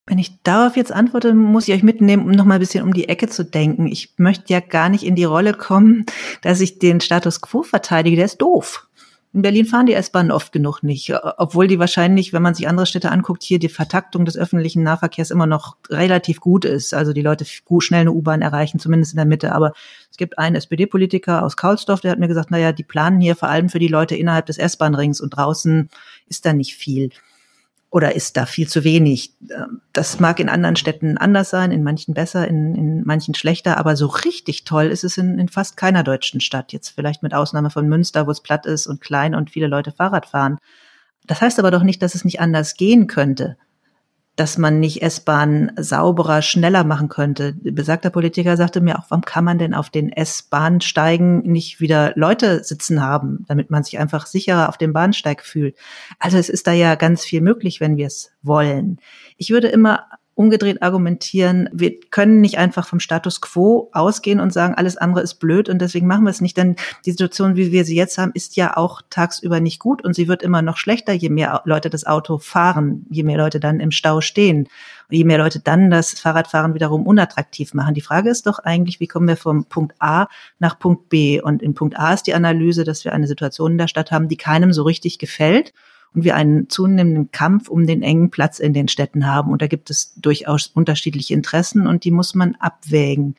Wenn 0.08 0.18
ich 0.18 0.42
darauf 0.44 0.76
jetzt 0.76 0.92
antworte, 0.92 1.34
muss 1.34 1.68
ich 1.68 1.74
euch 1.74 1.84
mitnehmen, 1.84 2.26
um 2.26 2.32
noch 2.32 2.44
mal 2.44 2.56
ein 2.56 2.60
bisschen 2.60 2.84
um 2.84 2.94
die 2.94 3.08
Ecke 3.08 3.28
zu 3.28 3.46
denken. 3.46 3.88
Ich 3.88 4.16
möchte 4.18 4.52
ja 4.52 4.60
gar 4.60 4.90
nicht 4.90 5.04
in 5.04 5.16
die 5.16 5.24
Rolle 5.24 5.54
kommen, 5.54 6.06
dass 6.42 6.60
ich 6.60 6.80
den 6.80 7.02
Status 7.02 7.40
quo 7.40 7.64
verteidige. 7.64 8.18
Der 8.18 8.26
ist 8.26 8.42
doof. 8.42 8.90
In 9.34 9.44
Berlin 9.44 9.65
fahren 9.65 9.86
die 9.86 9.94
S-Bahnen 9.94 10.30
oft 10.30 10.52
genug 10.52 10.84
nicht, 10.84 11.13
obwohl 11.38 11.67
die 11.67 11.80
wahrscheinlich, 11.80 12.34
wenn 12.34 12.41
man 12.41 12.54
sich 12.54 12.67
andere 12.67 12.86
Städte 12.86 13.12
anguckt, 13.12 13.44
hier 13.44 13.60
die 13.60 13.70
Vertaktung 13.70 14.26
des 14.26 14.36
öffentlichen 14.38 14.84
Nahverkehrs 14.84 15.32
immer 15.32 15.48
noch 15.48 15.78
relativ 15.89 16.41
gut 16.41 16.65
ist. 16.65 16.94
Also 16.94 17.13
die 17.13 17.22
Leute 17.22 17.46
schnell 17.80 18.02
eine 18.02 18.12
U-Bahn 18.12 18.41
erreichen, 18.41 18.78
zumindest 18.78 19.13
in 19.13 19.17
der 19.17 19.26
Mitte. 19.26 19.54
Aber 19.54 19.72
es 20.10 20.17
gibt 20.17 20.38
einen 20.38 20.58
SPD-Politiker 20.58 21.46
aus 21.46 21.56
Kaulsdorf, 21.56 22.02
der 22.02 22.12
hat 22.12 22.20
mir 22.20 22.28
gesagt, 22.28 22.52
naja, 22.52 22.74
die 22.74 22.84
planen 22.84 23.22
hier 23.22 23.38
vor 23.38 23.48
allem 23.48 23.70
für 23.70 23.80
die 23.80 23.88
Leute 23.88 24.15
innerhalb 24.15 24.48
des 24.48 24.58
S-Bahn-Rings 24.58 25.22
und 25.22 25.30
draußen 25.30 25.89
ist 26.28 26.46
da 26.46 26.52
nicht 26.52 26.76
viel 26.76 27.12
oder 27.91 28.15
ist 28.15 28.38
da 28.38 28.45
viel 28.45 28.67
zu 28.67 28.84
wenig? 28.84 29.34
Das 29.93 30.19
mag 30.19 30.39
in 30.39 30.49
anderen 30.49 30.77
Städten 30.77 31.17
anders 31.17 31.49
sein, 31.49 31.71
in 31.71 31.84
manchen 31.84 32.13
besser, 32.13 32.47
in, 32.47 32.73
in 32.73 33.04
manchen 33.04 33.36
schlechter, 33.36 33.77
aber 33.77 33.95
so 33.97 34.08
richtig 34.08 34.63
toll 34.63 34.86
ist 34.86 35.04
es 35.04 35.17
in, 35.17 35.38
in 35.38 35.49
fast 35.49 35.77
keiner 35.77 36.04
deutschen 36.04 36.39
Stadt. 36.41 36.71
Jetzt 36.71 36.89
vielleicht 36.89 37.21
mit 37.21 37.34
Ausnahme 37.34 37.69
von 37.69 37.88
Münster, 37.88 38.25
wo 38.25 38.32
es 38.32 38.41
platt 38.41 38.65
ist 38.65 38.88
und 38.88 39.01
klein 39.01 39.36
und 39.36 39.51
viele 39.51 39.67
Leute 39.67 39.91
Fahrrad 39.91 40.25
fahren. 40.25 40.58
Das 41.27 41.41
heißt 41.41 41.60
aber 41.60 41.69
doch 41.69 41.84
nicht, 41.84 42.01
dass 42.01 42.15
es 42.15 42.25
nicht 42.25 42.39
anders 42.39 42.75
gehen 42.75 43.08
könnte 43.08 43.58
dass 44.36 44.58
man 44.58 44.80
nicht 44.80 45.02
S-Bahn 45.02 45.72
sauberer, 45.78 46.41
schneller 46.41 46.84
machen 46.84 47.10
könnte. 47.10 47.54
Besagter 47.54 48.10
Politiker 48.10 48.56
sagte 48.58 48.82
mir 48.82 48.98
auch, 48.98 49.06
warum 49.10 49.24
kann 49.24 49.44
man 49.44 49.58
denn 49.60 49.74
auf 49.74 49.89
den 49.89 50.12
S-Bahnsteigen 50.12 51.39
nicht 51.41 51.80
wieder 51.80 52.13
Leute 52.15 52.63
sitzen 52.63 53.02
haben, 53.02 53.46
damit 53.48 53.70
man 53.70 53.84
sich 53.84 54.00
einfach 54.00 54.26
sicherer 54.26 54.70
auf 54.70 54.78
dem 54.78 54.94
Bahnsteig 54.94 55.44
fühlt. 55.44 55.76
Also 56.17 56.38
es 56.38 56.50
ist 56.50 56.65
da 56.67 56.72
ja 56.72 56.96
ganz 56.96 57.26
viel 57.26 57.41
möglich, 57.41 57.82
wenn 57.82 57.98
wir 57.98 58.08
es 58.08 58.32
wollen. 58.41 59.00
Ich 59.38 59.50
würde 59.50 59.67
immer 59.67 60.06
umgedreht 60.34 60.82
argumentieren, 60.82 61.70
wir 61.74 62.00
können 62.10 62.41
nicht 62.41 62.58
einfach 62.58 62.88
vom 62.88 63.00
Status 63.00 63.41
quo 63.41 63.89
ausgehen 63.91 64.39
und 64.39 64.54
sagen, 64.54 64.74
alles 64.76 64.98
andere 64.98 65.22
ist 65.22 65.36
blöd 65.36 65.67
und 65.67 65.80
deswegen 65.80 66.08
machen 66.08 66.24
wir 66.24 66.32
es 66.32 66.41
nicht. 66.41 66.58
Denn 66.58 66.78
die 67.06 67.12
Situation, 67.12 67.56
wie 67.56 67.72
wir 67.72 67.84
sie 67.84 67.96
jetzt 67.96 68.17
haben, 68.17 68.32
ist 68.34 68.56
ja 68.56 68.78
auch 68.78 69.02
tagsüber 69.10 69.60
nicht 69.60 69.80
gut 69.80 70.04
und 70.04 70.15
sie 70.15 70.28
wird 70.28 70.41
immer 70.41 70.62
noch 70.62 70.78
schlechter, 70.78 71.13
je 71.13 71.30
mehr 71.30 71.62
Leute 71.65 71.89
das 71.89 72.06
Auto 72.06 72.38
fahren, 72.38 73.06
je 73.10 73.24
mehr 73.24 73.38
Leute 73.38 73.60
dann 73.60 73.80
im 73.80 73.91
Stau 73.91 74.22
stehen, 74.22 74.67
je 75.10 75.26
mehr 75.26 75.38
Leute 75.38 75.60
dann 75.60 75.91
das 75.91 76.13
Fahrradfahren 76.13 76.74
wiederum 76.74 77.06
unattraktiv 77.06 77.74
machen. 77.74 77.94
Die 77.94 78.02
Frage 78.02 78.30
ist 78.30 78.48
doch 78.48 78.60
eigentlich, 78.60 79.00
wie 79.00 79.08
kommen 79.08 79.28
wir 79.28 79.38
vom 79.38 79.65
Punkt 79.65 79.96
A 80.00 80.28
nach 80.60 80.80
Punkt 80.80 81.10
B? 81.10 81.41
Und 81.41 81.62
in 81.62 81.76
Punkt 81.76 82.00
A 82.00 82.13
ist 82.13 82.24
die 82.24 82.34
Analyse, 82.34 82.86
dass 82.86 83.04
wir 83.04 83.13
eine 83.13 83.28
Situation 83.28 83.74
in 83.74 83.78
der 83.78 83.89
Stadt 83.89 84.12
haben, 84.12 84.30
die 84.30 84.38
keinem 84.38 84.72
so 84.72 84.84
richtig 84.84 85.20
gefällt 85.20 85.74
und 86.13 86.24
wir 86.24 86.36
einen 86.36 86.69
zunehmenden 86.69 87.32
Kampf 87.32 87.69
um 87.69 87.88
den 87.88 88.04
engen 88.04 88.32
Platz 88.32 88.60
in 88.60 88.74
den 88.74 88.88
Städten 88.88 89.26
haben. 89.26 89.52
Und 89.52 89.62
da 89.62 89.67
gibt 89.67 89.89
es 89.89 90.13
durchaus 90.15 90.67
unterschiedliche 90.67 91.34
Interessen 91.34 91.88
und 91.88 92.04
die 92.04 92.12
muss 92.12 92.36
man 92.36 92.56
abwägen. 92.56 93.36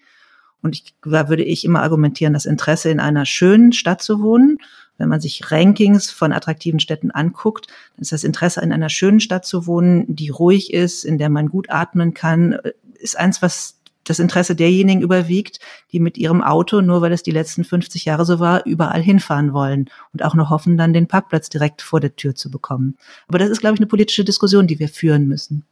Und 0.62 0.76
ich, 0.76 0.94
da 1.04 1.28
würde 1.28 1.44
ich 1.44 1.64
immer 1.64 1.82
argumentieren, 1.82 2.32
das 2.32 2.46
Interesse 2.46 2.90
in 2.90 3.00
einer 3.00 3.26
schönen 3.26 3.72
Stadt 3.72 4.00
zu 4.00 4.22
wohnen. 4.22 4.58
Wenn 4.96 5.08
man 5.08 5.20
sich 5.20 5.50
Rankings 5.50 6.10
von 6.10 6.32
attraktiven 6.32 6.80
Städten 6.80 7.10
anguckt, 7.10 7.66
dann 7.66 8.02
ist 8.02 8.12
das 8.12 8.24
Interesse 8.24 8.60
in 8.60 8.72
einer 8.72 8.88
schönen 8.88 9.20
Stadt 9.20 9.44
zu 9.44 9.66
wohnen, 9.66 10.04
die 10.06 10.28
ruhig 10.28 10.72
ist, 10.72 11.04
in 11.04 11.18
der 11.18 11.28
man 11.28 11.48
gut 11.48 11.70
atmen 11.70 12.14
kann, 12.14 12.58
ist 12.94 13.18
eins, 13.18 13.42
was 13.42 13.81
das 14.04 14.18
Interesse 14.18 14.56
derjenigen 14.56 15.02
überwiegt, 15.02 15.60
die 15.92 16.00
mit 16.00 16.18
ihrem 16.18 16.42
Auto, 16.42 16.80
nur 16.80 17.00
weil 17.00 17.12
es 17.12 17.22
die 17.22 17.30
letzten 17.30 17.64
50 17.64 18.04
Jahre 18.04 18.24
so 18.24 18.40
war, 18.40 18.66
überall 18.66 19.02
hinfahren 19.02 19.52
wollen 19.52 19.88
und 20.12 20.24
auch 20.24 20.34
noch 20.34 20.50
hoffen, 20.50 20.76
dann 20.76 20.92
den 20.92 21.08
Parkplatz 21.08 21.48
direkt 21.48 21.82
vor 21.82 22.00
der 22.00 22.16
Tür 22.16 22.34
zu 22.34 22.50
bekommen. 22.50 22.96
Aber 23.28 23.38
das 23.38 23.50
ist, 23.50 23.60
glaube 23.60 23.74
ich, 23.74 23.80
eine 23.80 23.86
politische 23.86 24.24
Diskussion, 24.24 24.66
die 24.66 24.78
wir 24.78 24.88
führen 24.88 25.28
müssen. 25.28 25.64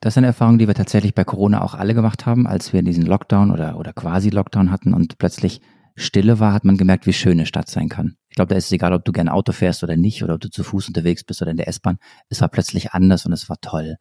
Das 0.00 0.14
ist 0.14 0.18
eine 0.18 0.26
Erfahrung, 0.28 0.58
die 0.58 0.66
wir 0.66 0.74
tatsächlich 0.74 1.14
bei 1.14 1.24
Corona 1.24 1.62
auch 1.62 1.74
alle 1.74 1.94
gemacht 1.94 2.26
haben, 2.26 2.46
als 2.46 2.72
wir 2.72 2.82
diesen 2.82 3.06
Lockdown 3.06 3.50
oder, 3.50 3.78
oder 3.78 3.92
quasi 3.92 4.28
Lockdown 4.28 4.70
hatten 4.70 4.92
und 4.92 5.18
plötzlich 5.18 5.60
Stille 5.96 6.40
war, 6.40 6.52
hat 6.52 6.64
man 6.64 6.76
gemerkt, 6.76 7.06
wie 7.06 7.12
schön 7.12 7.32
eine 7.32 7.46
Stadt 7.46 7.70
sein 7.70 7.88
kann. 7.88 8.16
Ich 8.28 8.36
glaube, 8.36 8.48
da 8.48 8.56
ist 8.56 8.66
es 8.66 8.72
egal, 8.72 8.92
ob 8.92 9.04
du 9.04 9.12
gerne 9.12 9.32
Auto 9.32 9.52
fährst 9.52 9.82
oder 9.84 9.96
nicht 9.96 10.24
oder 10.24 10.34
ob 10.34 10.40
du 10.40 10.50
zu 10.50 10.64
Fuß 10.64 10.88
unterwegs 10.88 11.22
bist 11.22 11.40
oder 11.40 11.52
in 11.52 11.56
der 11.56 11.68
S-Bahn. 11.68 11.98
Es 12.28 12.40
war 12.40 12.48
plötzlich 12.48 12.92
anders 12.92 13.26
und 13.26 13.32
es 13.32 13.48
war 13.48 13.60
toll. 13.60 13.96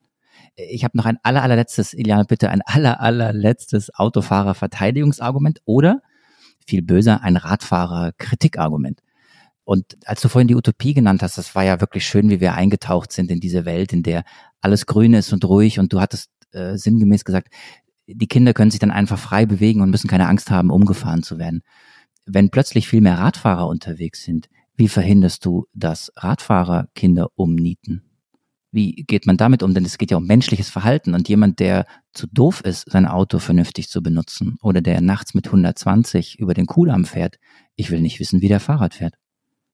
Ich 0.55 0.83
habe 0.83 0.97
noch 0.97 1.05
ein 1.05 1.17
aller, 1.23 1.43
allerletztes, 1.43 1.93
Iliane, 1.93 2.25
bitte 2.25 2.49
ein 2.49 2.61
aller, 2.63 3.01
allerletztes 3.01 3.93
Autofahrer-Verteidigungsargument 3.95 5.61
oder 5.65 6.01
viel 6.65 6.81
böser 6.81 7.21
ein 7.23 7.37
Radfahrer-Kritikargument. 7.37 9.01
Und 9.65 9.97
als 10.05 10.21
du 10.21 10.29
vorhin 10.29 10.47
die 10.47 10.55
Utopie 10.55 10.93
genannt 10.93 11.23
hast, 11.23 11.37
das 11.37 11.55
war 11.55 11.63
ja 11.63 11.79
wirklich 11.79 12.05
schön, 12.05 12.29
wie 12.29 12.41
wir 12.41 12.53
eingetaucht 12.53 13.11
sind 13.11 13.31
in 13.31 13.39
diese 13.39 13.65
Welt, 13.65 13.93
in 13.93 14.03
der 14.03 14.23
alles 14.61 14.85
grün 14.85 15.13
ist 15.13 15.31
und 15.31 15.45
ruhig 15.45 15.79
und 15.79 15.93
du 15.93 16.01
hattest 16.01 16.29
äh, 16.51 16.77
sinngemäß 16.77 17.23
gesagt, 17.23 17.47
die 18.07 18.27
Kinder 18.27 18.53
können 18.53 18.71
sich 18.71 18.81
dann 18.81 18.91
einfach 18.91 19.17
frei 19.17 19.45
bewegen 19.45 19.81
und 19.81 19.89
müssen 19.89 20.09
keine 20.09 20.27
Angst 20.27 20.51
haben, 20.51 20.69
umgefahren 20.69 21.23
zu 21.23 21.37
werden. 21.37 21.61
Wenn 22.25 22.49
plötzlich 22.49 22.87
viel 22.87 23.01
mehr 23.01 23.17
Radfahrer 23.17 23.67
unterwegs 23.67 24.23
sind, 24.23 24.49
wie 24.75 24.87
verhinderst 24.87 25.45
du, 25.45 25.67
dass 25.73 26.11
Radfahrer 26.17 26.87
Kinder 26.95 27.27
umnieten? 27.35 28.03
Wie 28.73 29.05
geht 29.07 29.27
man 29.27 29.37
damit 29.37 29.61
um? 29.61 29.75
Denn 29.75 29.85
es 29.85 29.99
geht 29.99 30.09
ja 30.09 30.17
um 30.17 30.25
menschliches 30.25 30.69
Verhalten 30.69 31.13
und 31.13 31.29
jemand, 31.29 31.59
der 31.59 31.85
zu 32.11 32.25
doof 32.25 32.61
ist, 32.61 32.89
sein 32.89 33.05
Auto 33.05 33.37
vernünftig 33.37 33.87
zu 33.87 34.01
benutzen 34.01 34.57
oder 34.63 34.81
der 34.81 34.99
nachts 34.99 35.35
mit 35.35 35.45
120 35.45 36.39
über 36.39 36.55
den 36.55 36.65
Kudamm 36.65 37.05
fährt, 37.05 37.37
ich 37.75 37.91
will 37.91 38.01
nicht 38.01 38.19
wissen, 38.19 38.41
wie 38.41 38.47
der 38.47 38.59
Fahrrad 38.59 38.95
fährt. 38.95 39.13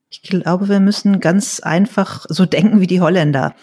Ich 0.09 0.24
glaube, 0.24 0.67
wir 0.67 0.82
müssen 0.82 1.21
ganz 1.21 1.61
einfach 1.61 2.26
so 2.28 2.45
denken 2.45 2.82
wie 2.82 2.88
die 2.88 2.99
Holländer 2.99 3.55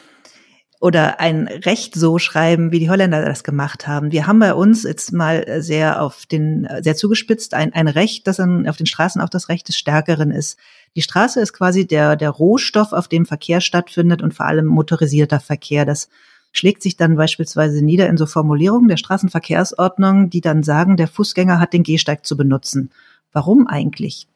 oder 0.81 1.21
ein 1.21 1.49
Recht 1.49 1.95
so 1.95 2.19
schreiben, 2.19 2.73
wie 2.73 2.79
die 2.79 2.89
Holländer 2.89 3.23
das 3.25 3.45
gemacht 3.45 3.87
haben. 3.87 4.13
Wir 4.13 4.27
haben 4.27 4.39
bei 4.39 4.55
uns 4.55 4.85
jetzt 4.85 5.13
mal 5.13 5.61
sehr 5.61 6.01
auf 6.01 6.27
den, 6.27 6.69
sehr 6.81 6.97
zugespitzt, 6.97 7.53
ein, 7.53 7.75
ein 7.75 7.89
Recht, 7.89 8.27
das 8.27 8.37
dann 8.37 8.69
auf 8.69 8.77
den 8.77 8.87
Straßen 8.87 9.21
auch 9.21 9.29
das 9.29 9.49
Recht 9.49 9.69
des 9.69 9.77
Stärkeren 9.77 10.31
ist. 10.31 10.59
Die 10.97 11.03
Straße 11.03 11.41
ist 11.41 11.53
quasi 11.53 11.87
der, 11.87 12.17
der 12.17 12.31
Rohstoff, 12.31 12.93
auf 12.93 13.07
dem 13.07 13.27
Verkehr 13.27 13.61
stattfindet 13.61 14.23
und 14.23 14.33
vor 14.33 14.47
allem 14.47 14.67
motorisierter 14.67 15.41
Verkehr. 15.41 15.85
Das 15.85 16.09
schlägt 16.53 16.83
sich 16.83 16.97
dann 16.97 17.17
beispielsweise 17.17 17.85
nieder 17.85 18.09
in 18.09 18.17
so 18.17 18.25
Formulierungen 18.25 18.89
der 18.89 18.97
Straßenverkehrsordnung, 18.97 20.31
die 20.31 20.41
dann 20.41 20.63
sagen, 20.63 20.97
der 20.97 21.07
Fußgänger 21.07 21.61
hat 21.61 21.75
den 21.75 21.83
Gehsteig 21.83 22.25
zu 22.25 22.37
benutzen. 22.37 22.91
Warum 23.31 23.67
eigentlich? 23.67 24.27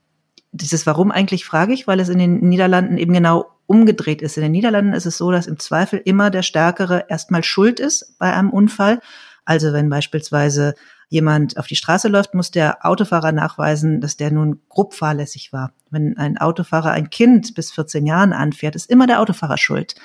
Dieses 0.53 0.85
Warum 0.85 1.11
eigentlich 1.11 1.47
frage 1.47 1.73
ich, 1.73 1.87
weil 1.87 1.99
es 1.99 2.11
in 2.11 2.19
den 2.19 2.47
Niederlanden 2.47 2.99
eben 2.99 3.15
genau 3.15 3.47
umgedreht 3.67 4.21
ist. 4.21 4.37
In 4.37 4.43
den 4.43 4.53
Niederlanden 4.53 4.93
ist 4.93 5.07
es 5.07 5.17
so, 5.17 5.31
dass 5.31 5.47
im 5.47 5.59
Zweifel 5.59 6.03
immer 6.05 6.29
der 6.29 6.43
Stärkere 6.43 7.07
erstmal 7.09 7.43
schuld 7.43 7.81
ist 7.81 8.19
bei 8.19 8.35
einem 8.35 8.51
Unfall, 8.51 9.01
Also 9.47 9.73
wenn 9.73 9.89
beispielsweise 9.89 10.75
jemand 11.11 11.59
auf 11.59 11.67
die 11.67 11.77
Straße 11.77 12.09
läuft, 12.09 12.35
muss 12.35 12.51
der 12.51 12.87
Autofahrer 12.87 13.33
nachweisen, 13.33 14.01
dass 14.01 14.17
der 14.17 14.31
nun 14.31 14.61
grob 14.69 14.95
fahrlässig 14.95 15.53
war. 15.53 15.73
Wenn 15.91 16.17
ein 16.17 16.39
Autofahrer 16.39 16.93
ein 16.93 17.11
Kind 17.11 17.55
bis 17.55 17.73
14 17.73 18.07
Jahren 18.07 18.33
anfährt, 18.33 18.77
ist 18.77 18.89
immer 18.89 19.07
der 19.07 19.21
Autofahrer 19.21 19.59
schuld. 19.59 19.97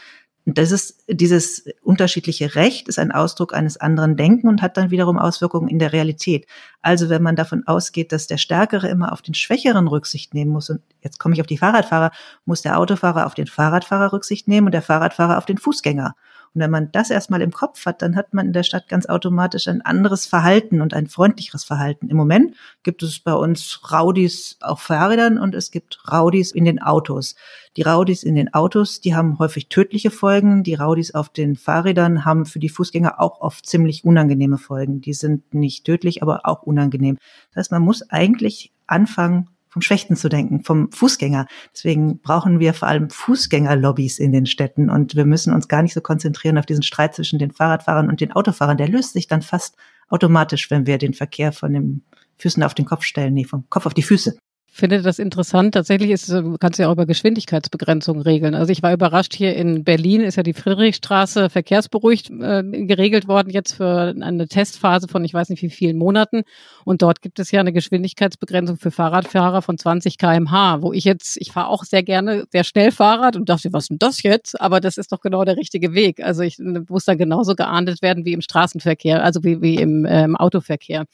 Und 0.48 0.58
das 0.60 0.72
ist, 0.72 1.04
dieses 1.08 1.66
unterschiedliche 1.82 2.56
Recht 2.56 2.88
ist 2.88 3.00
ein 3.00 3.12
Ausdruck 3.12 3.54
eines 3.54 3.78
anderen 3.78 4.16
Denken 4.16 4.48
und 4.48 4.62
hat 4.62 4.78
dann 4.78 4.92
wiederum 4.92 5.18
Auswirkungen 5.18 5.68
in 5.68 5.80
der 5.80 5.92
Realität. 5.94 6.48
Also 6.82 7.10
wenn 7.10 7.24
man 7.24 7.36
davon 7.36 7.66
ausgeht, 7.68 8.12
dass 8.12 8.28
der 8.28 8.38
Stärkere 8.38 8.88
immer 8.88 9.12
auf 9.12 9.24
den 9.24 9.34
Schwächeren 9.34 9.88
Rücksicht 9.88 10.34
nehmen 10.36 10.52
muss, 10.52 10.70
und 10.70 10.82
jetzt 11.02 11.20
komme 11.20 11.34
ich 11.34 11.42
auf 11.42 11.48
die 11.48 11.58
Fahrradfahrer, 11.58 12.12
muss 12.46 12.62
der 12.62 12.80
Autofahrer 12.80 13.26
auf 13.26 13.34
den 13.34 13.48
Fahrradfahrer 13.48 14.14
Rücksicht 14.14 14.48
nehmen 14.48 14.68
und 14.68 14.74
der 14.74 14.84
Fahrradfahrer 14.84 15.38
auf 15.38 15.46
den 15.46 15.58
Fußgänger. 15.58 16.16
Und 16.56 16.62
wenn 16.62 16.72
man 16.72 16.90
das 16.94 17.10
erstmal 17.10 17.42
im 17.42 17.52
Kopf 17.52 17.86
hat, 17.86 18.02
dann 18.02 18.16
hat 18.16 18.34
man 18.34 18.48
in 18.48 18.54
der 18.54 18.64
Stadt 18.64 18.88
ganz 18.88 19.06
automatisch 19.08 19.68
ein 19.68 19.82
anderes 19.82 20.26
Verhalten 20.26 20.80
und 20.80 20.94
ein 20.94 21.08
freundlicheres 21.08 21.66
Verhalten. 21.66 22.08
Im 22.08 22.16
Moment 22.16 22.56
gibt 22.82 23.04
es 23.04 23.20
bei 23.20 23.34
uns 23.34 23.82
Raudis 23.92 24.58
auf 24.62 24.82
Fahrrädern 24.82 25.38
und 25.38 25.54
es 25.54 25.70
gibt 25.70 26.00
Raudis 26.10 26.52
in 26.52 26.64
den 26.64 26.82
Autos. 26.82 27.36
Die 27.76 27.82
Raudis 27.82 28.24
in 28.24 28.36
den 28.36 28.54
Autos, 28.54 29.02
die 29.02 29.16
haben 29.16 29.38
häufig 29.38 29.68
tödliche 29.68 30.12
Folgen. 30.12 30.64
Die 30.64 30.76
Raudis 30.76 31.14
auf 31.14 31.28
den 31.28 31.58
Fahrrädern 31.58 32.24
haben 32.24 32.46
für 32.46 32.60
die 32.60 32.70
Fußgänger 32.70 33.20
auch 33.20 33.42
oft 33.42 33.66
ziemlich 33.66 34.06
unangenehme 34.06 34.58
Folgen. 34.58 35.02
Die 35.02 35.14
sind 35.14 35.54
nicht 35.54 35.86
tödlich, 35.86 36.24
aber 36.24 36.46
auch 36.46 36.64
unangenehm. 36.64 37.18
Das 37.50 37.64
heißt, 37.64 37.72
man 37.72 37.82
muss 37.82 38.10
eigentlich 38.10 38.72
anfangen, 38.88 39.50
vom 39.76 39.82
Schwächten 39.82 40.16
zu 40.16 40.30
denken, 40.30 40.64
vom 40.64 40.90
Fußgänger. 40.90 41.48
Deswegen 41.74 42.20
brauchen 42.20 42.62
wir 42.62 42.74
vor 42.74 42.88
allem 42.88 43.10
Fußgängerlobbys 43.10 44.20
in 44.20 44.32
den 44.32 44.46
Städten 44.46 44.90
und 44.90 45.18
wir 45.18 45.26
müssen 45.26 45.54
uns 45.54 45.68
gar 45.68 45.84
nicht 45.84 45.94
so 45.94 46.00
konzentrieren 46.00 46.58
auf 46.58 46.66
diesen 46.66 46.82
Streit 46.82 47.14
zwischen 47.14 47.40
den 47.40 47.52
Fahrradfahrern 47.52 48.08
und 48.08 48.22
den 48.22 48.32
Autofahrern. 48.32 48.78
Der 48.78 48.88
löst 48.88 49.12
sich 49.12 49.28
dann 49.28 49.42
fast 49.42 49.76
automatisch, 50.08 50.72
wenn 50.72 50.88
wir 50.88 50.98
den 50.98 51.14
Verkehr 51.14 51.52
von 51.52 51.74
den 51.74 52.06
Füßen 52.38 52.64
auf 52.64 52.74
den 52.74 52.86
Kopf 52.86 53.04
stellen, 53.04 53.34
nee, 53.34 53.44
vom 53.44 53.70
Kopf 53.70 53.86
auf 53.86 53.94
die 53.94 54.02
Füße 54.02 54.38
finde 54.76 55.02
das 55.02 55.20
interessant. 55.20 55.74
Tatsächlich 55.74 56.12
ist 56.12 56.28
es, 56.28 56.44
kannst 56.60 56.78
du 56.78 56.84
ja 56.84 56.90
auch 56.90 56.94
über 56.94 57.06
Geschwindigkeitsbegrenzung 57.06 58.20
regeln. 58.20 58.56
Also 58.56 58.74
ich 58.74 58.84
war 58.84 58.92
überrascht, 58.92 59.34
hier 59.34 59.56
in 59.56 59.86
Berlin 59.86 60.20
ist 60.20 60.36
ja 60.36 60.44
die 60.44 60.54
Friedrichstraße 60.54 61.50
verkehrsberuhigt 61.50 62.30
äh, 62.30 62.62
geregelt 62.86 63.30
worden, 63.30 63.50
jetzt 63.52 63.76
für 63.76 64.14
eine 64.20 64.50
Testphase 64.50 65.08
von 65.08 65.24
ich 65.24 65.34
weiß 65.34 65.48
nicht 65.48 65.62
wie 65.62 65.70
vielen 65.70 65.98
Monaten. 65.98 66.44
Und 66.84 67.02
dort 67.02 67.22
gibt 67.22 67.40
es 67.40 67.52
ja 67.52 67.62
eine 67.62 67.72
Geschwindigkeitsbegrenzung 67.72 68.78
für 68.78 68.92
Fahrradfahrer 68.92 69.62
von 69.62 69.78
20 69.78 70.18
kmh, 70.18 70.82
wo 70.82 70.92
ich 70.92 71.06
jetzt, 71.06 71.38
ich 71.40 71.54
fahre 71.54 71.70
auch 71.70 71.86
sehr 71.86 72.04
gerne 72.04 72.44
sehr 72.52 72.66
schnell 72.66 72.92
Fahrrad 72.92 73.38
und 73.38 73.48
dachte, 73.48 73.72
was 73.72 73.88
denn 73.88 73.98
das 73.98 74.24
jetzt? 74.24 74.60
Aber 74.60 74.82
das 74.82 74.98
ist 74.98 75.14
doch 75.14 75.22
genau 75.22 75.46
der 75.46 75.56
richtige 75.56 75.94
Weg. 75.94 76.22
Also 76.22 76.44
ich 76.44 76.60
muss 76.90 77.06
dann 77.06 77.18
genauso 77.18 77.56
geahndet 77.56 78.02
werden 78.02 78.26
wie 78.26 78.34
im 78.34 78.42
Straßenverkehr, 78.42 79.24
also 79.24 79.44
wie, 79.46 79.62
wie 79.62 79.76
im 79.76 80.06
ähm, 80.06 80.36
Autoverkehr. 80.36 81.06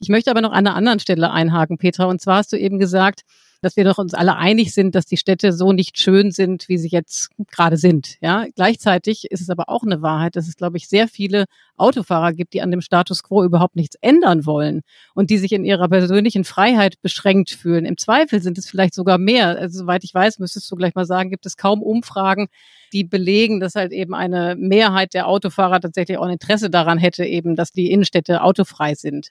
Ich 0.00 0.10
möchte 0.10 0.30
aber 0.30 0.42
noch 0.42 0.52
an 0.52 0.66
einer 0.66 0.76
anderen 0.76 0.98
Stelle 0.98 1.30
einhaken, 1.30 1.78
Petra. 1.78 2.04
Und 2.04 2.20
zwar 2.20 2.36
hast 2.36 2.52
du 2.52 2.58
eben 2.58 2.78
gesagt, 2.78 3.05
gesagt, 3.06 3.22
dass 3.62 3.76
wir 3.76 3.84
doch 3.84 3.98
uns 3.98 4.14
alle 4.14 4.36
einig 4.36 4.74
sind, 4.74 4.94
dass 4.94 5.06
die 5.06 5.16
Städte 5.16 5.52
so 5.52 5.72
nicht 5.72 5.98
schön 5.98 6.30
sind, 6.30 6.68
wie 6.68 6.78
sie 6.78 6.88
jetzt 6.88 7.30
gerade 7.50 7.76
sind. 7.76 8.16
Ja, 8.20 8.44
gleichzeitig 8.54 9.24
ist 9.30 9.40
es 9.40 9.50
aber 9.50 9.68
auch 9.68 9.82
eine 9.82 10.02
Wahrheit, 10.02 10.36
dass 10.36 10.46
es, 10.46 10.56
glaube 10.56 10.76
ich, 10.76 10.88
sehr 10.88 11.08
viele 11.08 11.46
Autofahrer 11.76 12.32
gibt, 12.32 12.52
die 12.52 12.62
an 12.62 12.70
dem 12.70 12.82
Status 12.82 13.22
quo 13.22 13.42
überhaupt 13.42 13.74
nichts 13.74 13.96
ändern 14.02 14.46
wollen 14.46 14.82
und 15.14 15.30
die 15.30 15.38
sich 15.38 15.52
in 15.52 15.64
ihrer 15.64 15.88
persönlichen 15.88 16.44
Freiheit 16.44 17.00
beschränkt 17.02 17.50
fühlen. 17.50 17.86
Im 17.86 17.96
Zweifel 17.96 18.42
sind 18.42 18.58
es 18.58 18.68
vielleicht 18.68 18.94
sogar 18.94 19.18
mehr. 19.18 19.58
Also, 19.58 19.80
soweit 19.80 20.04
ich 20.04 20.12
weiß, 20.12 20.38
müsstest 20.38 20.70
du 20.70 20.76
gleich 20.76 20.94
mal 20.94 21.06
sagen, 21.06 21.30
gibt 21.30 21.46
es 21.46 21.56
kaum 21.56 21.82
Umfragen, 21.82 22.48
die 22.92 23.04
belegen, 23.04 23.60
dass 23.60 23.74
halt 23.74 23.92
eben 23.92 24.14
eine 24.14 24.56
Mehrheit 24.56 25.14
der 25.14 25.28
Autofahrer 25.28 25.80
tatsächlich 25.80 26.18
auch 26.18 26.24
ein 26.24 26.32
Interesse 26.32 26.70
daran 26.70 26.98
hätte, 26.98 27.24
eben, 27.24 27.56
dass 27.56 27.72
die 27.72 27.90
Innenstädte 27.90 28.42
autofrei 28.42 28.94
sind. 28.94 29.30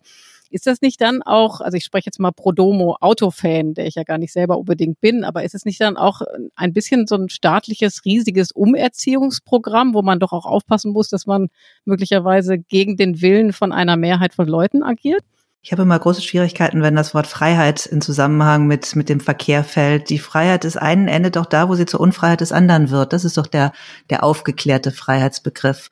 Ist 0.51 0.68
das 0.68 0.82
nicht 0.82 1.01
dann 1.01 1.22
auch, 1.24 1.60
also 1.60 1.76
ich 1.76 1.84
spreche 1.84 2.06
jetzt 2.06 2.20
mal 2.20 2.32
pro 2.32 2.51
Domo 2.51 2.97
Autofan, 3.01 3.74
der 3.74 3.88
ich 3.88 3.95
ja 3.95 4.03
gar 4.03 4.18
nicht 4.18 4.32
selber 4.32 4.58
unbedingt 4.58 5.01
bin, 5.01 5.24
aber 5.24 5.43
ist 5.43 5.56
es 5.56 5.66
nicht 5.66 5.82
dann 5.82 5.97
auch 5.97 6.22
ein 6.56 6.72
bisschen 6.72 7.08
so 7.08 7.16
ein 7.16 7.30
staatliches, 7.30 8.06
riesiges 8.06 8.51
Umerziehungsprogramm, 8.51 9.93
wo 9.93 10.01
man 10.01 10.20
doch 10.20 10.34
auch 10.34 10.45
aufpassen 10.45 10.91
muss, 10.91 11.10
dass 11.10 11.26
man 11.26 11.47
möglicherweise 11.84 12.60
gegen 12.60 12.95
den 12.95 13.22
Willen 13.22 13.53
von 13.53 13.72
einer 13.72 13.97
Mehrheit 13.97 14.34
von 14.34 14.47
Leuten 14.47 14.84
agiert? 14.84 15.24
Ich 15.66 15.72
habe 15.72 15.82
immer 15.82 15.97
große 15.97 16.22
Schwierigkeiten, 16.22 16.84
wenn 16.84 16.95
das 16.95 17.16
Wort 17.16 17.26
Freiheit 17.26 17.88
in 17.88 17.99
Zusammenhang 17.99 18.68
mit, 18.68 18.95
mit 18.95 19.09
dem 19.09 19.20
Verkehr 19.20 19.63
fällt. 19.63 20.11
Die 20.11 20.20
Freiheit 20.20 20.63
des 20.63 20.78
einen 20.78 21.07
endet 21.07 21.38
doch 21.38 21.47
da, 21.47 21.68
wo 21.68 21.74
sie 21.74 21.88
zur 21.88 22.01
Unfreiheit 22.01 22.41
des 22.41 22.51
anderen 22.51 22.91
wird. 22.91 23.13
Das 23.13 23.26
ist 23.26 23.36
doch 23.36 23.47
der, 23.47 23.72
der 24.11 24.24
aufgeklärte 24.24 24.91
Freiheitsbegriff. 24.91 25.89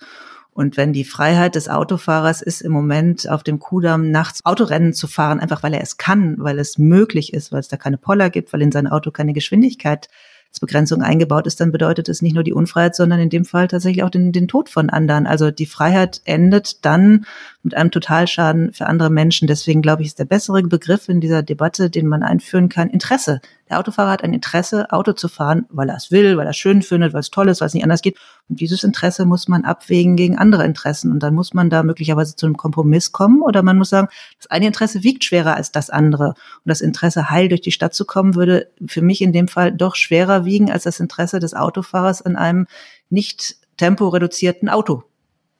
Und 0.51 0.77
wenn 0.77 0.93
die 0.93 1.03
Freiheit 1.03 1.55
des 1.55 1.69
Autofahrers 1.69 2.43
ist, 2.43 2.61
im 2.61 2.71
Moment 2.71 3.27
auf 3.27 3.41
dem 3.41 3.57
Kudamm 3.57 4.11
nachts 4.11 4.45
Autorennen 4.45 4.93
zu 4.93 5.07
fahren, 5.07 5.39
einfach 5.39 5.63
weil 5.63 5.73
er 5.73 5.81
es 5.81 5.97
kann, 5.97 6.35
weil 6.37 6.59
es 6.59 6.77
möglich 6.77 7.33
ist, 7.33 7.51
weil 7.51 7.61
es 7.61 7.67
da 7.67 7.75
keine 7.75 7.97
Poller 7.97 8.29
gibt, 8.29 8.53
weil 8.53 8.61
in 8.61 8.71
sein 8.71 8.85
Auto 8.85 9.09
keine 9.09 9.33
Geschwindigkeit 9.33 10.07
Begrenzung 10.59 11.01
eingebaut 11.01 11.47
ist, 11.47 11.59
dann 11.59 11.71
bedeutet 11.71 12.09
es 12.09 12.21
nicht 12.21 12.33
nur 12.33 12.43
die 12.43 12.53
Unfreiheit, 12.53 12.95
sondern 12.95 13.19
in 13.19 13.29
dem 13.29 13.45
Fall 13.45 13.67
tatsächlich 13.67 14.03
auch 14.03 14.09
den, 14.09 14.31
den 14.31 14.47
Tod 14.47 14.69
von 14.69 14.89
anderen. 14.89 15.25
Also 15.25 15.51
die 15.51 15.65
Freiheit 15.65 16.21
endet 16.25 16.85
dann 16.85 17.25
mit 17.63 17.75
einem 17.75 17.91
Totalschaden 17.91 18.73
für 18.73 18.85
andere 18.85 19.09
Menschen. 19.09 19.47
Deswegen 19.47 19.81
glaube 19.81 20.03
ich, 20.03 20.09
ist 20.09 20.19
der 20.19 20.25
bessere 20.25 20.61
Begriff 20.63 21.09
in 21.09 21.21
dieser 21.21 21.41
Debatte, 21.41 21.89
den 21.89 22.07
man 22.07 22.23
einführen 22.23 22.69
kann, 22.69 22.89
Interesse. 22.89 23.41
Der 23.69 23.79
Autofahrer 23.79 24.11
hat 24.11 24.23
ein 24.23 24.33
Interesse, 24.33 24.91
Auto 24.91 25.13
zu 25.13 25.27
fahren, 25.27 25.65
weil 25.69 25.89
er 25.89 25.95
es 25.95 26.11
will, 26.11 26.37
weil 26.37 26.45
er 26.45 26.51
es 26.51 26.57
schön 26.57 26.81
findet, 26.81 27.13
weil 27.13 27.21
es 27.21 27.31
toll 27.31 27.47
ist, 27.47 27.61
weil 27.61 27.67
es 27.67 27.73
nicht 27.73 27.83
anders 27.83 28.01
geht. 28.01 28.17
Und 28.49 28.59
dieses 28.59 28.83
Interesse 28.83 29.25
muss 29.25 29.47
man 29.47 29.63
abwägen 29.63 30.15
gegen 30.15 30.37
andere 30.37 30.65
Interessen. 30.65 31.11
Und 31.11 31.19
dann 31.23 31.33
muss 31.33 31.53
man 31.53 31.69
da 31.69 31.81
möglicherweise 31.83 32.35
zu 32.35 32.45
einem 32.45 32.57
Kompromiss 32.57 33.11
kommen 33.11 33.41
oder 33.41 33.63
man 33.63 33.77
muss 33.77 33.89
sagen, 33.89 34.09
das 34.37 34.51
eine 34.51 34.67
Interesse 34.67 35.03
wiegt 35.03 35.23
schwerer 35.23 35.55
als 35.55 35.71
das 35.71 35.89
andere. 35.89 36.29
Und 36.29 36.35
das 36.65 36.81
Interesse, 36.81 37.29
heil 37.29 37.47
durch 37.47 37.61
die 37.61 37.71
Stadt 37.71 37.93
zu 37.93 38.05
kommen, 38.05 38.35
würde 38.35 38.69
für 38.85 39.01
mich 39.01 39.21
in 39.21 39.31
dem 39.31 39.47
Fall 39.47 39.71
doch 39.71 39.95
schwerer 39.95 40.45
wiegen 40.45 40.69
als 40.69 40.83
das 40.83 40.99
Interesse 40.99 41.39
des 41.39 41.53
Autofahrers 41.53 42.21
an 42.21 42.35
einem 42.35 42.67
nicht 43.09 43.55
temporeduzierten 43.77 44.69
Auto. 44.69 45.03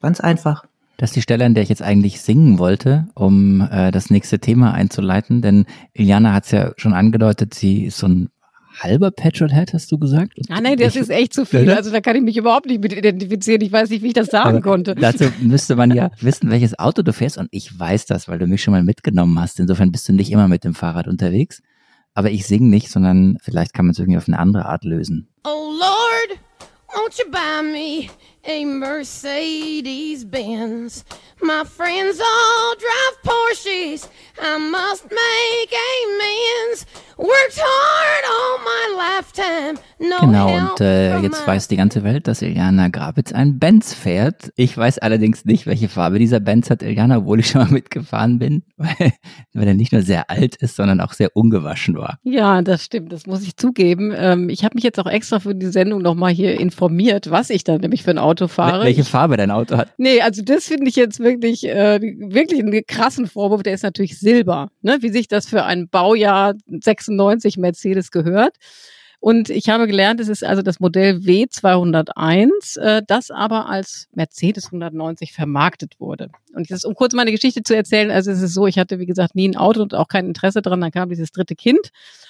Ganz 0.00 0.20
einfach. 0.20 0.64
Das 0.96 1.10
ist 1.10 1.16
die 1.16 1.22
Stelle, 1.22 1.44
an 1.44 1.54
der 1.54 1.62
ich 1.62 1.68
jetzt 1.68 1.82
eigentlich 1.82 2.20
singen 2.20 2.58
wollte, 2.58 3.08
um 3.14 3.60
äh, 3.70 3.90
das 3.90 4.10
nächste 4.10 4.38
Thema 4.38 4.72
einzuleiten. 4.72 5.42
Denn 5.42 5.66
Iliana 5.92 6.32
hat 6.32 6.44
es 6.44 6.50
ja 6.52 6.72
schon 6.76 6.92
angedeutet, 6.92 7.54
sie 7.54 7.84
ist 7.84 7.98
so 7.98 8.06
ein 8.06 8.30
halber 8.80 9.10
Petrolhead, 9.10 9.72
hast 9.72 9.90
du 9.92 9.98
gesagt? 9.98 10.32
Ah 10.48 10.60
nein, 10.60 10.76
das 10.76 10.94
ich, 10.94 11.02
ist 11.02 11.10
echt 11.10 11.32
zu 11.32 11.46
viel. 11.46 11.70
Also 11.70 11.90
da 11.90 12.00
kann 12.00 12.16
ich 12.16 12.22
mich 12.22 12.36
überhaupt 12.36 12.66
nicht 12.66 12.82
mit 12.82 12.92
identifizieren. 12.92 13.60
Ich 13.60 13.72
weiß 13.72 13.90
nicht, 13.90 14.02
wie 14.02 14.08
ich 14.08 14.14
das 14.14 14.28
sagen 14.28 14.62
konnte. 14.62 14.94
Dazu 14.94 15.24
müsste 15.40 15.76
man 15.76 15.90
ja 15.92 16.10
wissen, 16.20 16.50
welches 16.50 16.78
Auto 16.78 17.02
du 17.02 17.12
fährst. 17.12 17.38
Und 17.38 17.48
ich 17.50 17.78
weiß 17.78 18.06
das, 18.06 18.28
weil 18.28 18.38
du 18.38 18.46
mich 18.46 18.62
schon 18.62 18.72
mal 18.72 18.82
mitgenommen 18.82 19.38
hast. 19.40 19.60
Insofern 19.60 19.92
bist 19.92 20.08
du 20.08 20.12
nicht 20.12 20.30
immer 20.30 20.48
mit 20.48 20.64
dem 20.64 20.74
Fahrrad 20.74 21.08
unterwegs. 21.08 21.62
Aber 22.14 22.30
ich 22.30 22.46
singe 22.46 22.68
nicht, 22.68 22.90
sondern 22.90 23.38
vielleicht 23.42 23.74
kann 23.74 23.86
man 23.86 23.92
es 23.92 23.98
irgendwie 23.98 24.18
auf 24.18 24.28
eine 24.28 24.38
andere 24.38 24.66
Art 24.66 24.84
lösen. 24.84 25.28
Oh 25.44 25.72
Lord, 25.78 26.38
won't 26.88 27.18
you 27.18 27.30
buy 27.30 27.62
me 27.62 28.08
a 28.46 28.64
Mercedes 28.64 30.24
Benz? 30.24 31.04
My 31.42 31.64
friends 31.64 32.20
all 32.20 32.74
drive 32.76 33.22
Porsches. 33.22 34.08
I 34.40 34.58
must 34.58 35.04
make 35.04 35.72
amends. 35.72 36.86
Worked 37.16 37.58
hard 37.58 38.24
all 38.28 38.58
my 38.64 38.96
lifetime. 38.96 39.78
No 40.00 40.26
genau, 40.26 40.72
und 40.72 40.80
äh, 40.80 41.20
jetzt 41.20 41.46
weiß 41.46 41.68
die 41.68 41.76
ganze 41.76 42.02
Welt, 42.02 42.26
dass 42.26 42.42
Iliana 42.42 42.88
Grabitz 42.88 43.32
ein 43.32 43.58
Benz 43.58 43.94
fährt. 43.94 44.52
Ich 44.56 44.76
weiß 44.76 44.98
allerdings 44.98 45.44
nicht, 45.44 45.66
welche 45.66 45.88
Farbe 45.88 46.18
dieser 46.18 46.40
Benz 46.40 46.70
hat 46.70 46.82
Iliana, 46.82 47.18
obwohl 47.18 47.40
ich 47.40 47.48
schon 47.48 47.62
mal 47.62 47.70
mitgefahren 47.70 48.40
bin, 48.40 48.64
weil, 48.76 49.12
weil 49.52 49.68
er 49.68 49.74
nicht 49.74 49.92
nur 49.92 50.02
sehr 50.02 50.28
alt 50.30 50.56
ist, 50.56 50.74
sondern 50.74 51.00
auch 51.00 51.12
sehr 51.12 51.36
ungewaschen 51.36 51.96
war. 51.96 52.18
Ja, 52.24 52.60
das 52.62 52.84
stimmt, 52.84 53.12
das 53.12 53.26
muss 53.26 53.42
ich 53.42 53.56
zugeben. 53.56 54.12
Ähm, 54.16 54.48
ich 54.48 54.64
habe 54.64 54.74
mich 54.74 54.82
jetzt 54.82 54.98
auch 54.98 55.06
extra 55.06 55.38
für 55.38 55.54
die 55.54 55.66
Sendung 55.66 56.02
nochmal 56.02 56.32
hier 56.32 56.58
informiert, 56.58 57.30
was 57.30 57.50
ich 57.50 57.62
da 57.62 57.78
nämlich 57.78 58.02
für 58.02 58.10
ein 58.10 58.18
Auto 58.18 58.33
fahre. 58.48 58.84
Welche 58.84 59.04
Farbe 59.04 59.36
dein 59.36 59.50
Auto 59.50 59.76
hat? 59.76 59.92
Nee, 59.96 60.20
also 60.20 60.42
das 60.42 60.66
finde 60.66 60.88
ich 60.88 60.96
jetzt 60.96 61.20
wirklich, 61.20 61.66
äh, 61.66 62.00
wirklich 62.00 62.60
einen 62.60 62.82
krassen 62.86 63.26
Vorwurf. 63.26 63.62
Der 63.62 63.74
ist 63.74 63.82
natürlich 63.82 64.18
Silber, 64.18 64.70
ne? 64.82 64.98
wie 65.00 65.10
sich 65.10 65.28
das 65.28 65.46
für 65.46 65.64
ein 65.64 65.88
Baujahr 65.88 66.54
96 66.66 67.56
Mercedes 67.56 68.10
gehört. 68.10 68.56
Und 69.24 69.48
ich 69.48 69.70
habe 69.70 69.86
gelernt, 69.86 70.20
es 70.20 70.28
ist 70.28 70.44
also 70.44 70.60
das 70.60 70.80
Modell 70.80 71.16
W201, 71.16 72.78
äh, 72.78 73.02
das 73.06 73.30
aber 73.30 73.70
als 73.70 74.06
Mercedes 74.12 74.66
190 74.66 75.32
vermarktet 75.32 75.98
wurde. 75.98 76.28
Und 76.54 76.68
jetzt, 76.68 76.84
um 76.84 76.94
kurz 76.94 77.14
meine 77.14 77.30
Geschichte 77.30 77.62
zu 77.62 77.74
erzählen, 77.74 78.10
also 78.10 78.30
es 78.30 78.42
ist 78.42 78.52
so, 78.52 78.66
ich 78.66 78.78
hatte, 78.78 78.98
wie 78.98 79.06
gesagt, 79.06 79.34
nie 79.34 79.48
ein 79.48 79.56
Auto 79.56 79.80
und 79.80 79.94
auch 79.94 80.08
kein 80.08 80.26
Interesse 80.26 80.60
dran. 80.60 80.82
Dann 80.82 80.90
kam 80.90 81.08
dieses 81.08 81.32
dritte 81.32 81.54
Kind 81.54 81.88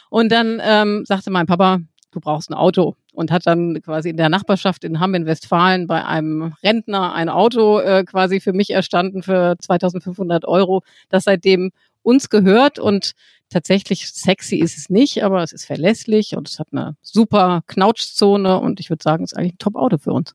und 0.09 0.31
dann 0.31 0.61
ähm, 0.63 1.03
sagte 1.05 1.33
mein 1.33 1.47
Papa, 1.47 1.81
du 2.13 2.21
brauchst 2.21 2.51
ein 2.51 2.55
Auto 2.55 2.95
und 3.15 3.31
hat 3.31 3.47
dann 3.47 3.81
quasi 3.83 4.11
in 4.11 4.17
der 4.17 4.29
Nachbarschaft 4.29 4.85
in 4.85 5.01
Hamm 5.01 5.15
in 5.15 5.27
Westfalen 5.27 5.87
bei 5.87 6.05
einem 6.05 6.55
Rentner 6.63 7.15
ein 7.15 7.29
Auto 7.29 7.79
äh, 7.79 8.05
quasi 8.05 8.41
für 8.41 8.53
mich 8.53 8.71
erstanden 8.71 9.23
für 9.23 9.57
2500 9.59 10.45
Euro, 10.45 10.83
das 11.09 11.25
seitdem 11.25 11.71
uns 12.03 12.29
gehört 12.29 12.79
und 12.79 13.13
tatsächlich 13.49 14.09
sexy 14.11 14.57
ist 14.57 14.77
es 14.77 14.91
nicht, 14.91 15.23
aber 15.25 15.43
es 15.43 15.53
ist 15.53 15.65
verlässlich 15.65 16.37
und 16.37 16.49
es 16.49 16.59
hat 16.59 16.69
eine 16.73 16.97
super 17.03 17.63
Knautschzone 17.67 18.59
und 18.59 18.81
ich 18.81 18.91
würde 18.91 19.03
sagen, 19.03 19.25
es 19.25 19.33
ist 19.33 19.39
eigentlich 19.39 19.55
ein 19.55 19.59
Top-Auto 19.59 19.99
für 19.99 20.13
uns. 20.13 20.35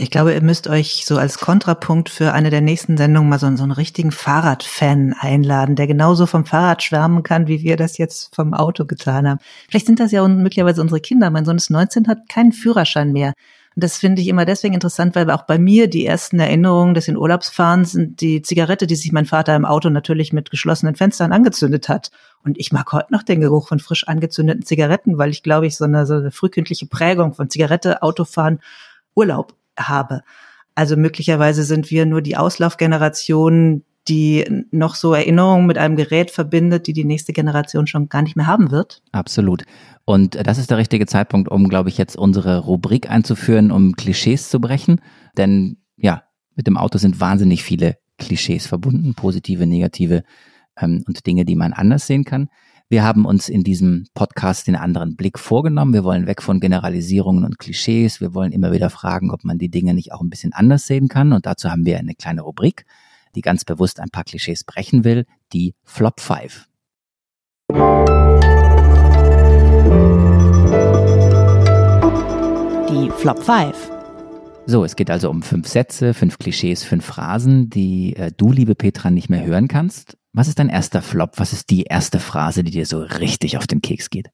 Ich 0.00 0.10
glaube, 0.10 0.32
ihr 0.32 0.42
müsst 0.42 0.66
euch 0.66 1.04
so 1.04 1.18
als 1.18 1.36
Kontrapunkt 1.36 2.08
für 2.08 2.32
eine 2.32 2.48
der 2.48 2.62
nächsten 2.62 2.96
Sendungen 2.96 3.28
mal 3.28 3.38
so, 3.38 3.54
so 3.54 3.62
einen 3.64 3.70
richtigen 3.70 4.12
Fahrradfan 4.12 5.14
einladen, 5.18 5.76
der 5.76 5.86
genauso 5.86 6.24
vom 6.24 6.46
Fahrrad 6.46 6.82
schwärmen 6.82 7.22
kann, 7.22 7.48
wie 7.48 7.62
wir 7.62 7.76
das 7.76 7.98
jetzt 7.98 8.34
vom 8.34 8.54
Auto 8.54 8.86
getan 8.86 9.28
haben. 9.28 9.40
Vielleicht 9.68 9.84
sind 9.84 10.00
das 10.00 10.10
ja 10.10 10.26
möglicherweise 10.26 10.80
unsere 10.80 11.00
Kinder. 11.00 11.28
Mein 11.28 11.44
Sohn 11.44 11.56
ist 11.56 11.68
19, 11.68 12.08
hat 12.08 12.30
keinen 12.30 12.52
Führerschein 12.52 13.12
mehr. 13.12 13.34
Und 13.76 13.84
das 13.84 13.98
finde 13.98 14.22
ich 14.22 14.28
immer 14.28 14.46
deswegen 14.46 14.72
interessant, 14.72 15.14
weil 15.14 15.30
auch 15.30 15.42
bei 15.42 15.58
mir 15.58 15.86
die 15.86 16.06
ersten 16.06 16.40
Erinnerungen 16.40 16.94
des 16.94 17.06
in 17.06 17.18
Urlaubsfahren 17.18 17.84
sind 17.84 18.22
die 18.22 18.40
Zigarette, 18.40 18.86
die 18.86 18.96
sich 18.96 19.12
mein 19.12 19.26
Vater 19.26 19.54
im 19.54 19.66
Auto 19.66 19.90
natürlich 19.90 20.32
mit 20.32 20.50
geschlossenen 20.50 20.96
Fenstern 20.96 21.30
angezündet 21.30 21.90
hat. 21.90 22.10
Und 22.42 22.58
ich 22.58 22.72
mag 22.72 22.90
heute 22.92 23.12
noch 23.12 23.22
den 23.22 23.42
Geruch 23.42 23.68
von 23.68 23.80
frisch 23.80 24.08
angezündeten 24.08 24.64
Zigaretten, 24.64 25.18
weil 25.18 25.28
ich 25.28 25.42
glaube 25.42 25.66
ich 25.66 25.76
so 25.76 25.84
eine, 25.84 26.06
so 26.06 26.14
eine 26.14 26.30
frühkindliche 26.30 26.86
Prägung 26.86 27.34
von 27.34 27.50
Zigarette, 27.50 28.02
Autofahren, 28.02 28.60
Urlaub 29.14 29.59
habe. 29.78 30.22
Also 30.74 30.96
möglicherweise 30.96 31.64
sind 31.64 31.90
wir 31.90 32.06
nur 32.06 32.22
die 32.22 32.36
Auslaufgeneration, 32.36 33.84
die 34.08 34.64
noch 34.70 34.94
so 34.94 35.14
Erinnerungen 35.14 35.66
mit 35.66 35.78
einem 35.78 35.96
Gerät 35.96 36.30
verbindet, 36.30 36.86
die 36.86 36.92
die 36.92 37.04
nächste 37.04 37.32
Generation 37.32 37.86
schon 37.86 38.08
gar 38.08 38.22
nicht 38.22 38.36
mehr 38.36 38.46
haben 38.46 38.70
wird. 38.70 39.02
Absolut. 39.12 39.64
Und 40.04 40.46
das 40.46 40.58
ist 40.58 40.70
der 40.70 40.78
richtige 40.78 41.06
Zeitpunkt, 41.06 41.50
um, 41.50 41.68
glaube 41.68 41.90
ich, 41.90 41.98
jetzt 41.98 42.16
unsere 42.16 42.58
Rubrik 42.58 43.10
einzuführen, 43.10 43.70
um 43.70 43.94
Klischees 43.94 44.48
zu 44.48 44.60
brechen. 44.60 45.00
Denn 45.36 45.76
ja, 45.96 46.22
mit 46.56 46.66
dem 46.66 46.76
Auto 46.76 46.98
sind 46.98 47.20
wahnsinnig 47.20 47.62
viele 47.62 47.98
Klischees 48.18 48.66
verbunden, 48.66 49.14
positive, 49.14 49.66
negative 49.66 50.24
ähm, 50.78 51.04
und 51.06 51.26
Dinge, 51.26 51.44
die 51.44 51.56
man 51.56 51.72
anders 51.72 52.06
sehen 52.06 52.24
kann. 52.24 52.48
Wir 52.92 53.04
haben 53.04 53.24
uns 53.24 53.48
in 53.48 53.62
diesem 53.62 54.08
Podcast 54.14 54.66
den 54.66 54.74
anderen 54.74 55.14
Blick 55.14 55.38
vorgenommen. 55.38 55.94
Wir 55.94 56.02
wollen 56.02 56.26
weg 56.26 56.42
von 56.42 56.58
Generalisierungen 56.58 57.44
und 57.44 57.60
Klischees. 57.60 58.20
Wir 58.20 58.34
wollen 58.34 58.50
immer 58.50 58.72
wieder 58.72 58.90
fragen, 58.90 59.30
ob 59.30 59.44
man 59.44 59.58
die 59.58 59.68
Dinge 59.68 59.94
nicht 59.94 60.12
auch 60.12 60.20
ein 60.20 60.28
bisschen 60.28 60.52
anders 60.52 60.88
sehen 60.88 61.06
kann. 61.06 61.32
Und 61.32 61.46
dazu 61.46 61.70
haben 61.70 61.86
wir 61.86 62.00
eine 62.00 62.16
kleine 62.16 62.40
Rubrik, 62.40 62.86
die 63.36 63.42
ganz 63.42 63.64
bewusst 63.64 64.00
ein 64.00 64.10
paar 64.10 64.24
Klischees 64.24 64.64
brechen 64.64 65.04
will, 65.04 65.24
die 65.52 65.76
Flop 65.84 66.18
5. 66.18 66.66
Die 72.88 73.10
Flop 73.18 73.38
5. 73.40 73.92
So, 74.66 74.84
es 74.84 74.96
geht 74.96 75.12
also 75.12 75.30
um 75.30 75.42
fünf 75.42 75.68
Sätze, 75.68 76.12
fünf 76.12 76.38
Klischees, 76.38 76.82
fünf 76.82 77.04
Phrasen, 77.04 77.70
die 77.70 78.16
äh, 78.16 78.32
du, 78.36 78.50
liebe 78.50 78.74
Petra, 78.74 79.12
nicht 79.12 79.30
mehr 79.30 79.46
hören 79.46 79.68
kannst. 79.68 80.16
Was 80.32 80.48
ist 80.48 80.58
dein 80.58 80.68
erster 80.68 81.02
Flop? 81.02 81.32
Was 81.36 81.52
ist 81.52 81.70
die 81.70 81.84
erste 81.84 82.20
Phrase, 82.20 82.62
die 82.62 82.70
dir 82.70 82.86
so 82.86 83.00
richtig 83.00 83.56
auf 83.56 83.66
den 83.66 83.82
Keks 83.82 84.10
geht? 84.10 84.30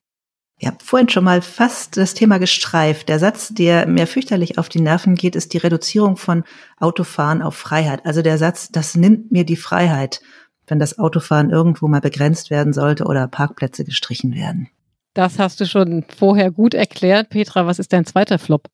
Ich 0.59 0.67
habe 0.67 0.79
vorhin 0.83 1.09
schon 1.09 1.25
mal 1.25 1.43
fast 1.43 1.97
das 1.97 2.15
Thema 2.15 2.39
gestreift. 2.39 3.09
Der 3.09 3.19
Satz, 3.19 3.49
der 3.53 3.87
mir 3.87 4.07
fürchterlich 4.07 4.59
auf 4.59 4.71
die 4.71 4.81
Nerven 4.81 5.15
geht, 5.15 5.37
ist 5.37 5.53
die 5.53 5.59
Reduzierung 5.59 6.17
von 6.17 6.45
Autofahren 6.79 7.43
auf 7.43 7.55
Freiheit. 7.55 8.07
Also 8.07 8.23
der 8.23 8.39
Satz, 8.39 8.71
das 8.71 8.95
nimmt 8.95 9.31
mir 9.31 9.45
die 9.45 9.57
Freiheit, 9.57 10.21
wenn 10.67 10.79
das 10.79 10.99
Autofahren 10.99 11.51
irgendwo 11.51 11.89
mal 11.89 12.01
begrenzt 12.01 12.51
werden 12.51 12.73
sollte 12.73 13.05
oder 13.05 13.29
Parkplätze 13.29 13.85
gestrichen 13.85 14.35
werden. 14.35 14.69
Das 15.13 15.39
hast 15.39 15.61
du 15.61 15.67
schon 15.67 16.05
vorher 16.17 16.51
gut 16.51 16.75
erklärt. 16.75 17.31
Petra, 17.31 17.67
was 17.67 17.79
ist 17.79 17.93
dein 17.93 18.07
zweiter 18.07 18.39
Flop? 18.39 18.69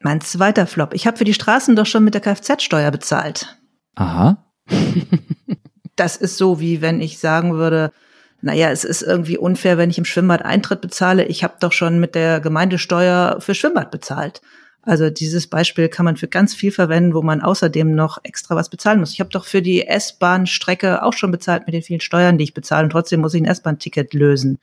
Mein 0.00 0.20
zweiter 0.20 0.66
Flop. 0.66 0.94
Ich 0.94 1.06
habe 1.06 1.16
für 1.16 1.24
die 1.24 1.34
Straßen 1.34 1.76
doch 1.76 1.86
schon 1.86 2.04
mit 2.04 2.14
der 2.14 2.22
Kfz-Steuer 2.22 2.90
bezahlt. 2.90 3.58
Aha. 3.94 4.52
das 5.96 6.16
ist 6.16 6.36
so, 6.36 6.60
wie 6.60 6.80
wenn 6.80 7.00
ich 7.00 7.18
sagen 7.18 7.54
würde, 7.54 7.92
naja, 8.42 8.70
es 8.70 8.84
ist 8.84 9.02
irgendwie 9.02 9.36
unfair, 9.36 9.76
wenn 9.76 9.90
ich 9.90 9.98
im 9.98 10.04
Schwimmbad 10.04 10.44
Eintritt 10.44 10.80
bezahle. 10.80 11.24
Ich 11.26 11.44
habe 11.44 11.54
doch 11.60 11.72
schon 11.72 12.00
mit 12.00 12.14
der 12.14 12.40
Gemeindesteuer 12.40 13.36
für 13.40 13.54
Schwimmbad 13.54 13.90
bezahlt. 13.90 14.40
Also 14.82 15.10
dieses 15.10 15.46
Beispiel 15.46 15.88
kann 15.88 16.06
man 16.06 16.16
für 16.16 16.28
ganz 16.28 16.54
viel 16.54 16.72
verwenden, 16.72 17.12
wo 17.12 17.20
man 17.20 17.42
außerdem 17.42 17.94
noch 17.94 18.18
extra 18.22 18.56
was 18.56 18.70
bezahlen 18.70 19.00
muss. 19.00 19.12
Ich 19.12 19.20
habe 19.20 19.28
doch 19.28 19.44
für 19.44 19.60
die 19.60 19.86
S-Bahn-Strecke 19.86 21.02
auch 21.02 21.12
schon 21.12 21.30
bezahlt 21.30 21.66
mit 21.66 21.74
den 21.74 21.82
vielen 21.82 22.00
Steuern, 22.00 22.38
die 22.38 22.44
ich 22.44 22.54
bezahle. 22.54 22.84
Und 22.84 22.90
trotzdem 22.90 23.20
muss 23.20 23.34
ich 23.34 23.42
ein 23.42 23.46
S-Bahn-Ticket 23.46 24.14
lösen. 24.14 24.58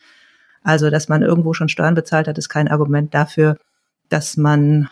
Also, 0.64 0.90
dass 0.90 1.08
man 1.08 1.22
irgendwo 1.22 1.54
schon 1.54 1.70
Steuern 1.70 1.94
bezahlt 1.94 2.28
hat, 2.28 2.38
ist 2.38 2.50
kein 2.50 2.68
Argument 2.68 3.14
dafür, 3.14 3.58
dass 4.10 4.38
man 4.38 4.90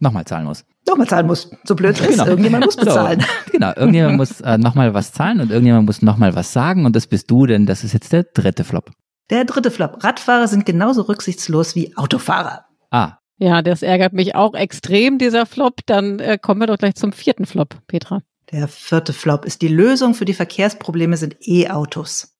nochmal 0.00 0.24
zahlen 0.24 0.44
muss. 0.44 0.64
Nochmal 0.86 1.08
zahlen 1.08 1.26
muss. 1.26 1.50
So 1.64 1.74
blöd 1.74 1.98
ist, 1.98 2.08
genau. 2.08 2.26
irgendjemand 2.26 2.66
muss 2.66 2.76
bezahlen. 2.84 3.20
So, 3.20 3.52
genau, 3.52 3.72
irgendjemand 3.74 4.16
muss 4.16 4.40
äh, 4.40 4.58
nochmal 4.58 4.92
was 4.94 5.12
zahlen 5.12 5.40
und 5.40 5.50
irgendjemand 5.50 5.86
muss 5.86 6.02
nochmal 6.02 6.34
was 6.34 6.52
sagen 6.52 6.84
und 6.84 6.94
das 6.94 7.06
bist 7.06 7.30
du, 7.30 7.46
denn 7.46 7.66
das 7.66 7.84
ist 7.84 7.94
jetzt 7.94 8.12
der 8.12 8.24
dritte 8.24 8.64
Flop. 8.64 8.90
Der 9.30 9.44
dritte 9.44 9.70
Flop. 9.70 10.04
Radfahrer 10.04 10.48
sind 10.48 10.66
genauso 10.66 11.02
rücksichtslos 11.02 11.74
wie 11.74 11.96
Autofahrer. 11.96 12.66
Ah. 12.90 13.18
Ja, 13.38 13.62
das 13.62 13.82
ärgert 13.82 14.12
mich 14.12 14.34
auch 14.34 14.54
extrem, 14.54 15.18
dieser 15.18 15.46
Flop. 15.46 15.80
Dann 15.86 16.18
äh, 16.18 16.38
kommen 16.40 16.60
wir 16.60 16.66
doch 16.66 16.78
gleich 16.78 16.94
zum 16.94 17.12
vierten 17.12 17.46
Flop, 17.46 17.76
Petra. 17.86 18.20
Der 18.52 18.68
vierte 18.68 19.12
Flop 19.12 19.44
ist 19.44 19.62
die 19.62 19.68
Lösung 19.68 20.14
für 20.14 20.26
die 20.26 20.34
Verkehrsprobleme 20.34 21.16
sind 21.16 21.36
E-Autos. 21.40 22.36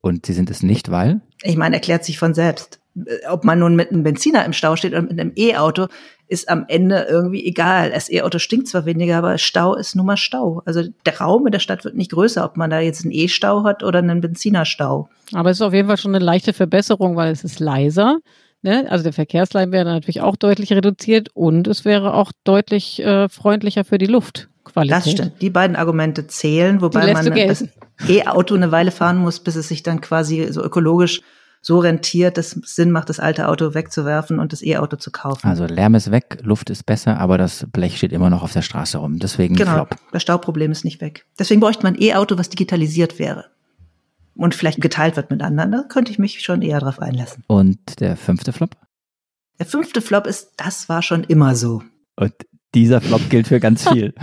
Und 0.00 0.26
sie 0.26 0.34
sind 0.34 0.50
es 0.50 0.62
nicht, 0.62 0.90
weil? 0.90 1.22
Ich 1.42 1.56
meine, 1.56 1.76
erklärt 1.76 2.04
sich 2.04 2.18
von 2.18 2.34
selbst. 2.34 2.78
Äh, 3.06 3.26
ob 3.28 3.44
man 3.44 3.58
nun 3.58 3.76
mit 3.76 3.90
einem 3.90 4.02
Benziner 4.02 4.44
im 4.44 4.52
Stau 4.52 4.76
steht 4.76 4.92
oder 4.92 5.02
mit 5.02 5.18
einem 5.18 5.32
E-Auto, 5.36 5.86
ist 6.28 6.48
am 6.48 6.66
Ende 6.68 7.06
irgendwie 7.08 7.44
egal. 7.46 7.90
Das 7.90 8.10
E-Auto 8.10 8.38
stinkt 8.38 8.68
zwar 8.68 8.84
weniger, 8.84 9.16
aber 9.16 9.38
Stau 9.38 9.74
ist 9.74 9.96
nun 9.96 10.06
mal 10.06 10.16
Stau. 10.16 10.62
Also 10.66 10.82
der 11.06 11.18
Raum 11.18 11.46
in 11.46 11.52
der 11.52 11.58
Stadt 11.58 11.84
wird 11.84 11.96
nicht 11.96 12.12
größer, 12.12 12.44
ob 12.44 12.56
man 12.56 12.70
da 12.70 12.80
jetzt 12.80 13.02
einen 13.02 13.12
E-Stau 13.12 13.64
hat 13.64 13.82
oder 13.82 14.00
einen 14.00 14.20
Benzinerstau. 14.20 15.08
Aber 15.32 15.50
es 15.50 15.58
ist 15.58 15.62
auf 15.62 15.72
jeden 15.72 15.88
Fall 15.88 15.96
schon 15.96 16.14
eine 16.14 16.24
leichte 16.24 16.52
Verbesserung, 16.52 17.16
weil 17.16 17.32
es 17.32 17.44
ist 17.44 17.60
leiser. 17.60 18.18
Ne? 18.62 18.86
Also 18.90 19.04
der 19.04 19.12
Verkehrslärm 19.12 19.72
wäre 19.72 19.84
natürlich 19.84 20.20
auch 20.20 20.36
deutlich 20.36 20.72
reduziert 20.72 21.28
und 21.32 21.66
es 21.68 21.84
wäre 21.84 22.14
auch 22.14 22.32
deutlich 22.44 23.00
äh, 23.02 23.28
freundlicher 23.28 23.84
für 23.84 23.98
die 23.98 24.06
Luftqualität. 24.06 24.96
Das 24.96 25.10
stimmt. 25.10 25.32
Die 25.40 25.50
beiden 25.50 25.76
Argumente 25.76 26.26
zählen, 26.26 26.80
wobei 26.80 27.12
man 27.12 27.24
das 27.24 27.64
E-Auto 28.08 28.54
eine 28.54 28.72
Weile 28.72 28.90
fahren 28.90 29.18
muss, 29.18 29.40
bis 29.40 29.56
es 29.56 29.68
sich 29.68 29.82
dann 29.82 30.00
quasi 30.00 30.48
so 30.50 30.62
ökologisch 30.62 31.22
so 31.60 31.78
rentiert, 31.78 32.38
dass 32.38 32.56
es 32.56 32.74
Sinn 32.74 32.90
macht, 32.90 33.08
das 33.08 33.20
alte 33.20 33.48
Auto 33.48 33.74
wegzuwerfen 33.74 34.38
und 34.38 34.52
das 34.52 34.62
E-Auto 34.62 34.96
zu 34.96 35.10
kaufen. 35.10 35.46
Also 35.46 35.66
Lärm 35.66 35.94
ist 35.94 36.10
weg, 36.10 36.38
Luft 36.42 36.70
ist 36.70 36.84
besser, 36.86 37.18
aber 37.18 37.38
das 37.38 37.66
Blech 37.72 37.96
steht 37.96 38.12
immer 38.12 38.30
noch 38.30 38.42
auf 38.42 38.52
der 38.52 38.62
Straße 38.62 38.98
rum. 38.98 39.18
Deswegen 39.18 39.56
genau, 39.56 39.74
Flop. 39.74 39.96
das 40.12 40.22
Stauproblem 40.22 40.72
ist 40.72 40.84
nicht 40.84 41.00
weg. 41.00 41.26
Deswegen 41.38 41.60
bräuchte 41.60 41.82
man 41.82 41.94
ein 41.94 42.02
E-Auto, 42.02 42.38
was 42.38 42.48
digitalisiert 42.48 43.18
wäre 43.18 43.46
und 44.38 44.54
vielleicht 44.54 44.80
geteilt 44.80 45.16
wird 45.16 45.30
mit 45.30 45.42
anderen. 45.42 45.72
Da 45.72 45.82
könnte 45.82 46.12
ich 46.12 46.18
mich 46.18 46.40
schon 46.40 46.62
eher 46.62 46.78
drauf 46.78 47.00
einlassen. 47.00 47.44
Und 47.48 48.00
der 48.00 48.16
fünfte 48.16 48.52
Flop? 48.52 48.70
Der 49.58 49.66
fünfte 49.66 50.00
Flop 50.00 50.26
ist, 50.26 50.52
das 50.56 50.88
war 50.88 51.02
schon 51.02 51.24
immer 51.24 51.56
so. 51.56 51.82
Und 52.16 52.32
dieser 52.74 53.00
Flop 53.00 53.28
gilt 53.30 53.48
für 53.48 53.60
ganz 53.60 53.88
viel. 53.92 54.14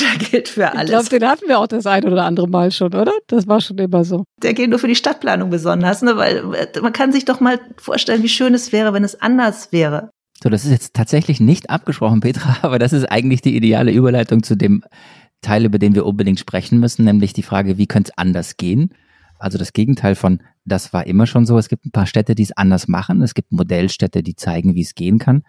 Der 0.00 0.18
gilt 0.18 0.48
für 0.48 0.72
alles. 0.72 0.84
Ich 0.84 0.90
glaube, 0.90 1.08
den 1.08 1.28
hatten 1.28 1.48
wir 1.48 1.58
auch 1.58 1.66
das 1.66 1.86
ein 1.86 2.04
oder 2.04 2.24
andere 2.24 2.48
Mal 2.48 2.72
schon, 2.72 2.94
oder? 2.94 3.12
Das 3.26 3.46
war 3.46 3.60
schon 3.60 3.78
immer 3.78 4.04
so. 4.04 4.24
Der 4.42 4.54
gilt 4.54 4.70
nur 4.70 4.78
für 4.78 4.88
die 4.88 4.94
Stadtplanung 4.94 5.50
besonders, 5.50 6.02
ne? 6.02 6.16
weil 6.16 6.42
man 6.80 6.92
kann 6.92 7.12
sich 7.12 7.24
doch 7.24 7.40
mal 7.40 7.60
vorstellen, 7.76 8.22
wie 8.22 8.28
schön 8.28 8.54
es 8.54 8.72
wäre, 8.72 8.92
wenn 8.92 9.04
es 9.04 9.20
anders 9.20 9.72
wäre. 9.72 10.10
So, 10.42 10.48
das 10.48 10.64
ist 10.64 10.70
jetzt 10.70 10.94
tatsächlich 10.94 11.40
nicht 11.40 11.70
abgesprochen, 11.70 12.20
Petra, 12.20 12.56
aber 12.62 12.78
das 12.78 12.92
ist 12.92 13.04
eigentlich 13.04 13.42
die 13.42 13.56
ideale 13.56 13.92
Überleitung 13.92 14.42
zu 14.42 14.56
dem 14.56 14.84
Teil, 15.42 15.64
über 15.64 15.78
den 15.78 15.94
wir 15.94 16.06
unbedingt 16.06 16.40
sprechen 16.40 16.80
müssen, 16.80 17.04
nämlich 17.04 17.34
die 17.34 17.42
Frage, 17.42 17.76
wie 17.78 17.86
könnte 17.86 18.12
es 18.12 18.18
anders 18.18 18.56
gehen? 18.56 18.90
Also 19.38 19.58
das 19.58 19.74
Gegenteil 19.74 20.14
von, 20.14 20.40
das 20.64 20.92
war 20.92 21.06
immer 21.06 21.26
schon 21.26 21.44
so. 21.44 21.58
Es 21.58 21.68
gibt 21.68 21.84
ein 21.84 21.90
paar 21.90 22.06
Städte, 22.06 22.34
die 22.34 22.44
es 22.44 22.56
anders 22.56 22.88
machen. 22.88 23.20
Es 23.20 23.34
gibt 23.34 23.52
Modellstädte, 23.52 24.22
die 24.22 24.36
zeigen, 24.36 24.74
wie 24.74 24.80
es 24.80 24.94
gehen 24.94 25.18
kann. 25.18 25.42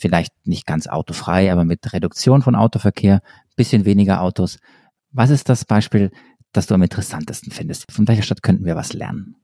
Vielleicht 0.00 0.32
nicht 0.46 0.66
ganz 0.66 0.86
autofrei, 0.86 1.52
aber 1.52 1.64
mit 1.64 1.92
Reduktion 1.92 2.40
von 2.42 2.54
Autoverkehr, 2.54 3.20
bisschen 3.54 3.84
weniger 3.84 4.22
Autos. 4.22 4.58
Was 5.12 5.28
ist 5.28 5.50
das 5.50 5.66
Beispiel, 5.66 6.10
das 6.52 6.66
du 6.66 6.74
am 6.74 6.82
interessantesten 6.82 7.52
findest? 7.52 7.92
Von 7.92 8.08
welcher 8.08 8.22
Stadt 8.22 8.42
könnten 8.42 8.64
wir 8.64 8.76
was 8.76 8.94
lernen? 8.94 9.36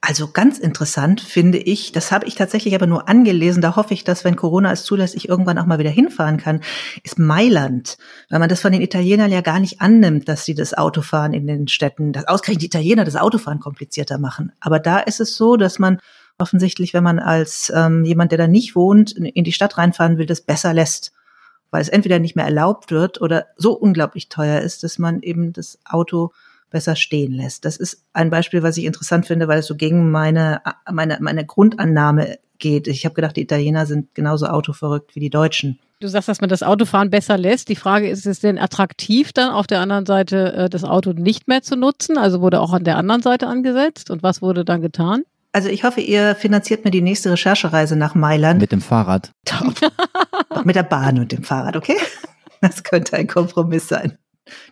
Also 0.00 0.28
ganz 0.28 0.58
interessant 0.60 1.20
finde 1.20 1.58
ich, 1.58 1.90
das 1.90 2.12
habe 2.12 2.26
ich 2.26 2.36
tatsächlich 2.36 2.76
aber 2.76 2.86
nur 2.86 3.08
angelesen, 3.08 3.60
da 3.60 3.74
hoffe 3.74 3.92
ich, 3.92 4.04
dass 4.04 4.24
wenn 4.24 4.36
Corona 4.36 4.70
es 4.70 4.84
zulässt, 4.84 5.16
ich 5.16 5.28
irgendwann 5.28 5.58
auch 5.58 5.66
mal 5.66 5.80
wieder 5.80 5.90
hinfahren 5.90 6.36
kann, 6.36 6.60
ist 7.02 7.18
Mailand. 7.18 7.96
Weil 8.30 8.38
man 8.38 8.48
das 8.48 8.60
von 8.60 8.70
den 8.70 8.82
Italienern 8.82 9.32
ja 9.32 9.40
gar 9.40 9.58
nicht 9.58 9.80
annimmt, 9.80 10.28
dass 10.28 10.44
sie 10.44 10.54
das 10.54 10.74
Autofahren 10.74 11.32
in 11.32 11.48
den 11.48 11.66
Städten, 11.66 12.12
dass 12.12 12.28
ausgerechnet 12.28 12.62
die 12.62 12.66
Italiener 12.66 13.04
das 13.04 13.16
Autofahren 13.16 13.58
komplizierter 13.58 14.18
machen. 14.18 14.52
Aber 14.60 14.78
da 14.78 15.00
ist 15.00 15.18
es 15.18 15.36
so, 15.36 15.56
dass 15.56 15.80
man 15.80 15.98
offensichtlich, 16.38 16.94
wenn 16.94 17.04
man 17.04 17.18
als 17.18 17.72
ähm, 17.74 18.04
jemand, 18.04 18.32
der 18.32 18.38
da 18.38 18.46
nicht 18.46 18.76
wohnt, 18.76 19.12
in 19.12 19.44
die 19.44 19.52
Stadt 19.52 19.78
reinfahren 19.78 20.18
will, 20.18 20.26
das 20.26 20.40
besser 20.40 20.72
lässt 20.72 21.12
weil 21.70 21.82
es 21.82 21.88
entweder 21.88 22.18
nicht 22.18 22.36
mehr 22.36 22.44
erlaubt 22.44 22.90
wird 22.90 23.20
oder 23.20 23.46
so 23.56 23.72
unglaublich 23.72 24.28
teuer 24.28 24.60
ist, 24.60 24.82
dass 24.82 24.98
man 24.98 25.20
eben 25.20 25.52
das 25.52 25.78
Auto 25.84 26.32
besser 26.70 26.96
stehen 26.96 27.32
lässt. 27.32 27.64
Das 27.64 27.76
ist 27.76 28.02
ein 28.12 28.30
Beispiel, 28.30 28.62
was 28.62 28.76
ich 28.76 28.84
interessant 28.84 29.26
finde, 29.26 29.48
weil 29.48 29.58
es 29.58 29.66
so 29.66 29.76
gegen 29.76 30.10
meine, 30.10 30.62
meine, 30.90 31.18
meine 31.20 31.44
Grundannahme 31.44 32.38
geht. 32.58 32.88
Ich 32.88 33.04
habe 33.04 33.14
gedacht, 33.14 33.36
die 33.36 33.42
Italiener 33.42 33.86
sind 33.86 34.14
genauso 34.14 34.46
autoverrückt 34.46 35.14
wie 35.14 35.20
die 35.20 35.30
Deutschen. 35.30 35.78
Du 36.00 36.08
sagst, 36.08 36.28
dass 36.28 36.40
man 36.40 36.50
das 36.50 36.62
Autofahren 36.62 37.10
besser 37.10 37.38
lässt. 37.38 37.68
Die 37.68 37.76
Frage 37.76 38.08
ist, 38.08 38.20
ist 38.20 38.26
es 38.26 38.40
denn 38.40 38.58
attraktiv 38.58 39.32
dann 39.32 39.50
auf 39.50 39.66
der 39.66 39.80
anderen 39.80 40.04
Seite 40.04 40.52
äh, 40.52 40.68
das 40.68 40.84
Auto 40.84 41.12
nicht 41.12 41.48
mehr 41.48 41.62
zu 41.62 41.76
nutzen? 41.76 42.18
Also 42.18 42.40
wurde 42.40 42.60
auch 42.60 42.72
an 42.72 42.84
der 42.84 42.96
anderen 42.96 43.22
Seite 43.22 43.46
angesetzt 43.46 44.10
und 44.10 44.22
was 44.22 44.42
wurde 44.42 44.64
dann 44.64 44.82
getan? 44.82 45.22
Also 45.56 45.70
ich 45.70 45.84
hoffe, 45.84 46.02
ihr 46.02 46.34
finanziert 46.34 46.84
mir 46.84 46.90
die 46.90 47.00
nächste 47.00 47.32
Recherchereise 47.32 47.96
nach 47.96 48.14
Mailand. 48.14 48.60
Mit 48.60 48.72
dem 48.72 48.82
Fahrrad. 48.82 49.32
Mit 50.64 50.76
der 50.76 50.82
Bahn 50.82 51.18
und 51.18 51.32
dem 51.32 51.44
Fahrrad, 51.44 51.76
okay? 51.76 51.96
Das 52.60 52.84
könnte 52.84 53.16
ein 53.16 53.26
Kompromiss 53.26 53.88
sein. 53.88 54.18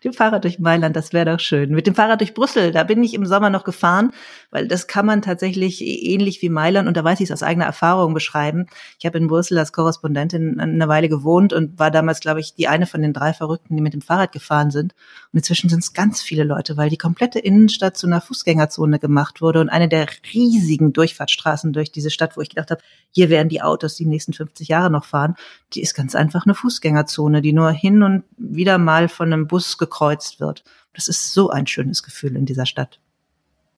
Dem 0.04 0.12
Fahrrad 0.12 0.44
durch 0.44 0.58
Mailand, 0.58 0.94
das 0.94 1.12
wäre 1.12 1.32
doch 1.32 1.40
schön. 1.40 1.70
Mit 1.70 1.86
dem 1.86 1.94
Fahrrad 1.94 2.20
durch 2.20 2.34
Brüssel, 2.34 2.70
da 2.70 2.84
bin 2.84 3.02
ich 3.02 3.14
im 3.14 3.26
Sommer 3.26 3.50
noch 3.50 3.64
gefahren, 3.64 4.12
weil 4.50 4.68
das 4.68 4.86
kann 4.86 5.06
man 5.06 5.22
tatsächlich 5.22 5.82
ähnlich 5.82 6.42
wie 6.42 6.48
Mailand, 6.48 6.86
und 6.88 6.96
da 6.96 7.04
weiß 7.04 7.20
ich 7.20 7.24
es 7.24 7.32
aus 7.32 7.42
eigener 7.42 7.64
Erfahrung 7.64 8.14
beschreiben. 8.14 8.66
Ich 8.98 9.06
habe 9.06 9.18
in 9.18 9.26
Brüssel 9.26 9.58
als 9.58 9.72
Korrespondentin 9.72 10.60
eine 10.60 10.88
Weile 10.88 11.08
gewohnt 11.08 11.52
und 11.52 11.78
war 11.78 11.90
damals, 11.90 12.20
glaube 12.20 12.40
ich, 12.40 12.54
die 12.54 12.68
eine 12.68 12.86
von 12.86 13.02
den 13.02 13.12
drei 13.12 13.32
Verrückten, 13.32 13.76
die 13.76 13.82
mit 13.82 13.94
dem 13.94 14.02
Fahrrad 14.02 14.32
gefahren 14.32 14.70
sind. 14.70 14.94
Und 15.32 15.38
inzwischen 15.38 15.68
sind 15.68 15.80
es 15.80 15.92
ganz 15.92 16.22
viele 16.22 16.44
Leute, 16.44 16.76
weil 16.76 16.90
die 16.90 16.98
komplette 16.98 17.38
Innenstadt 17.38 17.96
zu 17.96 18.06
einer 18.06 18.20
Fußgängerzone 18.20 18.98
gemacht 18.98 19.40
wurde 19.40 19.60
und 19.60 19.68
eine 19.68 19.88
der 19.88 20.06
riesigen 20.32 20.92
Durchfahrtsstraßen 20.92 21.72
durch 21.72 21.90
diese 21.90 22.10
Stadt, 22.10 22.36
wo 22.36 22.40
ich 22.40 22.50
gedacht 22.50 22.70
habe, 22.70 22.82
hier 23.10 23.28
werden 23.30 23.48
die 23.48 23.62
Autos 23.62 23.96
die 23.96 24.06
nächsten 24.06 24.32
50 24.32 24.68
Jahre 24.68 24.90
noch 24.90 25.04
fahren, 25.04 25.34
die 25.72 25.82
ist 25.82 25.94
ganz 25.94 26.14
einfach 26.14 26.46
eine 26.46 26.54
Fußgängerzone, 26.54 27.42
die 27.42 27.52
nur 27.52 27.70
hin 27.70 28.02
und 28.02 28.24
wieder 28.36 28.78
mal 28.78 29.08
von 29.08 29.32
einem 29.32 29.46
Bus 29.46 29.63
Bus 29.64 29.78
gekreuzt 29.78 30.40
wird. 30.40 30.62
Das 30.92 31.08
ist 31.08 31.32
so 31.32 31.50
ein 31.50 31.66
schönes 31.66 32.02
Gefühl 32.02 32.36
in 32.36 32.44
dieser 32.44 32.66
Stadt. 32.66 33.00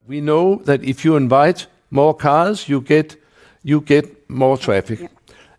We 0.07 0.21
know 0.21 0.61
that 0.67 0.83
if 0.83 1.05
you 1.05 1.17
invite 1.17 1.69
more 1.91 2.17
cars, 2.17 2.67
you 2.69 2.81
get 2.81 3.19
you 3.63 3.81
get 3.81 4.29
more 4.29 4.59
traffic. 4.59 5.01
Yeah. 5.01 5.11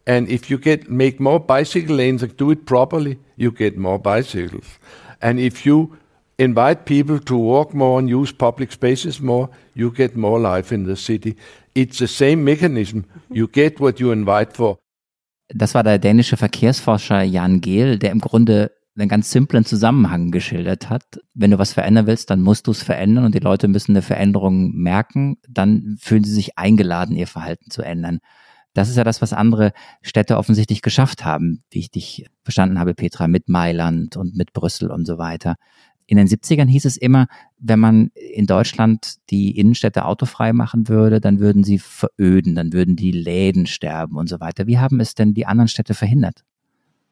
And 0.05 0.29
if 0.29 0.49
you 0.49 0.57
get 0.57 0.89
make 0.89 1.21
more 1.21 1.39
bicycle 1.39 1.95
lanes 1.95 2.23
and 2.23 2.37
do 2.37 2.51
it 2.51 2.65
properly, 2.65 3.17
you 3.35 3.51
get 3.51 3.77
more 3.77 3.99
bicycles. 3.99 4.65
And 5.19 5.39
if 5.39 5.65
you 5.65 5.97
invite 6.37 6.85
people 6.85 7.19
to 7.19 7.35
walk 7.35 7.73
more 7.73 7.99
and 7.99 8.09
use 8.09 8.31
public 8.31 8.71
spaces 8.71 9.19
more, 9.19 9.49
you 9.73 9.91
get 9.91 10.15
more 10.15 10.39
life 10.39 10.73
in 10.73 10.85
the 10.85 10.95
city. 10.95 11.35
It's 11.73 11.97
the 11.97 12.07
same 12.07 12.43
mechanism. 12.43 13.05
You 13.29 13.47
get 13.47 13.79
what 13.79 13.99
you 13.99 14.11
invite 14.11 14.55
for. 14.55 14.77
Das 15.49 15.73
war 15.73 15.83
der 15.83 15.97
dänische 15.97 16.37
Verkehrsforscher 16.37 17.23
Jan 17.23 17.61
Gehl, 17.61 17.97
der 17.97 18.11
im 18.11 18.19
Grunde 18.19 18.71
einen 18.97 19.09
ganz 19.09 19.31
simplen 19.31 19.65
Zusammenhang 19.65 20.31
geschildert 20.31 20.89
hat. 20.89 21.03
Wenn 21.33 21.51
du 21.51 21.59
was 21.59 21.73
verändern 21.73 22.07
willst, 22.07 22.29
dann 22.29 22.41
musst 22.41 22.67
du 22.67 22.71
es 22.71 22.83
verändern 22.83 23.25
und 23.25 23.35
die 23.35 23.39
Leute 23.39 23.67
müssen 23.67 23.91
eine 23.91 24.01
Veränderung 24.01 24.71
merken, 24.73 25.37
dann 25.47 25.97
fühlen 25.99 26.23
sie 26.23 26.33
sich 26.33 26.57
eingeladen, 26.57 27.15
ihr 27.15 27.27
Verhalten 27.27 27.69
zu 27.69 27.81
ändern. 27.81 28.19
Das 28.73 28.89
ist 28.89 28.95
ja 28.95 29.03
das, 29.03 29.21
was 29.21 29.33
andere 29.33 29.71
Städte 30.01 30.37
offensichtlich 30.37 30.81
geschafft 30.81 31.25
haben, 31.25 31.63
wie 31.71 31.79
ich 31.79 31.91
dich 31.91 32.27
verstanden 32.43 32.79
habe, 32.79 32.93
Petra, 32.93 33.27
mit 33.27 33.49
Mailand 33.49 34.17
und 34.17 34.35
mit 34.35 34.53
Brüssel 34.53 34.91
und 34.91 35.05
so 35.05 35.17
weiter. 35.17 35.55
In 36.05 36.17
den 36.17 36.27
70ern 36.27 36.67
hieß 36.67 36.85
es 36.85 36.95
immer, 36.95 37.27
wenn 37.57 37.79
man 37.79 38.11
in 38.13 38.45
Deutschland 38.45 39.15
die 39.29 39.57
Innenstädte 39.57 40.05
autofrei 40.05 40.53
machen 40.53 40.87
würde, 40.87 41.19
dann 41.19 41.39
würden 41.39 41.63
sie 41.63 41.79
veröden, 41.79 42.55
dann 42.55 42.71
würden 42.71 42.95
die 42.95 43.11
Läden 43.11 43.65
sterben 43.65 44.15
und 44.15 44.29
so 44.29 44.39
weiter. 44.39 44.67
Wie 44.67 44.79
haben 44.79 44.99
es 44.99 45.15
denn 45.15 45.33
die 45.33 45.45
anderen 45.45 45.67
Städte 45.67 45.93
verhindert? 45.93 46.43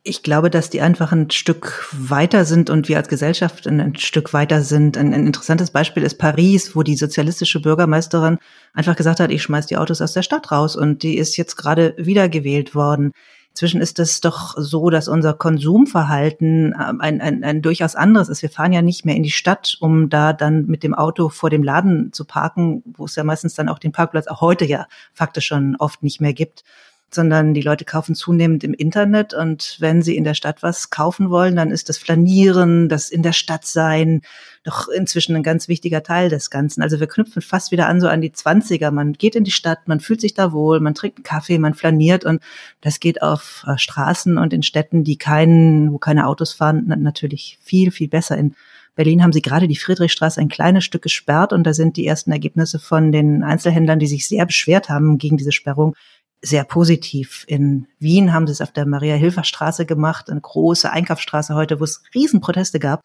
Ich 0.08 0.22
glaube, 0.22 0.52
dass 0.52 0.70
die 0.70 0.82
einfach 0.82 1.12
ein 1.12 1.32
Stück 1.32 1.90
weiter 1.92 2.46
sind 2.46 2.70
und 2.70 2.88
wir 2.88 2.98
als 2.98 3.08
Gesellschaft 3.08 3.66
ein, 3.66 3.96
Stück 3.96 4.34
weiter 4.34 4.62
sind. 4.62 4.98
Ein, 4.98 5.16
ein, 5.16 5.26
interessantes 5.26 5.72
Beispiel 5.72 6.04
ist 6.04 6.20
Paris, 6.20 6.76
wo 6.76 6.84
die 6.84 6.96
sozialistische 6.96 7.60
Bürgermeisterin 7.60 8.38
einfach 8.76 8.96
gesagt 8.96 9.20
hat, 9.20 9.32
ich 9.32 9.42
schmeiß 9.42 9.66
die 9.66 9.78
Autos 9.78 10.02
aus 10.02 10.14
der 10.14 10.22
Stadt 10.22 10.52
raus 10.52 10.76
und 10.76 11.02
die 11.02 11.18
ist 11.18 11.38
jetzt 11.38 11.56
gerade 11.56 11.96
wiedergewählt 11.98 12.76
worden. 12.76 13.14
Inzwischen 13.50 13.82
ist 13.82 13.98
es 13.98 14.22
doch 14.22 14.54
so, 14.58 14.92
dass 14.92 15.08
unser 15.08 15.34
Konsumverhalten 15.34 16.76
ähm, 16.80 17.02
ein, 17.02 17.20
ein, 17.20 17.44
ein 17.44 17.64
durchaus 17.64 17.96
anderes 17.96 18.30
ist. 18.30 18.44
Wir 18.44 18.52
fahren 18.52 18.74
ja 18.74 18.84
nicht 18.84 19.06
mehr 19.06 19.16
in 19.16 19.24
die 19.24 19.32
Stadt, 19.32 19.76
um 19.80 20.12
da 20.12 20.34
dann 20.34 20.68
mit 20.68 20.84
dem 20.84 20.94
Auto 20.94 21.30
vor 21.30 21.50
dem 21.50 21.64
Laden 21.64 22.14
zu 22.14 22.26
parken, 22.26 22.84
wo 22.86 23.06
es 23.06 23.16
ja 23.16 23.24
meistens 23.24 23.56
dann 23.56 23.70
auch 23.70 23.80
den 23.80 23.92
Parkplatz 23.92 24.28
auch 24.28 24.42
heute 24.42 24.66
ja 24.66 24.86
faktisch 25.14 25.48
schon 25.48 25.76
oft 25.78 26.04
nicht 26.04 26.22
mehr 26.22 26.34
gibt 26.34 26.64
sondern 27.12 27.54
die 27.54 27.62
Leute 27.62 27.86
kaufen 27.86 28.16
zunehmend 28.16 28.64
im 28.64 28.74
Internet 28.74 29.34
und 29.34 29.78
wenn 29.80 30.02
sie 30.02 30.18
in 30.18 30.24
der 30.24 30.34
Stadt 30.34 30.64
was 30.64 30.90
kaufen 30.90 31.30
wollen, 31.30 31.56
dann 31.56 31.72
ist 31.72 31.90
das 31.90 31.98
Flanieren, 31.98 32.90
das 32.90 33.10
in 33.10 33.24
der 33.24 33.32
Stadt 33.32 33.66
sein, 33.66 34.22
doch 34.64 34.88
inzwischen 34.88 35.36
ein 35.36 35.44
ganz 35.44 35.68
wichtiger 35.68 36.04
Teil 36.04 36.30
des 36.30 36.50
Ganzen. 36.50 36.82
Also 36.82 37.00
wir 37.00 37.08
knüpfen 37.08 37.42
fast 37.42 37.72
wieder 37.72 37.88
an 37.88 38.02
so 38.02 38.08
an 38.08 38.22
die 38.22 38.32
Zwanziger. 38.32 38.92
Man 38.92 39.14
geht 39.14 39.36
in 39.36 39.44
die 39.44 39.52
Stadt, 39.52 39.88
man 39.88 40.00
fühlt 40.00 40.22
sich 40.22 40.34
da 40.34 40.52
wohl, 40.52 40.80
man 40.80 40.96
trinkt 40.96 41.20
einen 41.20 41.24
Kaffee, 41.24 41.60
man 41.60 41.74
flaniert 41.74 42.26
und 42.26 42.42
das 42.82 43.00
geht 43.00 43.22
auf 43.22 43.64
äh, 43.68 43.78
Straßen 43.78 44.38
und 44.38 44.54
in 44.54 44.64
Städten, 44.64 45.04
die 45.04 45.18
keinen, 45.18 45.94
wo 45.94 45.98
keine 46.00 46.28
Autos 46.28 46.54
fahren, 46.54 46.86
natürlich 46.88 47.60
viel, 47.62 47.92
viel 47.92 48.08
besser. 48.08 48.38
In 48.38 48.56
Berlin 48.96 49.22
haben 49.22 49.34
sie 49.34 49.42
gerade 49.42 49.68
die 49.68 49.76
Friedrichstraße 49.76 50.40
ein 50.40 50.48
kleines 50.48 50.86
Stück 50.86 51.02
gesperrt 51.02 51.52
und 51.52 51.64
da 51.66 51.74
sind 51.74 51.98
die 51.98 52.08
ersten 52.08 52.32
Ergebnisse 52.32 52.80
von 52.80 53.12
den 53.12 53.44
Einzelhändlern, 53.44 54.00
die 54.00 54.08
sich 54.08 54.28
sehr 54.28 54.46
beschwert 54.46 54.90
haben 54.90 55.18
gegen 55.18 55.38
diese 55.38 55.52
Sperrung, 55.52 55.96
sehr 56.42 56.64
positiv. 56.64 57.46
In 57.48 57.88
Wien 58.00 58.34
haben 58.34 58.48
sie 58.48 58.54
es 58.54 58.62
auf 58.62 58.72
der 58.72 58.86
Maria-Hilfer-Straße 58.86 59.86
gemacht, 59.86 60.30
eine 60.30 60.42
große 60.42 60.92
Einkaufsstraße 60.92 61.56
heute, 61.56 61.80
wo 61.80 61.84
es 61.84 62.04
Riesenproteste 62.14 62.80
gab. 62.80 63.02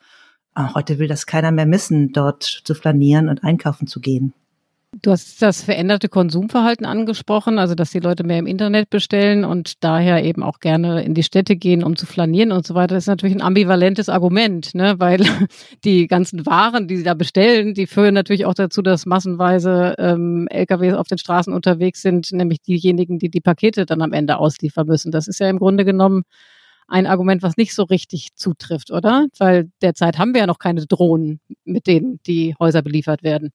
Heute 0.74 0.98
will 0.98 1.08
das 1.08 1.26
keiner 1.26 1.52
mehr 1.52 1.66
missen, 1.66 2.12
dort 2.12 2.42
zu 2.42 2.74
flanieren 2.74 3.28
und 3.28 3.44
einkaufen 3.44 3.86
zu 3.86 4.00
gehen. 4.00 4.34
Du 4.92 5.12
hast 5.12 5.40
das 5.40 5.62
veränderte 5.62 6.08
Konsumverhalten 6.08 6.84
angesprochen, 6.84 7.60
also 7.60 7.76
dass 7.76 7.92
die 7.92 8.00
Leute 8.00 8.24
mehr 8.24 8.40
im 8.40 8.46
Internet 8.46 8.90
bestellen 8.90 9.44
und 9.44 9.84
daher 9.84 10.24
eben 10.24 10.42
auch 10.42 10.58
gerne 10.58 11.04
in 11.04 11.14
die 11.14 11.22
Städte 11.22 11.54
gehen, 11.54 11.84
um 11.84 11.94
zu 11.94 12.06
flanieren 12.06 12.50
und 12.50 12.66
so 12.66 12.74
weiter. 12.74 12.96
Das 12.96 13.04
ist 13.04 13.08
natürlich 13.08 13.36
ein 13.36 13.40
ambivalentes 13.40 14.08
Argument, 14.08 14.74
ne? 14.74 14.96
weil 14.98 15.20
die 15.84 16.08
ganzen 16.08 16.44
Waren, 16.44 16.88
die 16.88 16.96
sie 16.96 17.04
da 17.04 17.14
bestellen, 17.14 17.72
die 17.72 17.86
führen 17.86 18.14
natürlich 18.14 18.46
auch 18.46 18.54
dazu, 18.54 18.82
dass 18.82 19.06
massenweise 19.06 19.94
ähm, 19.98 20.48
LKWs 20.50 20.94
auf 20.94 21.06
den 21.06 21.18
Straßen 21.18 21.52
unterwegs 21.54 22.02
sind, 22.02 22.32
nämlich 22.32 22.60
diejenigen, 22.60 23.20
die 23.20 23.30
die 23.30 23.40
Pakete 23.40 23.86
dann 23.86 24.02
am 24.02 24.12
Ende 24.12 24.38
ausliefern 24.38 24.88
müssen. 24.88 25.12
Das 25.12 25.28
ist 25.28 25.38
ja 25.38 25.48
im 25.48 25.60
Grunde 25.60 25.84
genommen 25.84 26.24
ein 26.88 27.06
Argument, 27.06 27.44
was 27.44 27.56
nicht 27.56 27.76
so 27.76 27.84
richtig 27.84 28.30
zutrifft, 28.34 28.90
oder? 28.90 29.28
Weil 29.38 29.70
derzeit 29.82 30.18
haben 30.18 30.34
wir 30.34 30.40
ja 30.40 30.46
noch 30.48 30.58
keine 30.58 30.84
Drohnen, 30.86 31.38
mit 31.64 31.86
denen 31.86 32.18
die 32.26 32.56
Häuser 32.58 32.82
beliefert 32.82 33.22
werden. 33.22 33.50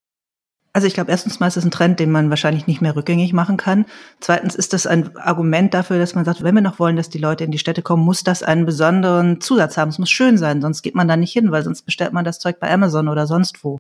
Also 0.76 0.88
ich 0.88 0.94
glaube, 0.94 1.10
erstens 1.10 1.40
mal 1.40 1.48
ist 1.48 1.56
es 1.56 1.64
ein 1.64 1.72
Trend, 1.72 2.02
den 2.02 2.12
man 2.12 2.30
wahrscheinlich 2.30 2.68
nicht 2.68 2.82
mehr 2.82 2.98
rückgängig 2.98 3.32
machen 3.32 3.56
kann. 3.56 3.86
Zweitens 4.20 4.56
ist 4.56 4.74
das 4.74 4.86
ein 4.86 5.16
Argument 5.16 5.74
dafür, 5.74 6.00
dass 6.00 6.16
man 6.16 6.26
sagt, 6.26 6.44
wenn 6.44 6.54
wir 6.54 6.62
noch 6.62 6.80
wollen, 6.80 6.98
dass 6.98 7.08
die 7.08 7.18
Leute 7.18 7.46
in 7.46 7.52
die 7.52 7.60
Städte 7.60 7.82
kommen, 7.82 8.04
muss 8.04 8.26
das 8.26 8.44
einen 8.44 8.66
besonderen 8.66 9.40
Zusatz 9.40 9.78
haben. 9.78 9.88
Es 9.88 10.00
muss 10.00 10.10
schön 10.10 10.38
sein, 10.38 10.62
sonst 10.62 10.82
geht 10.82 10.94
man 10.94 11.08
da 11.08 11.16
nicht 11.16 11.32
hin, 11.32 11.50
weil 11.50 11.64
sonst 11.64 11.84
bestellt 11.84 12.12
man 12.12 12.26
das 12.26 12.40
Zeug 12.40 12.60
bei 12.60 12.70
Amazon 12.70 13.08
oder 13.08 13.26
sonst 13.26 13.64
wo. 13.64 13.80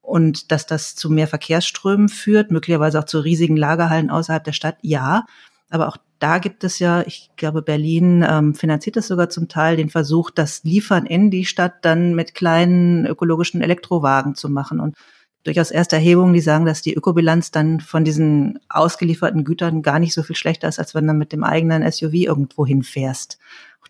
Und 0.00 0.52
dass 0.52 0.64
das 0.64 0.94
zu 0.94 1.10
mehr 1.10 1.26
Verkehrsströmen 1.26 2.08
führt, 2.08 2.52
möglicherweise 2.52 3.00
auch 3.00 3.06
zu 3.06 3.18
riesigen 3.18 3.56
Lagerhallen 3.56 4.08
außerhalb 4.08 4.44
der 4.44 4.52
Stadt, 4.52 4.76
ja. 4.80 5.24
Aber 5.70 5.88
auch 5.88 5.96
da 6.20 6.38
gibt 6.38 6.62
es 6.62 6.78
ja, 6.78 7.02
ich 7.04 7.30
glaube, 7.34 7.62
Berlin 7.62 8.24
ähm, 8.28 8.54
finanziert 8.54 8.94
das 8.94 9.08
sogar 9.08 9.28
zum 9.28 9.48
Teil, 9.48 9.76
den 9.76 9.90
Versuch, 9.90 10.30
das 10.30 10.62
Liefern 10.62 11.04
in 11.04 11.32
die 11.32 11.46
Stadt 11.46 11.84
dann 11.84 12.14
mit 12.14 12.36
kleinen 12.36 13.06
ökologischen 13.06 13.60
Elektrowagen 13.60 14.36
zu 14.36 14.48
machen. 14.48 14.78
Und 14.78 14.94
durchaus 15.44 15.70
erste 15.70 15.96
Erhebungen, 15.96 16.34
die 16.34 16.40
sagen, 16.40 16.64
dass 16.64 16.82
die 16.82 16.94
Ökobilanz 16.94 17.50
dann 17.50 17.80
von 17.80 18.04
diesen 18.04 18.58
ausgelieferten 18.68 19.44
Gütern 19.44 19.82
gar 19.82 19.98
nicht 19.98 20.14
so 20.14 20.22
viel 20.22 20.36
schlechter 20.36 20.68
ist, 20.68 20.78
als 20.78 20.94
wenn 20.94 21.06
du 21.06 21.14
mit 21.14 21.32
dem 21.32 21.44
eigenen 21.44 21.90
SUV 21.90 22.14
irgendwo 22.14 22.66
hinfährst. 22.66 23.38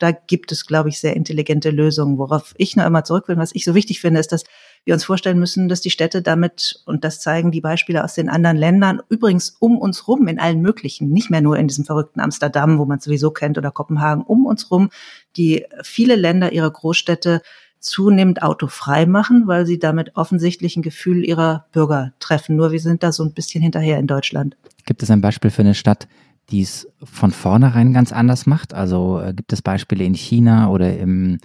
Da 0.03 0.11
gibt 0.11 0.50
es, 0.50 0.66
glaube 0.66 0.88
ich, 0.88 0.98
sehr 0.98 1.14
intelligente 1.14 1.70
Lösungen. 1.70 2.18
Worauf 2.18 2.55
ich 2.57 2.74
nur 2.74 2.84
immer 2.84 3.05
zurück 3.05 3.28
will, 3.28 3.36
was 3.36 3.55
ich 3.55 3.64
so 3.64 3.76
wichtig 3.76 4.00
finde, 4.00 4.18
ist, 4.18 4.32
dass 4.32 4.42
wir 4.84 4.94
uns 4.94 5.05
vorstellen 5.05 5.38
müssen, 5.38 5.68
dass 5.68 5.80
die 5.80 5.90
Städte 5.90 6.22
damit, 6.22 6.82
und 6.86 7.05
das 7.05 7.20
zeigen 7.20 7.53
die 7.53 7.61
Beispiele 7.61 8.03
aus 8.03 8.14
den 8.14 8.28
anderen 8.28 8.57
Ländern, 8.57 9.00
übrigens 9.11 9.50
um 9.61 9.78
uns 9.78 10.09
rum 10.09 10.26
in 10.26 10.40
allen 10.40 10.61
möglichen, 10.61 11.11
nicht 11.11 11.30
mehr 11.30 11.40
nur 11.40 11.57
in 11.57 11.68
diesem 11.68 11.84
verrückten 11.84 12.18
Amsterdam, 12.18 12.80
wo 12.80 12.84
man 12.84 12.98
sowieso 12.98 13.30
kennt, 13.30 13.59
oder 13.59 13.70
Kopenhagen, 13.70 14.24
um 14.24 14.44
uns 14.44 14.72
rum, 14.72 14.90
die 15.36 15.66
viele 15.84 16.16
Länder 16.16 16.50
ihre 16.50 16.72
Großstädte 16.72 17.40
zunehmend 17.83 18.43
autofrei 18.43 19.07
machen, 19.07 19.47
weil 19.47 19.66
sie 19.66 19.78
damit 19.78 20.16
offensichtlich 20.16 20.76
ein 20.76 20.83
Gefühl 20.83 21.24
ihrer 21.24 21.66
Bürger 21.72 22.12
treffen. 22.20 22.57
Nur 22.57 22.72
wir 22.72 22.80
sind 22.80 23.03
da 23.03 23.12
so 23.12 23.24
ein 23.24 23.35
bisschen 23.35 23.62
hinterher 23.62 23.99
in 23.99 24.07
Deutschland. 24.07 24.57
Gibt 24.87 25.03
es 25.03 25.11
ein 25.11 25.20
Beispiel 25.20 25.51
für 25.51 25.62
eine 25.62 25.74
Stadt, 25.74 26.09
die 26.51 26.62
es 26.62 26.89
von 27.03 27.33
vornherein 27.33 27.93
ganz 27.93 28.12
anders 28.12 28.47
macht? 28.47 28.72
Also 28.72 29.20
äh, 29.20 29.35
gibt 29.35 29.53
es 29.53 29.62
Beispiele 29.62 30.05
in 30.05 30.14
China 30.14 30.70
oder 30.70 30.97
im 30.97 31.39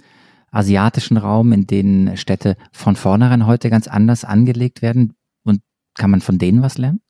asiatischen 0.50 1.16
Raum, 1.16 1.52
in 1.52 1.66
denen 1.66 2.16
Städte 2.16 2.56
von 2.72 2.96
vornherein 2.96 3.46
heute 3.46 3.68
ganz 3.68 3.88
anders 3.88 4.24
angelegt 4.24 4.80
werden? 4.80 5.14
Und 5.44 5.60
kann 5.94 6.10
man 6.10 6.20
von 6.20 6.38
denen 6.38 6.62
was 6.62 6.78
lernen? 6.78 7.00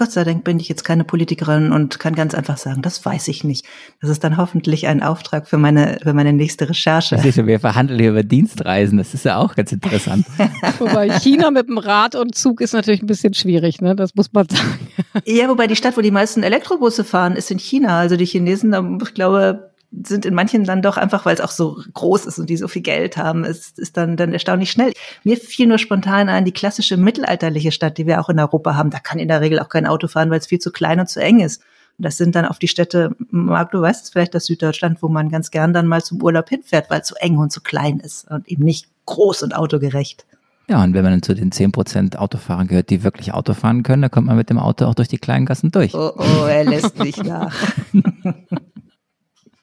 Gott 0.00 0.12
sei 0.12 0.24
Dank 0.24 0.44
bin 0.44 0.58
ich 0.58 0.66
jetzt 0.66 0.82
keine 0.82 1.04
Politikerin 1.04 1.72
und 1.72 1.98
kann 1.98 2.14
ganz 2.14 2.34
einfach 2.34 2.56
sagen, 2.56 2.80
das 2.80 3.04
weiß 3.04 3.28
ich 3.28 3.44
nicht. 3.44 3.66
Das 4.00 4.08
ist 4.08 4.24
dann 4.24 4.38
hoffentlich 4.38 4.86
ein 4.86 5.02
Auftrag 5.02 5.46
für 5.46 5.58
meine, 5.58 5.98
für 6.02 6.14
meine 6.14 6.32
nächste 6.32 6.70
Recherche. 6.70 7.18
Sicher, 7.18 7.46
wir 7.46 7.60
verhandeln 7.60 8.00
hier 8.00 8.08
über 8.08 8.22
Dienstreisen, 8.22 8.96
das 8.96 9.12
ist 9.12 9.26
ja 9.26 9.36
auch 9.36 9.54
ganz 9.54 9.72
interessant. 9.72 10.24
wobei 10.78 11.10
China 11.18 11.50
mit 11.50 11.68
dem 11.68 11.76
Rad 11.76 12.14
und 12.14 12.34
Zug 12.34 12.62
ist 12.62 12.72
natürlich 12.72 13.02
ein 13.02 13.08
bisschen 13.08 13.34
schwierig, 13.34 13.82
ne? 13.82 13.94
das 13.94 14.14
muss 14.14 14.32
man 14.32 14.48
sagen. 14.48 14.88
Ja, 15.26 15.50
wobei 15.50 15.66
die 15.66 15.76
Stadt, 15.76 15.98
wo 15.98 16.00
die 16.00 16.10
meisten 16.10 16.42
Elektrobusse 16.42 17.04
fahren, 17.04 17.36
ist 17.36 17.50
in 17.50 17.58
China. 17.58 17.98
Also 17.98 18.16
die 18.16 18.24
Chinesen, 18.24 18.74
ich 19.02 19.12
glaube, 19.12 19.69
sind 19.92 20.24
in 20.24 20.34
manchen 20.34 20.64
dann 20.64 20.82
doch 20.82 20.96
einfach, 20.96 21.26
weil 21.26 21.34
es 21.34 21.40
auch 21.40 21.50
so 21.50 21.78
groß 21.92 22.26
ist 22.26 22.38
und 22.38 22.48
die 22.48 22.56
so 22.56 22.68
viel 22.68 22.82
Geld 22.82 23.16
haben, 23.16 23.44
ist, 23.44 23.78
ist 23.78 23.96
dann, 23.96 24.16
dann 24.16 24.32
erstaunlich 24.32 24.70
schnell. 24.70 24.92
Mir 25.24 25.36
fiel 25.36 25.66
nur 25.66 25.78
spontan 25.78 26.28
ein, 26.28 26.44
die 26.44 26.52
klassische 26.52 26.96
mittelalterliche 26.96 27.72
Stadt, 27.72 27.98
die 27.98 28.06
wir 28.06 28.20
auch 28.20 28.28
in 28.28 28.38
Europa 28.38 28.76
haben, 28.76 28.90
da 28.90 29.00
kann 29.00 29.18
in 29.18 29.28
der 29.28 29.40
Regel 29.40 29.58
auch 29.58 29.68
kein 29.68 29.86
Auto 29.86 30.06
fahren, 30.06 30.30
weil 30.30 30.38
es 30.38 30.46
viel 30.46 30.60
zu 30.60 30.70
klein 30.70 31.00
und 31.00 31.08
zu 31.08 31.20
eng 31.20 31.40
ist. 31.40 31.62
Das 31.98 32.16
sind 32.16 32.34
dann 32.34 32.46
auf 32.46 32.58
die 32.58 32.68
Städte, 32.68 33.14
Marc, 33.30 33.72
du 33.72 33.80
weißt 33.80 34.04
es 34.04 34.10
vielleicht, 34.10 34.34
das 34.34 34.46
Süddeutschland, 34.46 35.02
wo 35.02 35.08
man 35.08 35.28
ganz 35.28 35.50
gern 35.50 35.74
dann 35.74 35.86
mal 35.86 36.02
zum 36.02 36.22
Urlaub 36.22 36.48
hinfährt, 36.48 36.88
weil 36.88 37.00
es 37.00 37.08
zu 37.08 37.16
eng 37.16 37.36
und 37.36 37.52
zu 37.52 37.60
klein 37.60 37.98
ist 37.98 38.30
und 38.30 38.48
eben 38.48 38.64
nicht 38.64 38.86
groß 39.06 39.42
und 39.42 39.54
autogerecht. 39.54 40.24
Ja, 40.68 40.82
und 40.84 40.94
wenn 40.94 41.02
man 41.02 41.12
dann 41.14 41.22
zu 41.22 41.34
den 41.34 41.50
10% 41.50 42.16
Autofahrern 42.16 42.68
gehört, 42.68 42.90
die 42.90 43.02
wirklich 43.02 43.34
Auto 43.34 43.54
fahren 43.54 43.82
können, 43.82 44.02
dann 44.02 44.10
kommt 44.10 44.28
man 44.28 44.36
mit 44.36 44.50
dem 44.50 44.58
Auto 44.58 44.86
auch 44.86 44.94
durch 44.94 45.08
die 45.08 45.18
kleinen 45.18 45.44
Gassen 45.44 45.72
durch. 45.72 45.94
Oh, 45.94 46.12
oh, 46.16 46.46
er 46.46 46.64
lässt 46.64 46.96
mich 46.96 47.16
nach. 47.16 47.52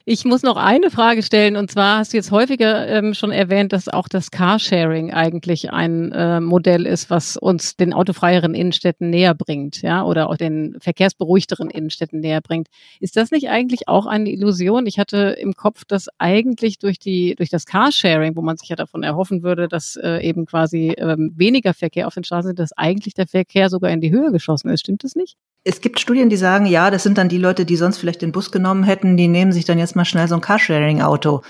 Ich 0.10 0.24
muss 0.24 0.42
noch 0.42 0.56
eine 0.56 0.90
Frage 0.90 1.22
stellen 1.22 1.58
und 1.58 1.70
zwar 1.70 1.98
hast 1.98 2.14
du 2.14 2.18
jetzt 2.18 2.32
häufiger 2.32 2.88
ähm, 2.88 3.14
schon 3.14 3.34
erwähnt, 3.34 3.74
dass 3.74 3.90
auch 3.90 4.08
das 4.08 4.32
Carsharing 4.32 5.12
eigentlich 5.12 5.74
ein 5.74 6.14
äh, 6.14 6.40
Modell 6.40 6.86
ist, 6.86 7.10
was 7.10 7.36
uns 7.36 7.76
den 7.76 7.92
autofreieren 7.92 8.54
Innenstädten 8.54 9.10
näher 9.10 9.34
bringt, 9.34 9.82
ja, 9.82 10.06
oder 10.06 10.30
auch 10.30 10.38
den 10.38 10.78
verkehrsberuhigteren 10.80 11.70
Innenstädten 11.70 12.22
näher 12.22 12.40
bringt. 12.40 12.70
Ist 13.02 13.18
das 13.18 13.32
nicht 13.32 13.50
eigentlich 13.50 13.90
auch 13.90 14.06
eine 14.06 14.32
Illusion? 14.32 14.86
Ich 14.86 14.98
hatte 14.98 15.36
im 15.38 15.56
Kopf, 15.56 15.84
dass 15.84 16.08
eigentlich 16.20 16.80
durch 16.80 17.00
die 17.00 17.36
durch 17.36 17.50
das 17.50 17.66
Carsharing, 17.66 18.38
wo 18.38 18.42
man 18.42 18.56
sich 18.56 18.70
ja 18.70 18.78
davon 18.78 19.04
erhoffen 19.04 19.44
würde, 19.44 19.68
dass 19.68 19.98
äh, 19.98 20.26
eben 20.26 20.46
quasi 20.46 20.94
ähm, 20.98 21.34
weniger 21.36 21.74
Verkehr 21.74 22.08
auf 22.08 22.14
den 22.14 22.24
Straßen 22.24 22.48
sind, 22.48 22.60
dass 22.60 22.72
eigentlich 22.72 23.14
der 23.14 23.28
Verkehr 23.28 23.70
sogar 23.70 23.92
in 23.92 24.00
die 24.00 24.12
Höhe 24.12 24.32
geschossen 24.32 24.70
ist. 24.70 24.80
Stimmt 24.80 25.04
das 25.04 25.16
nicht? 25.16 25.36
Es 25.64 25.82
gibt 25.82 26.00
Studien, 26.00 26.30
die 26.30 26.38
sagen, 26.38 26.66
ja, 26.66 26.90
das 26.92 27.04
sind 27.04 27.18
dann 27.18 27.30
die 27.30 27.38
Leute, 27.38 27.66
die 27.66 27.76
sonst 27.76 27.98
vielleicht 27.98 28.22
den 28.22 28.32
Bus 28.32 28.52
genommen 28.52 28.84
hätten, 28.84 29.18
die 29.18 29.28
nehmen 29.28 29.52
sich 29.52 29.66
dann 29.66 29.80
jetzt 29.80 29.96
mal 29.96 30.06
schnell 30.06 30.28
so 30.28 30.36
ein 30.36 30.42
Carsharing-Auto. 30.42 31.42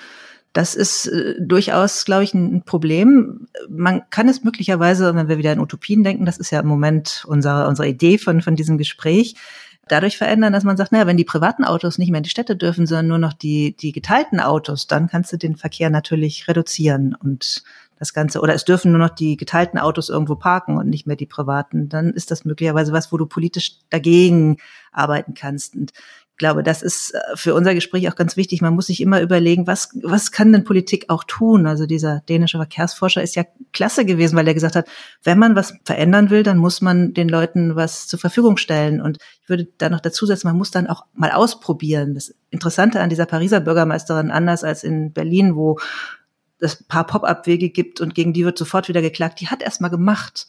Das 0.53 0.73
ist 0.73 1.07
äh, 1.07 1.35
durchaus, 1.39 2.03
glaube 2.05 2.23
ich, 2.23 2.33
ein 2.33 2.63
Problem. 2.63 3.47
Man 3.69 4.01
kann 4.09 4.27
es 4.27 4.43
möglicherweise, 4.43 5.13
wenn 5.13 5.29
wir 5.29 5.37
wieder 5.37 5.53
in 5.53 5.59
Utopien 5.59 6.03
denken, 6.03 6.25
das 6.25 6.37
ist 6.37 6.49
ja 6.51 6.59
im 6.59 6.67
Moment 6.67 7.25
unsere, 7.27 7.67
unsere 7.67 7.87
Idee 7.87 8.17
von, 8.17 8.41
von 8.41 8.55
diesem 8.55 8.79
Gespräch, 8.79 9.35
dadurch 9.87 10.17
verändern, 10.17 10.53
dass 10.53 10.63
man 10.63 10.77
sagt, 10.77 10.91
naja, 10.91 11.07
wenn 11.07 11.17
die 11.17 11.23
privaten 11.23 11.63
Autos 11.63 11.97
nicht 11.97 12.09
mehr 12.09 12.19
in 12.19 12.23
die 12.23 12.29
Städte 12.29 12.55
dürfen, 12.55 12.87
sondern 12.87 13.07
nur 13.07 13.17
noch 13.19 13.33
die, 13.33 13.75
die 13.75 13.91
geteilten 13.91 14.39
Autos, 14.39 14.87
dann 14.87 15.07
kannst 15.07 15.31
du 15.31 15.37
den 15.37 15.55
Verkehr 15.55 15.89
natürlich 15.89 16.47
reduzieren 16.47 17.15
und 17.15 17.63
das 17.99 18.13
Ganze, 18.13 18.41
oder 18.41 18.53
es 18.53 18.65
dürfen 18.65 18.91
nur 18.91 18.99
noch 18.99 19.09
die 19.09 19.37
geteilten 19.37 19.79
Autos 19.79 20.09
irgendwo 20.09 20.35
parken 20.35 20.77
und 20.77 20.89
nicht 20.89 21.07
mehr 21.07 21.15
die 21.15 21.25
privaten, 21.25 21.89
dann 21.89 22.13
ist 22.13 22.31
das 22.31 22.45
möglicherweise 22.45 22.93
was, 22.93 23.11
wo 23.11 23.17
du 23.17 23.25
politisch 23.25 23.79
dagegen 23.89 24.57
arbeiten 24.91 25.33
kannst. 25.33 25.75
Und 25.75 25.91
ich 26.37 26.39
glaube, 26.39 26.61
das 26.61 26.83
ist 26.83 27.15
äh, 27.15 27.19
für 27.35 27.55
unser 27.55 27.73
Gespräch 27.73 28.07
auch 28.07 28.15
ganz 28.15 28.37
wichtig. 28.37 28.61
Man 28.61 28.75
muss 28.75 28.85
sich 28.85 29.01
immer 29.01 29.21
überlegen, 29.21 29.65
was, 29.65 29.89
was 30.03 30.31
kann 30.31 30.53
denn 30.53 30.63
Politik 30.63 31.05
auch 31.07 31.23
tun? 31.23 31.65
Also 31.65 31.87
dieser 31.87 32.21
dänische 32.29 32.59
Verkehrsforscher 32.59 33.23
ist 33.23 33.35
ja 33.35 33.43
klasse 33.73 34.05
gewesen, 34.05 34.35
weil 34.35 34.47
er 34.47 34.53
gesagt 34.53 34.75
hat, 34.75 34.87
wenn 35.23 35.39
man 35.39 35.55
was 35.55 35.73
verändern 35.83 36.29
will, 36.29 36.43
dann 36.43 36.59
muss 36.59 36.79
man 36.79 37.15
den 37.15 37.27
Leuten 37.27 37.75
was 37.75 38.07
zur 38.07 38.19
Verfügung 38.19 38.57
stellen. 38.57 39.01
Und 39.01 39.17
ich 39.41 39.49
würde 39.49 39.67
da 39.79 39.89
noch 39.89 39.99
dazu 39.99 40.27
setzen, 40.27 40.45
man 40.45 40.57
muss 40.57 40.69
dann 40.69 40.85
auch 40.85 41.05
mal 41.15 41.31
ausprobieren. 41.31 42.13
Das 42.13 42.35
Interessante 42.51 43.01
an 43.01 43.09
dieser 43.09 43.25
Pariser 43.25 43.59
Bürgermeisterin, 43.59 44.29
anders 44.29 44.63
als 44.63 44.83
in 44.83 45.13
Berlin, 45.13 45.55
wo 45.55 45.79
es 46.59 46.83
paar 46.83 47.05
Pop-up-Wege 47.05 47.69
gibt 47.69 48.01
und 48.01 48.15
gegen 48.15 48.33
die 48.33 48.45
wird 48.45 48.57
sofort 48.57 48.87
wieder 48.89 49.01
geklagt, 49.01 49.41
die 49.41 49.47
hat 49.47 49.61
erstmal 49.61 49.91
gemacht. 49.91 50.47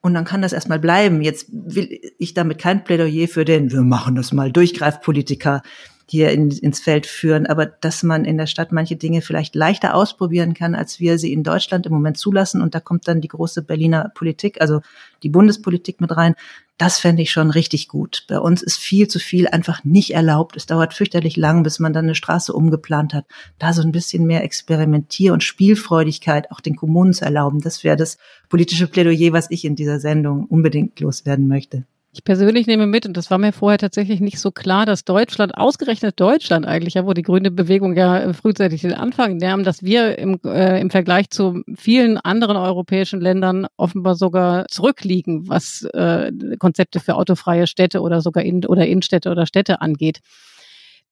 Und 0.00 0.14
dann 0.14 0.24
kann 0.24 0.42
das 0.42 0.52
erstmal 0.52 0.78
bleiben. 0.78 1.20
Jetzt 1.22 1.46
will 1.50 2.00
ich 2.18 2.34
damit 2.34 2.58
kein 2.58 2.84
Plädoyer 2.84 3.26
für 3.26 3.44
den, 3.44 3.72
wir 3.72 3.82
machen 3.82 4.14
das 4.14 4.32
mal, 4.32 4.52
Durchgreifpolitiker 4.52 5.62
hier 6.08 6.30
in, 6.30 6.50
ins 6.50 6.78
Feld 6.78 7.06
führen, 7.06 7.46
aber 7.46 7.66
dass 7.66 8.04
man 8.04 8.24
in 8.24 8.38
der 8.38 8.46
Stadt 8.46 8.70
manche 8.70 8.94
Dinge 8.96 9.22
vielleicht 9.22 9.56
leichter 9.56 9.94
ausprobieren 9.94 10.54
kann, 10.54 10.76
als 10.76 11.00
wir 11.00 11.18
sie 11.18 11.32
in 11.32 11.42
Deutschland 11.42 11.84
im 11.86 11.92
Moment 11.92 12.16
zulassen. 12.16 12.62
Und 12.62 12.74
da 12.76 12.80
kommt 12.80 13.08
dann 13.08 13.20
die 13.20 13.28
große 13.28 13.62
Berliner 13.62 14.12
Politik, 14.14 14.60
also 14.60 14.80
die 15.24 15.28
Bundespolitik 15.28 16.00
mit 16.00 16.16
rein. 16.16 16.36
Das 16.78 17.00
fände 17.00 17.22
ich 17.22 17.32
schon 17.32 17.50
richtig 17.50 17.88
gut. 17.88 18.24
Bei 18.28 18.38
uns 18.38 18.62
ist 18.62 18.78
viel 18.78 19.08
zu 19.08 19.18
viel 19.18 19.48
einfach 19.48 19.82
nicht 19.82 20.12
erlaubt. 20.12 20.56
Es 20.56 20.66
dauert 20.66 20.94
fürchterlich 20.94 21.36
lang, 21.36 21.62
bis 21.62 21.80
man 21.80 21.92
dann 21.92 22.04
eine 22.04 22.14
Straße 22.14 22.52
umgeplant 22.52 23.12
hat. 23.12 23.24
Da 23.58 23.72
so 23.72 23.82
ein 23.82 23.92
bisschen 23.92 24.26
mehr 24.26 24.44
Experimentier- 24.44 25.32
und 25.32 25.42
Spielfreudigkeit 25.42 26.52
auch 26.52 26.60
den 26.60 26.76
Kommunen 26.76 27.14
zu 27.14 27.24
erlauben, 27.24 27.60
das 27.60 27.82
wäre 27.82 27.96
das 27.96 28.18
politische 28.48 28.86
Plädoyer, 28.86 29.32
was 29.32 29.50
ich 29.50 29.64
in 29.64 29.74
dieser 29.74 29.98
Sendung 29.98 30.44
unbedingt 30.44 31.00
loswerden 31.00 31.48
möchte. 31.48 31.84
Ich 32.16 32.24
persönlich 32.24 32.66
nehme 32.66 32.86
mit, 32.86 33.04
und 33.04 33.14
das 33.14 33.30
war 33.30 33.36
mir 33.36 33.52
vorher 33.52 33.76
tatsächlich 33.76 34.20
nicht 34.20 34.40
so 34.40 34.50
klar, 34.50 34.86
dass 34.86 35.04
Deutschland, 35.04 35.54
ausgerechnet 35.54 36.18
Deutschland 36.18 36.64
eigentlich, 36.64 36.94
ja, 36.94 37.04
wo 37.04 37.12
die 37.12 37.20
grüne 37.20 37.50
Bewegung 37.50 37.94
ja 37.94 38.32
frühzeitig 38.32 38.80
den 38.80 38.94
Anfang 38.94 39.36
nahm, 39.36 39.64
dass 39.64 39.82
wir 39.82 40.18
im, 40.18 40.40
äh, 40.46 40.80
im 40.80 40.88
Vergleich 40.88 41.28
zu 41.28 41.62
vielen 41.76 42.16
anderen 42.16 42.56
europäischen 42.56 43.20
Ländern 43.20 43.66
offenbar 43.76 44.14
sogar 44.14 44.64
zurückliegen, 44.68 45.46
was 45.46 45.82
äh, 45.92 46.32
Konzepte 46.58 47.00
für 47.00 47.16
autofreie 47.16 47.66
Städte 47.66 48.00
oder 48.00 48.22
sogar 48.22 48.44
in, 48.44 48.64
oder 48.64 48.86
Innenstädte 48.86 49.30
oder 49.30 49.44
Städte 49.44 49.82
angeht. 49.82 50.20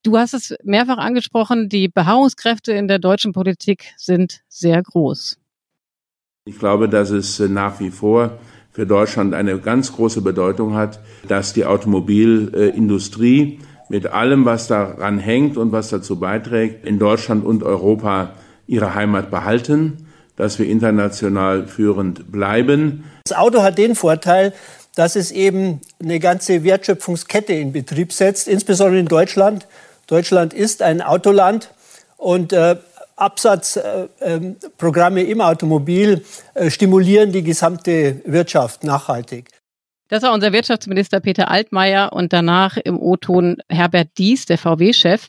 Du 0.05 0.17
hast 0.17 0.33
es 0.33 0.55
mehrfach 0.65 0.97
angesprochen, 0.97 1.69
die 1.69 1.89
Beharrungskräfte 1.89 2.73
in 2.73 2.89
der 2.89 2.99
deutschen 2.99 3.35
Politik 3.35 3.93
sind 3.99 4.41
sehr 4.49 4.83
groß. 4.83 5.37
Ich 6.47 6.59
glaube, 6.59 6.89
dass 6.89 7.11
es 7.11 7.41
nach 7.41 7.79
wie 7.79 7.91
vor 7.91 8.39
für 8.75 8.87
Deutschland 8.87 9.35
eine 9.35 9.59
ganz 9.61 9.93
große 9.93 10.21
Bedeutung 10.21 10.75
hat, 10.75 10.99
dass 11.29 11.53
die 11.53 11.65
Automobilindustrie 11.65 13.61
mit 13.89 14.07
allem, 14.07 14.45
was 14.45 14.67
daran 14.67 15.19
hängt 15.19 15.57
und 15.57 15.71
was 15.71 15.89
dazu 15.89 16.19
beiträgt, 16.19 16.85
in 16.85 16.99
Deutschland 16.99 17.45
und 17.45 17.63
Europa 17.63 18.33
ihre 18.67 18.95
Heimat 18.95 19.31
behalten, 19.31 20.09
dass 20.37 20.59
wir 20.59 20.67
international 20.67 21.69
führend 21.69 22.33
bleiben. 22.33 23.05
Das 23.25 23.37
Auto 23.39 23.63
hat 23.63 23.79
den 23.79 23.95
Vorteil, 23.95 24.53
dass 24.97 25.15
es 25.15 25.31
eben 25.31 25.81
eine 26.03 26.19
ganze 26.19 26.65
Wertschöpfungskette 26.65 27.53
in 27.53 27.73
Betrieb 27.73 28.13
setzt, 28.13 28.49
insbesondere 28.49 28.99
in 28.99 29.07
Deutschland. 29.07 29.69
Deutschland 30.09 30.53
ist 30.53 30.83
ein 30.83 31.01
Autoland 31.01 31.71
und 32.17 32.53
äh, 32.53 32.77
Absatzprogramme 33.17 35.23
im 35.23 35.41
Automobil 35.41 36.25
äh, 36.55 36.71
stimulieren 36.71 37.33
die 37.33 37.43
gesamte 37.43 38.21
Wirtschaft 38.25 38.85
nachhaltig. 38.85 39.51
Das 40.09 40.23
war 40.23 40.33
unser 40.33 40.53
Wirtschaftsminister 40.53 41.21
Peter 41.21 41.51
Altmaier 41.51 42.13
und 42.13 42.33
danach 42.33 42.77
im 42.77 43.01
O-Ton 43.01 43.57
Herbert 43.69 44.11
Dies, 44.19 44.47
der 44.47 44.59
VW-Chef. 44.59 45.29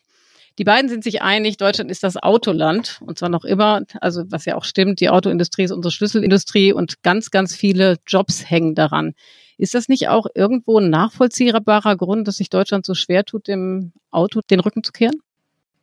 Die 0.58 0.64
beiden 0.64 0.90
sind 0.90 1.04
sich 1.04 1.22
einig, 1.22 1.58
Deutschland 1.58 1.92
ist 1.92 2.04
das 2.04 2.18
Autoland 2.18 3.00
und 3.02 3.20
zwar 3.20 3.30
noch 3.30 3.44
immer, 3.44 3.82
also 4.00 4.24
was 4.30 4.46
ja 4.46 4.56
auch 4.56 4.64
stimmt, 4.64 5.02
die 5.02 5.10
Autoindustrie 5.10 5.64
ist 5.64 5.72
unsere 5.72 5.92
Schlüsselindustrie 5.92 6.72
und 6.72 7.04
ganz, 7.04 7.30
ganz 7.30 7.56
viele 7.56 7.98
Jobs 8.08 8.50
hängen 8.50 8.74
daran. 8.74 9.16
Ist 9.58 9.74
das 9.74 9.90
nicht 9.90 10.10
auch 10.10 10.28
irgendwo 10.34 10.80
ein 10.80 10.90
nachvollziehbarer 10.90 11.98
Grund, 11.98 12.28
dass 12.28 12.38
sich 12.38 12.50
Deutschland 12.50 12.86
so 12.86 12.94
schwer 12.94 13.26
tut, 13.26 13.48
dem 13.48 13.94
Auto 14.12 14.42
den 14.50 14.60
Rücken 14.60 14.84
zu 14.84 14.92
kehren? 14.92 15.16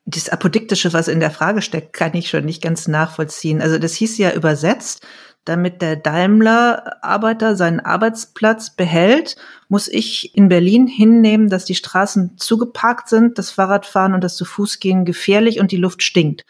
Das 0.04 0.28
Apodiktische, 0.28 0.92
was 0.92 1.08
in 1.08 1.20
der 1.20 1.30
Frage 1.30 1.62
steckt, 1.62 1.92
kann 1.92 2.14
ich 2.14 2.28
schon 2.28 2.44
nicht 2.44 2.62
ganz 2.62 2.88
nachvollziehen. 2.88 3.62
Also 3.62 3.78
das 3.78 3.94
hieß 3.94 4.18
ja 4.18 4.32
übersetzt, 4.32 5.06
damit 5.44 5.82
der 5.82 5.96
Daimler-Arbeiter 5.96 7.56
seinen 7.56 7.80
Arbeitsplatz 7.80 8.70
behält, 8.70 9.36
muss 9.68 9.88
ich 9.88 10.36
in 10.36 10.48
Berlin 10.48 10.86
hinnehmen, 10.86 11.48
dass 11.48 11.64
die 11.64 11.74
Straßen 11.74 12.36
zugeparkt 12.36 13.08
sind, 13.08 13.38
das 13.38 13.50
Fahrradfahren 13.50 14.14
und 14.14 14.22
das 14.22 14.36
zu 14.36 14.44
Fuß 14.44 14.78
gehen 14.78 15.04
gefährlich 15.04 15.58
und 15.58 15.72
die 15.72 15.76
Luft 15.76 16.02
stinkt. 16.02 16.44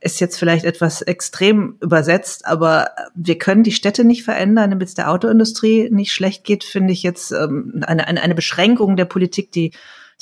Ist 0.00 0.20
jetzt 0.20 0.38
vielleicht 0.38 0.64
etwas 0.64 1.02
extrem 1.02 1.78
übersetzt, 1.80 2.46
aber 2.46 2.90
wir 3.14 3.38
können 3.38 3.62
die 3.62 3.72
Städte 3.72 4.04
nicht 4.04 4.24
verändern, 4.24 4.70
damit 4.70 4.88
es 4.88 4.94
der 4.94 5.10
Autoindustrie 5.10 5.88
nicht 5.90 6.12
schlecht 6.12 6.44
geht, 6.44 6.64
finde 6.64 6.92
ich 6.92 7.02
jetzt 7.02 7.32
ähm, 7.32 7.82
eine, 7.86 8.06
eine, 8.06 8.34
Beschränkung 8.34 8.96
der 8.96 9.06
Politik, 9.06 9.52
die, 9.52 9.72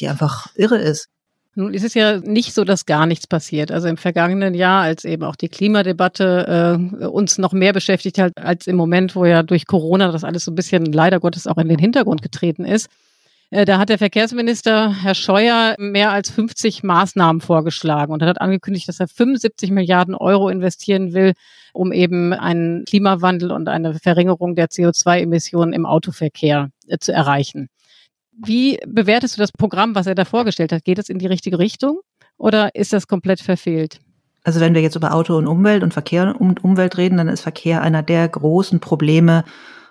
die 0.00 0.08
einfach 0.08 0.48
irre 0.54 0.78
ist. 0.78 1.08
Nun 1.56 1.72
ist 1.72 1.84
es 1.84 1.94
ja 1.94 2.18
nicht 2.18 2.52
so, 2.52 2.64
dass 2.64 2.84
gar 2.84 3.06
nichts 3.06 3.26
passiert. 3.28 3.70
Also 3.70 3.86
im 3.86 3.96
vergangenen 3.96 4.54
Jahr, 4.54 4.82
als 4.82 5.04
eben 5.04 5.22
auch 5.22 5.36
die 5.36 5.48
Klimadebatte 5.48 6.80
äh, 7.00 7.04
uns 7.06 7.38
noch 7.38 7.52
mehr 7.52 7.72
beschäftigt 7.72 8.18
hat 8.18 8.32
als 8.36 8.66
im 8.66 8.76
Moment, 8.76 9.14
wo 9.14 9.24
ja 9.24 9.42
durch 9.44 9.66
Corona 9.66 10.10
das 10.10 10.24
alles 10.24 10.44
so 10.44 10.50
ein 10.50 10.56
bisschen 10.56 10.86
leider 10.86 11.20
Gottes 11.20 11.46
auch 11.46 11.58
in 11.58 11.68
den 11.68 11.78
Hintergrund 11.78 12.22
getreten 12.22 12.64
ist. 12.64 12.88
Äh, 13.50 13.64
da 13.64 13.78
hat 13.78 13.88
der 13.88 13.98
Verkehrsminister 13.98 15.02
Herr 15.02 15.14
Scheuer 15.14 15.76
mehr 15.78 16.10
als 16.10 16.28
50 16.30 16.82
Maßnahmen 16.82 17.40
vorgeschlagen 17.40 18.12
und 18.12 18.22
hat 18.22 18.40
angekündigt, 18.40 18.88
dass 18.88 18.98
er 18.98 19.06
75 19.06 19.70
Milliarden 19.70 20.16
Euro 20.16 20.48
investieren 20.48 21.12
will, 21.12 21.34
um 21.72 21.92
eben 21.92 22.32
einen 22.32 22.84
Klimawandel 22.84 23.52
und 23.52 23.68
eine 23.68 23.94
Verringerung 23.94 24.56
der 24.56 24.70
CO2-Emissionen 24.70 25.72
im 25.72 25.86
Autoverkehr 25.86 26.70
äh, 26.88 26.98
zu 26.98 27.12
erreichen. 27.12 27.68
Wie 28.44 28.78
bewertest 28.86 29.36
du 29.36 29.40
das 29.40 29.52
Programm, 29.52 29.94
was 29.94 30.06
er 30.06 30.14
da 30.14 30.24
vorgestellt 30.24 30.72
hat? 30.72 30.84
Geht 30.84 30.98
es 30.98 31.08
in 31.08 31.18
die 31.18 31.26
richtige 31.26 31.58
Richtung 31.58 32.00
oder 32.36 32.74
ist 32.74 32.92
das 32.92 33.06
komplett 33.06 33.40
verfehlt? 33.40 34.00
Also 34.42 34.60
wenn 34.60 34.74
wir 34.74 34.82
jetzt 34.82 34.96
über 34.96 35.14
Auto 35.14 35.36
und 35.36 35.46
Umwelt 35.46 35.82
und 35.82 35.94
Verkehr 35.94 36.38
und 36.38 36.62
Umwelt 36.62 36.98
reden, 36.98 37.16
dann 37.16 37.28
ist 37.28 37.40
Verkehr 37.40 37.80
einer 37.80 38.02
der 38.02 38.28
großen 38.28 38.80
Probleme 38.80 39.44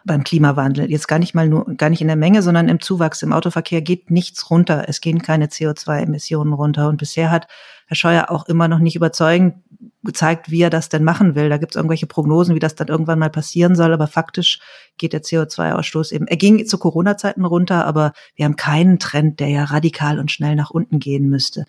beim 0.06 0.24
Klimawandel. 0.24 0.90
Jetzt 0.92 1.08
gar 1.08 1.20
nicht 1.20 1.34
mal 1.34 1.48
nur, 1.48 1.66
gar 1.76 1.90
nicht 1.90 2.02
in 2.02 2.08
der 2.08 2.18
Menge, 2.18 2.42
sondern 2.42 2.68
im 2.68 2.80
Zuwachs. 2.80 3.22
Im 3.22 3.34
Autoverkehr 3.34 3.82
geht 3.82 4.12
nichts 4.12 4.50
runter. 4.50 4.86
Es 4.88 5.02
gehen 5.02 5.22
keine 5.22 5.48
CO2-Emissionen 5.48 6.54
runter. 6.54 6.90
Und 6.90 6.98
bisher 6.98 7.32
hat 7.32 7.48
Herr 7.88 7.96
Scheuer 7.96 8.30
auch 8.30 8.48
immer 8.48 8.68
noch 8.68 8.80
nicht 8.80 8.96
überzeugend 8.96 9.56
gezeigt, 10.04 10.52
wie 10.52 10.62
er 10.62 10.70
das 10.70 10.90
denn 10.90 11.04
machen 11.04 11.36
will. 11.36 11.50
Da 11.50 11.58
gibt 11.58 11.74
es 11.74 11.76
irgendwelche 11.76 12.08
Prognosen, 12.08 12.56
wie 12.56 12.60
das 12.60 12.76
dann 12.76 12.88
irgendwann 12.88 13.20
mal 13.20 13.30
passieren 13.30 13.76
soll, 13.76 13.94
aber 13.94 14.08
faktisch 14.08 14.60
geht 14.98 15.14
der 15.14 15.24
CO2-Ausstoß 15.24 16.14
eben. 16.14 16.28
Er 16.28 16.38
ging 16.38 16.66
zu 16.66 16.78
Corona-Zeiten 16.78 17.46
runter, 17.46 17.86
aber 17.86 18.14
wir 18.36 18.46
haben 18.46 18.56
keinen 18.56 19.00
Trend, 19.00 19.40
der 19.40 19.50
ja 19.50 19.64
radikal 19.66 20.20
und 20.20 20.32
schnell 20.32 20.56
nach 20.56 20.72
unten 20.72 21.00
gehen 21.00 21.30
müsste. 21.30 21.66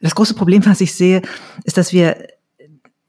Das 0.00 0.14
große 0.14 0.34
Problem, 0.34 0.64
was 0.66 0.80
ich 0.80 0.94
sehe, 0.94 1.22
ist, 1.64 1.76
dass 1.76 1.92
wir 1.92 2.16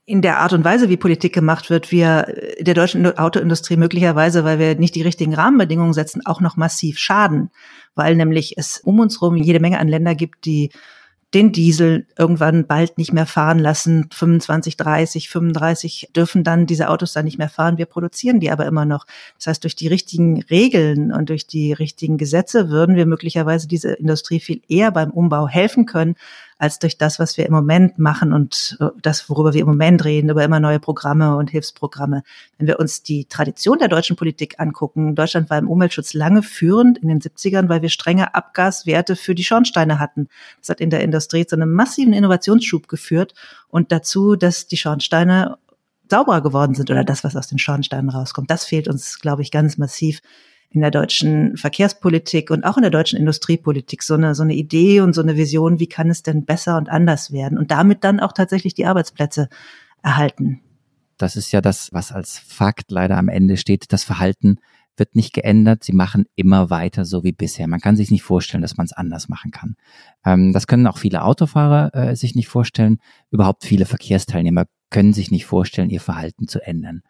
in 0.06 0.24
der 0.24 0.40
Art 0.40 0.54
und 0.54 0.66
Weise, 0.66 0.90
wie 0.90 0.98
Politik 0.98 1.34
gemacht 1.34 1.70
wird, 1.70 1.92
wir 1.92 2.34
der 2.60 2.74
deutschen 2.74 3.06
Autoindustrie 3.06 3.78
möglicherweise, 3.78 4.44
weil 4.44 4.58
wir 4.58 4.74
nicht 4.74 4.96
die 4.96 5.04
richtigen 5.04 5.36
Rahmenbedingungen 5.36 5.94
setzen, 5.94 6.26
auch 6.26 6.42
noch 6.42 6.58
massiv 6.58 6.98
schaden, 6.98 7.52
weil 7.94 8.16
nämlich 8.16 8.58
es 8.58 8.80
um 8.80 9.00
uns 9.00 9.22
herum 9.22 9.36
jede 9.36 9.60
Menge 9.60 9.78
an 9.78 9.88
Länder 9.88 10.16
gibt, 10.16 10.46
die 10.46 10.72
den 11.34 11.52
Diesel 11.52 12.08
irgendwann 12.18 12.66
bald 12.66 12.98
nicht 12.98 13.14
mehr 13.14 13.28
fahren 13.28 13.60
lassen. 13.60 14.08
25, 14.12 14.78
30, 14.78 15.30
35 15.30 16.10
dürfen 16.16 16.44
dann 16.44 16.66
diese 16.66 16.90
Autos 16.90 17.14
dann 17.14 17.26
nicht 17.26 17.38
mehr 17.38 17.50
fahren. 17.50 17.78
Wir 17.78 17.86
produzieren 17.86 18.40
die 18.40 18.50
aber 18.50 18.66
immer 18.66 18.86
noch. 18.86 19.06
Das 19.38 19.48
heißt, 19.48 19.64
durch 19.64 19.76
die 19.76 19.88
richtigen 19.88 20.42
Regeln 20.44 21.12
und 21.12 21.30
durch 21.30 21.46
die 21.46 21.72
richtigen 21.72 22.18
Gesetze 22.18 22.70
würden 22.70 22.96
wir 22.96 23.06
möglicherweise 23.06 23.68
diese 23.68 23.94
Industrie 23.94 24.40
viel 24.40 24.62
eher 24.68 24.92
beim 24.92 25.12
Umbau 25.12 25.48
helfen 25.48 25.86
können, 25.86 26.16
als 26.60 26.78
durch 26.78 26.98
das, 26.98 27.20
was 27.20 27.38
wir 27.38 27.46
im 27.46 27.54
Moment 27.54 27.98
machen 27.98 28.34
und 28.34 28.78
äh, 28.82 28.90
das, 29.02 29.30
worüber 29.30 29.54
wir 29.54 29.62
im 29.62 29.68
Moment 29.68 30.04
reden, 30.04 30.30
über 30.30 30.44
immer 30.44 30.60
neue 30.60 30.80
Programme 30.80 31.38
und 31.38 31.50
Hilfsprogramme. 31.50 32.22
Wenn 32.58 32.68
wir 32.68 32.80
uns 32.80 33.02
die 33.02 33.26
Tradition 33.26 33.80
der 33.80 33.88
deutschen 33.88 34.18
Politik 34.18 34.60
angucken, 34.60 35.16
Deutschland 35.16 35.50
war 35.50 35.58
im 35.58 35.70
Umweltschutz 35.70 36.14
lange 36.14 36.44
führend 36.44 36.98
in 36.98 37.08
den 37.08 37.22
70ern, 37.22 37.70
weil 37.70 37.82
wir 37.82 37.90
strenge 37.90 38.36
Abgaswerte 38.36 39.16
für 39.16 39.34
die 39.34 39.46
Schornsteine 39.46 40.00
hatten. 40.00 40.28
Das 40.60 40.70
hat 40.70 40.82
in 40.82 40.90
der 40.90 41.02
Industrie 41.02 41.46
zu 41.46 41.56
einem 41.56 41.72
massiven 41.72 42.12
Innovationsschub 42.12 42.90
geführt 42.90 43.34
und 43.70 43.94
dazu, 43.94 44.36
dass 44.36 44.68
die 44.68 44.78
Schornsteine 44.78 45.58
sauberer 46.10 46.42
geworden 46.42 46.76
sind 46.76 46.92
oder 46.92 47.06
das, 47.06 47.24
was 47.24 47.38
aus 47.38 47.48
den 47.48 47.60
Schornsteinen 47.60 48.10
rauskommt. 48.10 48.52
Das 48.52 48.66
fehlt 48.66 48.90
uns, 48.90 49.20
glaube 49.20 49.44
ich, 49.44 49.52
ganz 49.52 49.78
massiv 49.78 50.20
in 50.72 50.82
der 50.82 50.92
deutschen 50.92 51.58
Verkehrspolitik 51.58 52.52
und 52.52 52.64
auch 52.64 52.78
in 52.78 52.84
der 52.84 52.92
deutschen 52.92 53.18
Industriepolitik 53.18 54.04
so 54.04 54.14
eine, 54.14 54.36
so 54.36 54.44
eine 54.44 54.54
Idee 54.54 55.02
und 55.02 55.14
so 55.14 55.22
eine 55.22 55.36
Vision, 55.36 55.80
wie 55.80 55.88
kann 55.88 56.10
es 56.10 56.22
denn 56.22 56.46
besser 56.46 56.78
und 56.78 56.90
anders 56.90 57.32
werden 57.32 57.58
und 57.58 57.72
damit 57.72 58.04
dann 58.04 58.20
auch 58.20 58.34
tatsächlich 58.34 58.76
die 58.76 58.86
Arbeitsplätze 58.86 59.50
erhalten. 60.04 60.62
Das 61.18 61.36
ist 61.36 61.52
ja 61.52 61.60
das, 61.60 61.92
was 61.92 62.12
als 62.12 62.38
Fakt 62.40 62.92
leider 62.92 63.18
am 63.18 63.30
Ende 63.30 63.58
steht. 63.58 63.92
Das 63.92 64.04
Verhalten 64.04 64.60
wird 64.96 65.16
nicht 65.16 65.34
geändert. 65.34 65.84
Sie 65.84 65.94
machen 65.94 66.26
immer 66.36 66.70
weiter 66.70 67.04
so 67.04 67.24
wie 67.24 67.32
bisher. 67.32 67.68
Man 67.68 67.80
kann 67.80 67.96
sich 67.96 68.12
nicht 68.12 68.24
vorstellen, 68.24 68.62
dass 68.62 68.78
man 68.78 68.86
es 68.86 68.94
anders 68.94 69.28
machen 69.28 69.52
kann. 69.52 69.76
Ähm, 70.26 70.54
das 70.54 70.68
können 70.68 70.88
auch 70.88 70.98
viele 70.98 71.24
Autofahrer 71.24 71.96
äh, 71.96 72.16
sich 72.16 72.36
nicht 72.36 72.48
vorstellen. 72.48 73.00
Überhaupt 73.32 73.66
viele 73.66 73.86
Verkehrsteilnehmer 73.86 74.66
können 74.92 75.14
sich 75.14 75.32
nicht 75.32 75.46
vorstellen, 75.46 75.90
ihr 75.90 76.02
Verhalten 76.02 76.48
zu 76.48 76.60
ändern. 76.66 77.02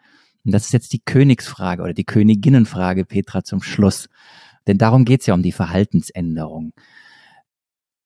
Und 0.46 0.54
das 0.54 0.66
ist 0.66 0.74
jetzt 0.74 0.94
die 0.94 1.02
Königsfrage 1.04 1.84
oder 1.84 1.94
die 1.94 2.06
Königinnenfrage, 2.06 3.06
Petra, 3.06 3.44
zum 3.44 3.62
Schluss. 3.62 4.10
Denn 4.68 4.78
darum 4.78 5.06
geht's 5.06 5.26
ja 5.26 5.34
um 5.34 5.44
die 5.44 5.52
Verhaltensänderung. 5.52 6.74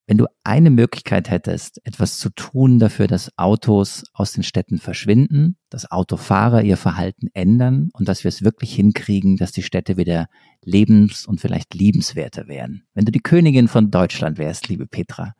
Wenn 0.06 0.18
du 0.18 0.28
eine 0.44 0.70
Möglichkeit 0.70 1.30
hättest, 1.30 1.80
etwas 1.86 2.18
zu 2.18 2.30
tun 2.30 2.78
dafür, 2.78 3.08
dass 3.08 3.38
Autos 3.38 4.04
aus 4.12 4.34
den 4.34 4.44
Städten 4.44 4.78
verschwinden, 4.78 5.56
dass 5.70 5.90
Autofahrer 5.92 6.62
ihr 6.62 6.76
Verhalten 6.76 7.30
ändern 7.34 7.90
und 7.94 8.10
dass 8.10 8.26
wir 8.26 8.30
es 8.30 8.44
wirklich 8.44 8.76
hinkriegen, 8.76 9.38
dass 9.38 9.54
die 9.54 9.64
Städte 9.64 9.96
wieder 9.96 10.28
lebens- 10.62 11.26
und 11.26 11.40
vielleicht 11.40 11.74
liebenswerter 11.74 12.50
werden. 12.50 12.84
Wenn 12.94 13.06
du 13.06 13.14
die 13.14 13.22
Königin 13.22 13.70
von 13.70 13.92
Deutschland 13.92 14.38
wärst, 14.38 14.68
liebe 14.68 14.88
Petra, 14.88 15.36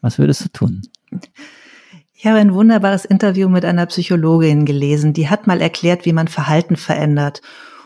was 0.00 0.18
würdest 0.18 0.44
du 0.44 0.48
tun? 0.50 0.82
Ich 2.16 2.26
habe 2.26 2.38
ein 2.38 2.54
wunderbares 2.54 3.04
Interview 3.04 3.48
mit 3.48 3.64
einer 3.64 3.86
Psychologin 3.86 4.64
gelesen, 4.64 5.12
die 5.12 5.28
hat 5.28 5.48
mal 5.48 5.60
erklärt, 5.60 6.04
wie 6.06 6.12
man 6.12 6.28
Verhalten 6.28 6.76
verändert. 6.76 7.42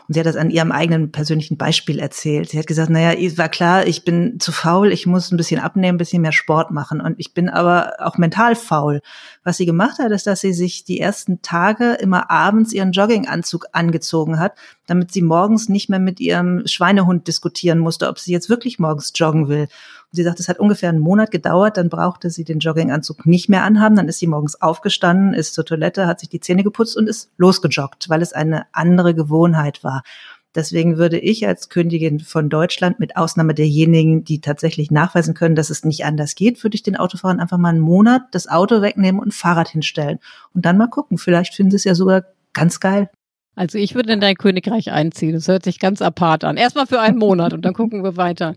Und 0.07 0.13
sie 0.13 0.19
hat 0.19 0.27
das 0.27 0.37
an 0.37 0.49
ihrem 0.49 0.71
eigenen 0.71 1.11
persönlichen 1.11 1.57
Beispiel 1.57 1.99
erzählt. 1.99 2.49
Sie 2.49 2.57
hat 2.57 2.65
gesagt, 2.65 2.89
naja, 2.89 3.11
war 3.37 3.49
klar, 3.49 3.85
ich 3.85 4.05
bin 4.05 4.39
zu 4.39 4.51
faul, 4.51 4.91
ich 4.91 5.05
muss 5.05 5.31
ein 5.31 5.37
bisschen 5.37 5.59
abnehmen, 5.59 5.95
ein 5.95 5.99
bisschen 5.99 6.23
mehr 6.23 6.31
Sport 6.31 6.71
machen. 6.71 6.99
Und 6.99 7.19
ich 7.19 7.35
bin 7.35 7.47
aber 7.47 7.93
auch 7.99 8.17
mental 8.17 8.55
faul. 8.55 9.01
Was 9.43 9.57
sie 9.57 9.67
gemacht 9.67 9.99
hat, 9.99 10.11
ist, 10.11 10.25
dass 10.25 10.41
sie 10.41 10.53
sich 10.53 10.83
die 10.83 10.99
ersten 10.99 11.43
Tage 11.43 11.93
immer 11.93 12.31
abends 12.31 12.73
ihren 12.73 12.91
Jogginganzug 12.91 13.65
angezogen 13.71 14.39
hat, 14.39 14.53
damit 14.87 15.11
sie 15.11 15.21
morgens 15.21 15.69
nicht 15.69 15.89
mehr 15.89 15.99
mit 15.99 16.19
ihrem 16.19 16.65
Schweinehund 16.65 17.27
diskutieren 17.27 17.77
musste, 17.77 18.07
ob 18.07 18.17
sie 18.17 18.31
jetzt 18.31 18.49
wirklich 18.49 18.79
morgens 18.79 19.11
joggen 19.13 19.47
will. 19.47 19.67
Sie 20.11 20.23
sagt, 20.23 20.39
es 20.39 20.49
hat 20.49 20.59
ungefähr 20.59 20.89
einen 20.89 20.99
Monat 20.99 21.29
gedauert, 21.29 21.77
dann 21.77 21.89
brauchte 21.89 22.31
sie 22.31 22.43
den 22.43 22.59
Jogginganzug 22.59 23.25
nicht 23.25 23.47
mehr 23.47 23.63
anhaben, 23.63 23.95
dann 23.95 24.07
ist 24.07 24.19
sie 24.19 24.27
morgens 24.27 24.59
aufgestanden, 24.59 25.33
ist 25.33 25.53
zur 25.53 25.65
Toilette, 25.65 26.07
hat 26.07 26.19
sich 26.19 26.29
die 26.29 26.39
Zähne 26.39 26.63
geputzt 26.63 26.97
und 26.97 27.07
ist 27.07 27.31
losgejoggt, 27.37 28.09
weil 28.09 28.21
es 28.21 28.33
eine 28.33 28.65
andere 28.71 29.13
Gewohnheit 29.13 29.83
war. 29.83 30.03
Deswegen 30.55 30.97
würde 30.97 31.19
ich 31.19 31.47
als 31.47 31.69
Königin 31.69 32.19
von 32.19 32.49
Deutschland, 32.49 32.99
mit 32.99 33.17
Ausnahme 33.17 33.53
derjenigen, 33.53 34.23
die 34.23 34.41
tatsächlich 34.41 34.89
nachweisen 34.89 35.35
können, 35.35 35.55
dass 35.55 35.69
es 35.69 35.85
nicht 35.85 36.05
anders 36.05 36.33
geht, 36.33 36.63
würde 36.63 36.73
ich 36.73 36.81
den 36.81 36.97
Autofahrern 36.97 37.39
einfach 37.39 37.59
mal 37.59 37.69
einen 37.69 37.79
Monat 37.79 38.23
das 38.31 38.47
Auto 38.47 38.81
wegnehmen 38.81 39.21
und 39.21 39.27
ein 39.27 39.31
Fahrrad 39.31 39.69
hinstellen. 39.69 40.17
Und 40.55 40.65
dann 40.65 40.77
mal 40.77 40.87
gucken. 40.87 41.19
Vielleicht 41.19 41.53
finden 41.53 41.69
sie 41.69 41.77
es 41.77 41.83
ja 41.83 41.93
sogar 41.93 42.23
ganz 42.53 42.79
geil. 42.79 43.11
Also 43.55 43.77
ich 43.77 43.93
würde 43.93 44.13
in 44.13 44.21
dein 44.21 44.35
Königreich 44.35 44.91
einziehen. 44.91 45.33
Das 45.33 45.47
hört 45.47 45.63
sich 45.63 45.79
ganz 45.79 46.01
apart 46.01 46.43
an. 46.43 46.57
Erstmal 46.57 46.87
für 46.87 46.99
einen 46.99 47.19
Monat 47.19 47.53
und 47.53 47.63
dann 47.63 47.73
gucken 47.75 48.03
wir 48.03 48.17
weiter. 48.17 48.55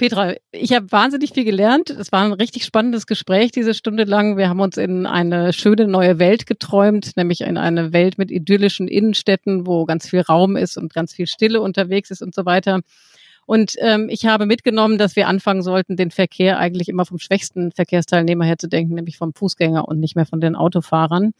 Petra, 0.00 0.32
ich 0.50 0.72
habe 0.72 0.90
wahnsinnig 0.90 1.34
viel 1.34 1.44
gelernt. 1.44 1.90
Es 1.90 2.10
war 2.10 2.24
ein 2.24 2.32
richtig 2.32 2.64
spannendes 2.64 3.06
Gespräch 3.06 3.52
diese 3.52 3.74
Stunde 3.74 4.04
lang. 4.04 4.38
Wir 4.38 4.48
haben 4.48 4.60
uns 4.60 4.78
in 4.78 5.04
eine 5.04 5.52
schöne 5.52 5.86
neue 5.86 6.18
Welt 6.18 6.46
geträumt, 6.46 7.18
nämlich 7.18 7.42
in 7.42 7.58
eine 7.58 7.92
Welt 7.92 8.16
mit 8.16 8.30
idyllischen 8.30 8.88
Innenstädten, 8.88 9.66
wo 9.66 9.84
ganz 9.84 10.08
viel 10.08 10.22
Raum 10.22 10.56
ist 10.56 10.78
und 10.78 10.94
ganz 10.94 11.12
viel 11.12 11.26
Stille 11.26 11.60
unterwegs 11.60 12.10
ist 12.10 12.22
und 12.22 12.34
so 12.34 12.46
weiter. 12.46 12.80
Und 13.44 13.74
ähm, 13.80 14.08
ich 14.08 14.24
habe 14.24 14.46
mitgenommen, 14.46 14.96
dass 14.96 15.16
wir 15.16 15.28
anfangen 15.28 15.60
sollten, 15.60 15.98
den 15.98 16.10
Verkehr 16.10 16.58
eigentlich 16.58 16.88
immer 16.88 17.04
vom 17.04 17.18
schwächsten 17.18 17.70
Verkehrsteilnehmer 17.70 18.46
her 18.46 18.56
zu 18.56 18.68
denken, 18.70 18.94
nämlich 18.94 19.18
vom 19.18 19.34
Fußgänger 19.34 19.86
und 19.86 20.00
nicht 20.00 20.16
mehr 20.16 20.24
von 20.24 20.40
den 20.40 20.56
Autofahrern. 20.56 21.32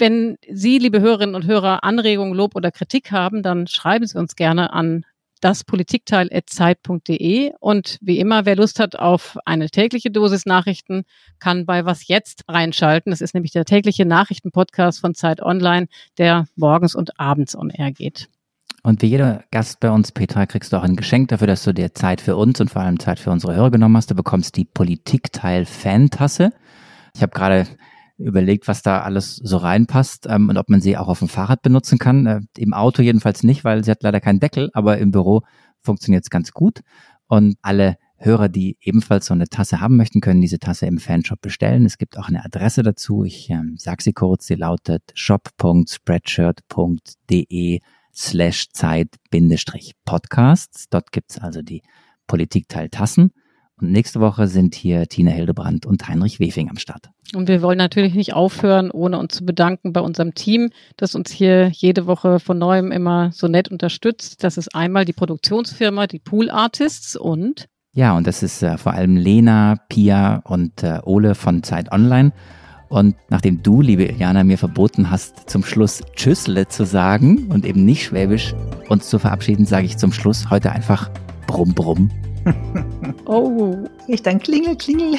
Wenn 0.00 0.36
Sie, 0.50 0.78
liebe 0.78 1.00
Hörerinnen 1.00 1.36
und 1.36 1.46
Hörer, 1.46 1.84
Anregungen, 1.84 2.34
Lob 2.34 2.56
oder 2.56 2.72
Kritik 2.72 3.12
haben, 3.12 3.44
dann 3.44 3.68
schreiben 3.68 4.04
Sie 4.04 4.18
uns 4.18 4.34
gerne 4.34 4.72
an 4.72 5.04
das 5.40 5.64
Politikteil.zeit.de. 5.64 7.52
Und 7.60 7.98
wie 8.00 8.18
immer, 8.18 8.44
wer 8.46 8.56
Lust 8.56 8.80
hat 8.80 8.96
auf 8.96 9.38
eine 9.44 9.70
tägliche 9.70 10.10
Dosis 10.10 10.46
Nachrichten, 10.46 11.04
kann 11.38 11.66
bei 11.66 11.84
Was 11.84 12.08
Jetzt 12.08 12.44
reinschalten. 12.48 13.10
Das 13.10 13.20
ist 13.20 13.34
nämlich 13.34 13.52
der 13.52 13.64
tägliche 13.64 14.04
Nachrichtenpodcast 14.04 15.00
von 15.00 15.14
Zeit 15.14 15.42
Online, 15.42 15.88
der 16.18 16.46
morgens 16.56 16.94
und 16.94 17.18
abends 17.20 17.56
on 17.56 17.70
air 17.70 17.92
geht. 17.92 18.28
Und 18.82 19.02
wie 19.02 19.06
jeder 19.06 19.44
Gast 19.50 19.80
bei 19.80 19.90
uns, 19.90 20.12
Petra, 20.12 20.46
kriegst 20.46 20.72
du 20.72 20.76
auch 20.76 20.82
ein 20.82 20.96
Geschenk 20.96 21.28
dafür, 21.28 21.46
dass 21.46 21.64
du 21.64 21.74
dir 21.74 21.92
Zeit 21.94 22.20
für 22.20 22.36
uns 22.36 22.60
und 22.60 22.70
vor 22.70 22.82
allem 22.82 22.98
Zeit 22.98 23.18
für 23.18 23.30
unsere 23.30 23.54
Hörer 23.54 23.70
genommen 23.70 23.96
hast. 23.96 24.10
Du 24.10 24.14
bekommst 24.14 24.56
die 24.56 24.64
Politikteil-Fantasse. 24.64 26.52
Ich 27.14 27.22
habe 27.22 27.32
gerade 27.32 27.66
überlegt, 28.18 28.68
was 28.68 28.82
da 28.82 29.00
alles 29.02 29.36
so 29.36 29.56
reinpasst 29.56 30.26
ähm, 30.28 30.48
und 30.48 30.58
ob 30.58 30.68
man 30.68 30.80
sie 30.80 30.96
auch 30.96 31.06
auf 31.08 31.20
dem 31.20 31.28
Fahrrad 31.28 31.62
benutzen 31.62 31.98
kann. 31.98 32.26
Äh, 32.26 32.40
Im 32.56 32.74
Auto 32.74 33.00
jedenfalls 33.02 33.44
nicht, 33.44 33.64
weil 33.64 33.84
sie 33.84 33.90
hat 33.90 34.02
leider 34.02 34.20
keinen 34.20 34.40
Deckel, 34.40 34.70
aber 34.72 34.98
im 34.98 35.10
Büro 35.12 35.42
funktioniert 35.80 36.24
es 36.24 36.30
ganz 36.30 36.52
gut. 36.52 36.80
Und 37.26 37.56
alle 37.62 37.96
Hörer, 38.16 38.48
die 38.48 38.76
ebenfalls 38.80 39.26
so 39.26 39.34
eine 39.34 39.46
Tasse 39.46 39.80
haben 39.80 39.96
möchten, 39.96 40.20
können 40.20 40.40
diese 40.40 40.58
Tasse 40.58 40.86
im 40.86 40.98
Fanshop 40.98 41.40
bestellen. 41.40 41.86
Es 41.86 41.98
gibt 41.98 42.18
auch 42.18 42.26
eine 42.28 42.44
Adresse 42.44 42.82
dazu. 42.82 43.22
Ich 43.22 43.48
ähm, 43.50 43.76
sage 43.78 44.02
sie 44.02 44.12
kurz. 44.12 44.46
Sie 44.46 44.56
lautet 44.56 45.04
shop.spreadshirt.de 45.14 47.80
slash 48.12 48.70
Zeit-Podcasts. 48.70 50.88
Dort 50.90 51.12
gibt's 51.12 51.38
also 51.38 51.62
die 51.62 51.82
Politikteil 52.26 52.88
Tassen. 52.88 53.30
Und 53.80 53.92
nächste 53.92 54.20
Woche 54.20 54.48
sind 54.48 54.74
hier 54.74 55.06
Tina 55.06 55.30
Hildebrand 55.30 55.86
und 55.86 56.08
Heinrich 56.08 56.40
Wefing 56.40 56.68
am 56.68 56.78
Start. 56.78 57.10
Und 57.34 57.48
wir 57.48 57.62
wollen 57.62 57.78
natürlich 57.78 58.14
nicht 58.14 58.34
aufhören, 58.34 58.90
ohne 58.90 59.18
uns 59.18 59.34
zu 59.34 59.44
bedanken 59.44 59.92
bei 59.92 60.00
unserem 60.00 60.34
Team, 60.34 60.70
das 60.96 61.14
uns 61.14 61.30
hier 61.30 61.68
jede 61.68 62.06
Woche 62.06 62.40
von 62.40 62.58
neuem 62.58 62.90
immer 62.90 63.30
so 63.32 63.48
nett 63.48 63.68
unterstützt. 63.68 64.42
Das 64.42 64.56
ist 64.56 64.74
einmal 64.74 65.04
die 65.04 65.12
Produktionsfirma, 65.12 66.06
die 66.06 66.18
Pool 66.18 66.50
Artists 66.50 67.16
und 67.16 67.68
ja, 67.94 68.16
und 68.16 68.28
das 68.28 68.44
ist 68.44 68.62
äh, 68.62 68.78
vor 68.78 68.92
allem 68.92 69.16
Lena, 69.16 69.76
Pia 69.88 70.42
und 70.44 70.84
äh, 70.84 71.00
Ole 71.04 71.34
von 71.34 71.64
Zeit 71.64 71.90
Online. 71.90 72.32
Und 72.88 73.16
nachdem 73.28 73.62
du, 73.62 73.82
liebe 73.82 74.04
Iliana, 74.04 74.44
mir 74.44 74.56
verboten 74.56 75.10
hast, 75.10 75.50
zum 75.50 75.64
Schluss 75.64 76.02
Tschüssle 76.14 76.68
zu 76.68 76.84
sagen 76.84 77.48
und 77.48 77.66
eben 77.66 77.84
nicht 77.84 78.04
Schwäbisch 78.04 78.54
uns 78.88 79.08
zu 79.08 79.18
verabschieden, 79.18 79.66
sage 79.66 79.86
ich 79.86 79.98
zum 79.98 80.12
Schluss 80.12 80.48
heute 80.48 80.70
einfach 80.70 81.10
Brumm 81.46 81.74
Brumm. 81.74 82.10
Oh. 83.26 83.76
Ich 84.06 84.22
dann 84.22 84.38
Klingel, 84.38 84.76
Klingel. 84.76 85.18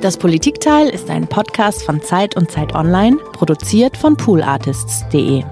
Das 0.00 0.16
Politikteil 0.16 0.88
ist 0.88 1.10
ein 1.10 1.26
Podcast 1.26 1.82
von 1.82 2.00
Zeit 2.00 2.36
und 2.36 2.52
Zeit 2.52 2.72
Online, 2.74 3.16
produziert 3.32 3.96
von 3.96 4.16
poolartists.de. 4.16 5.42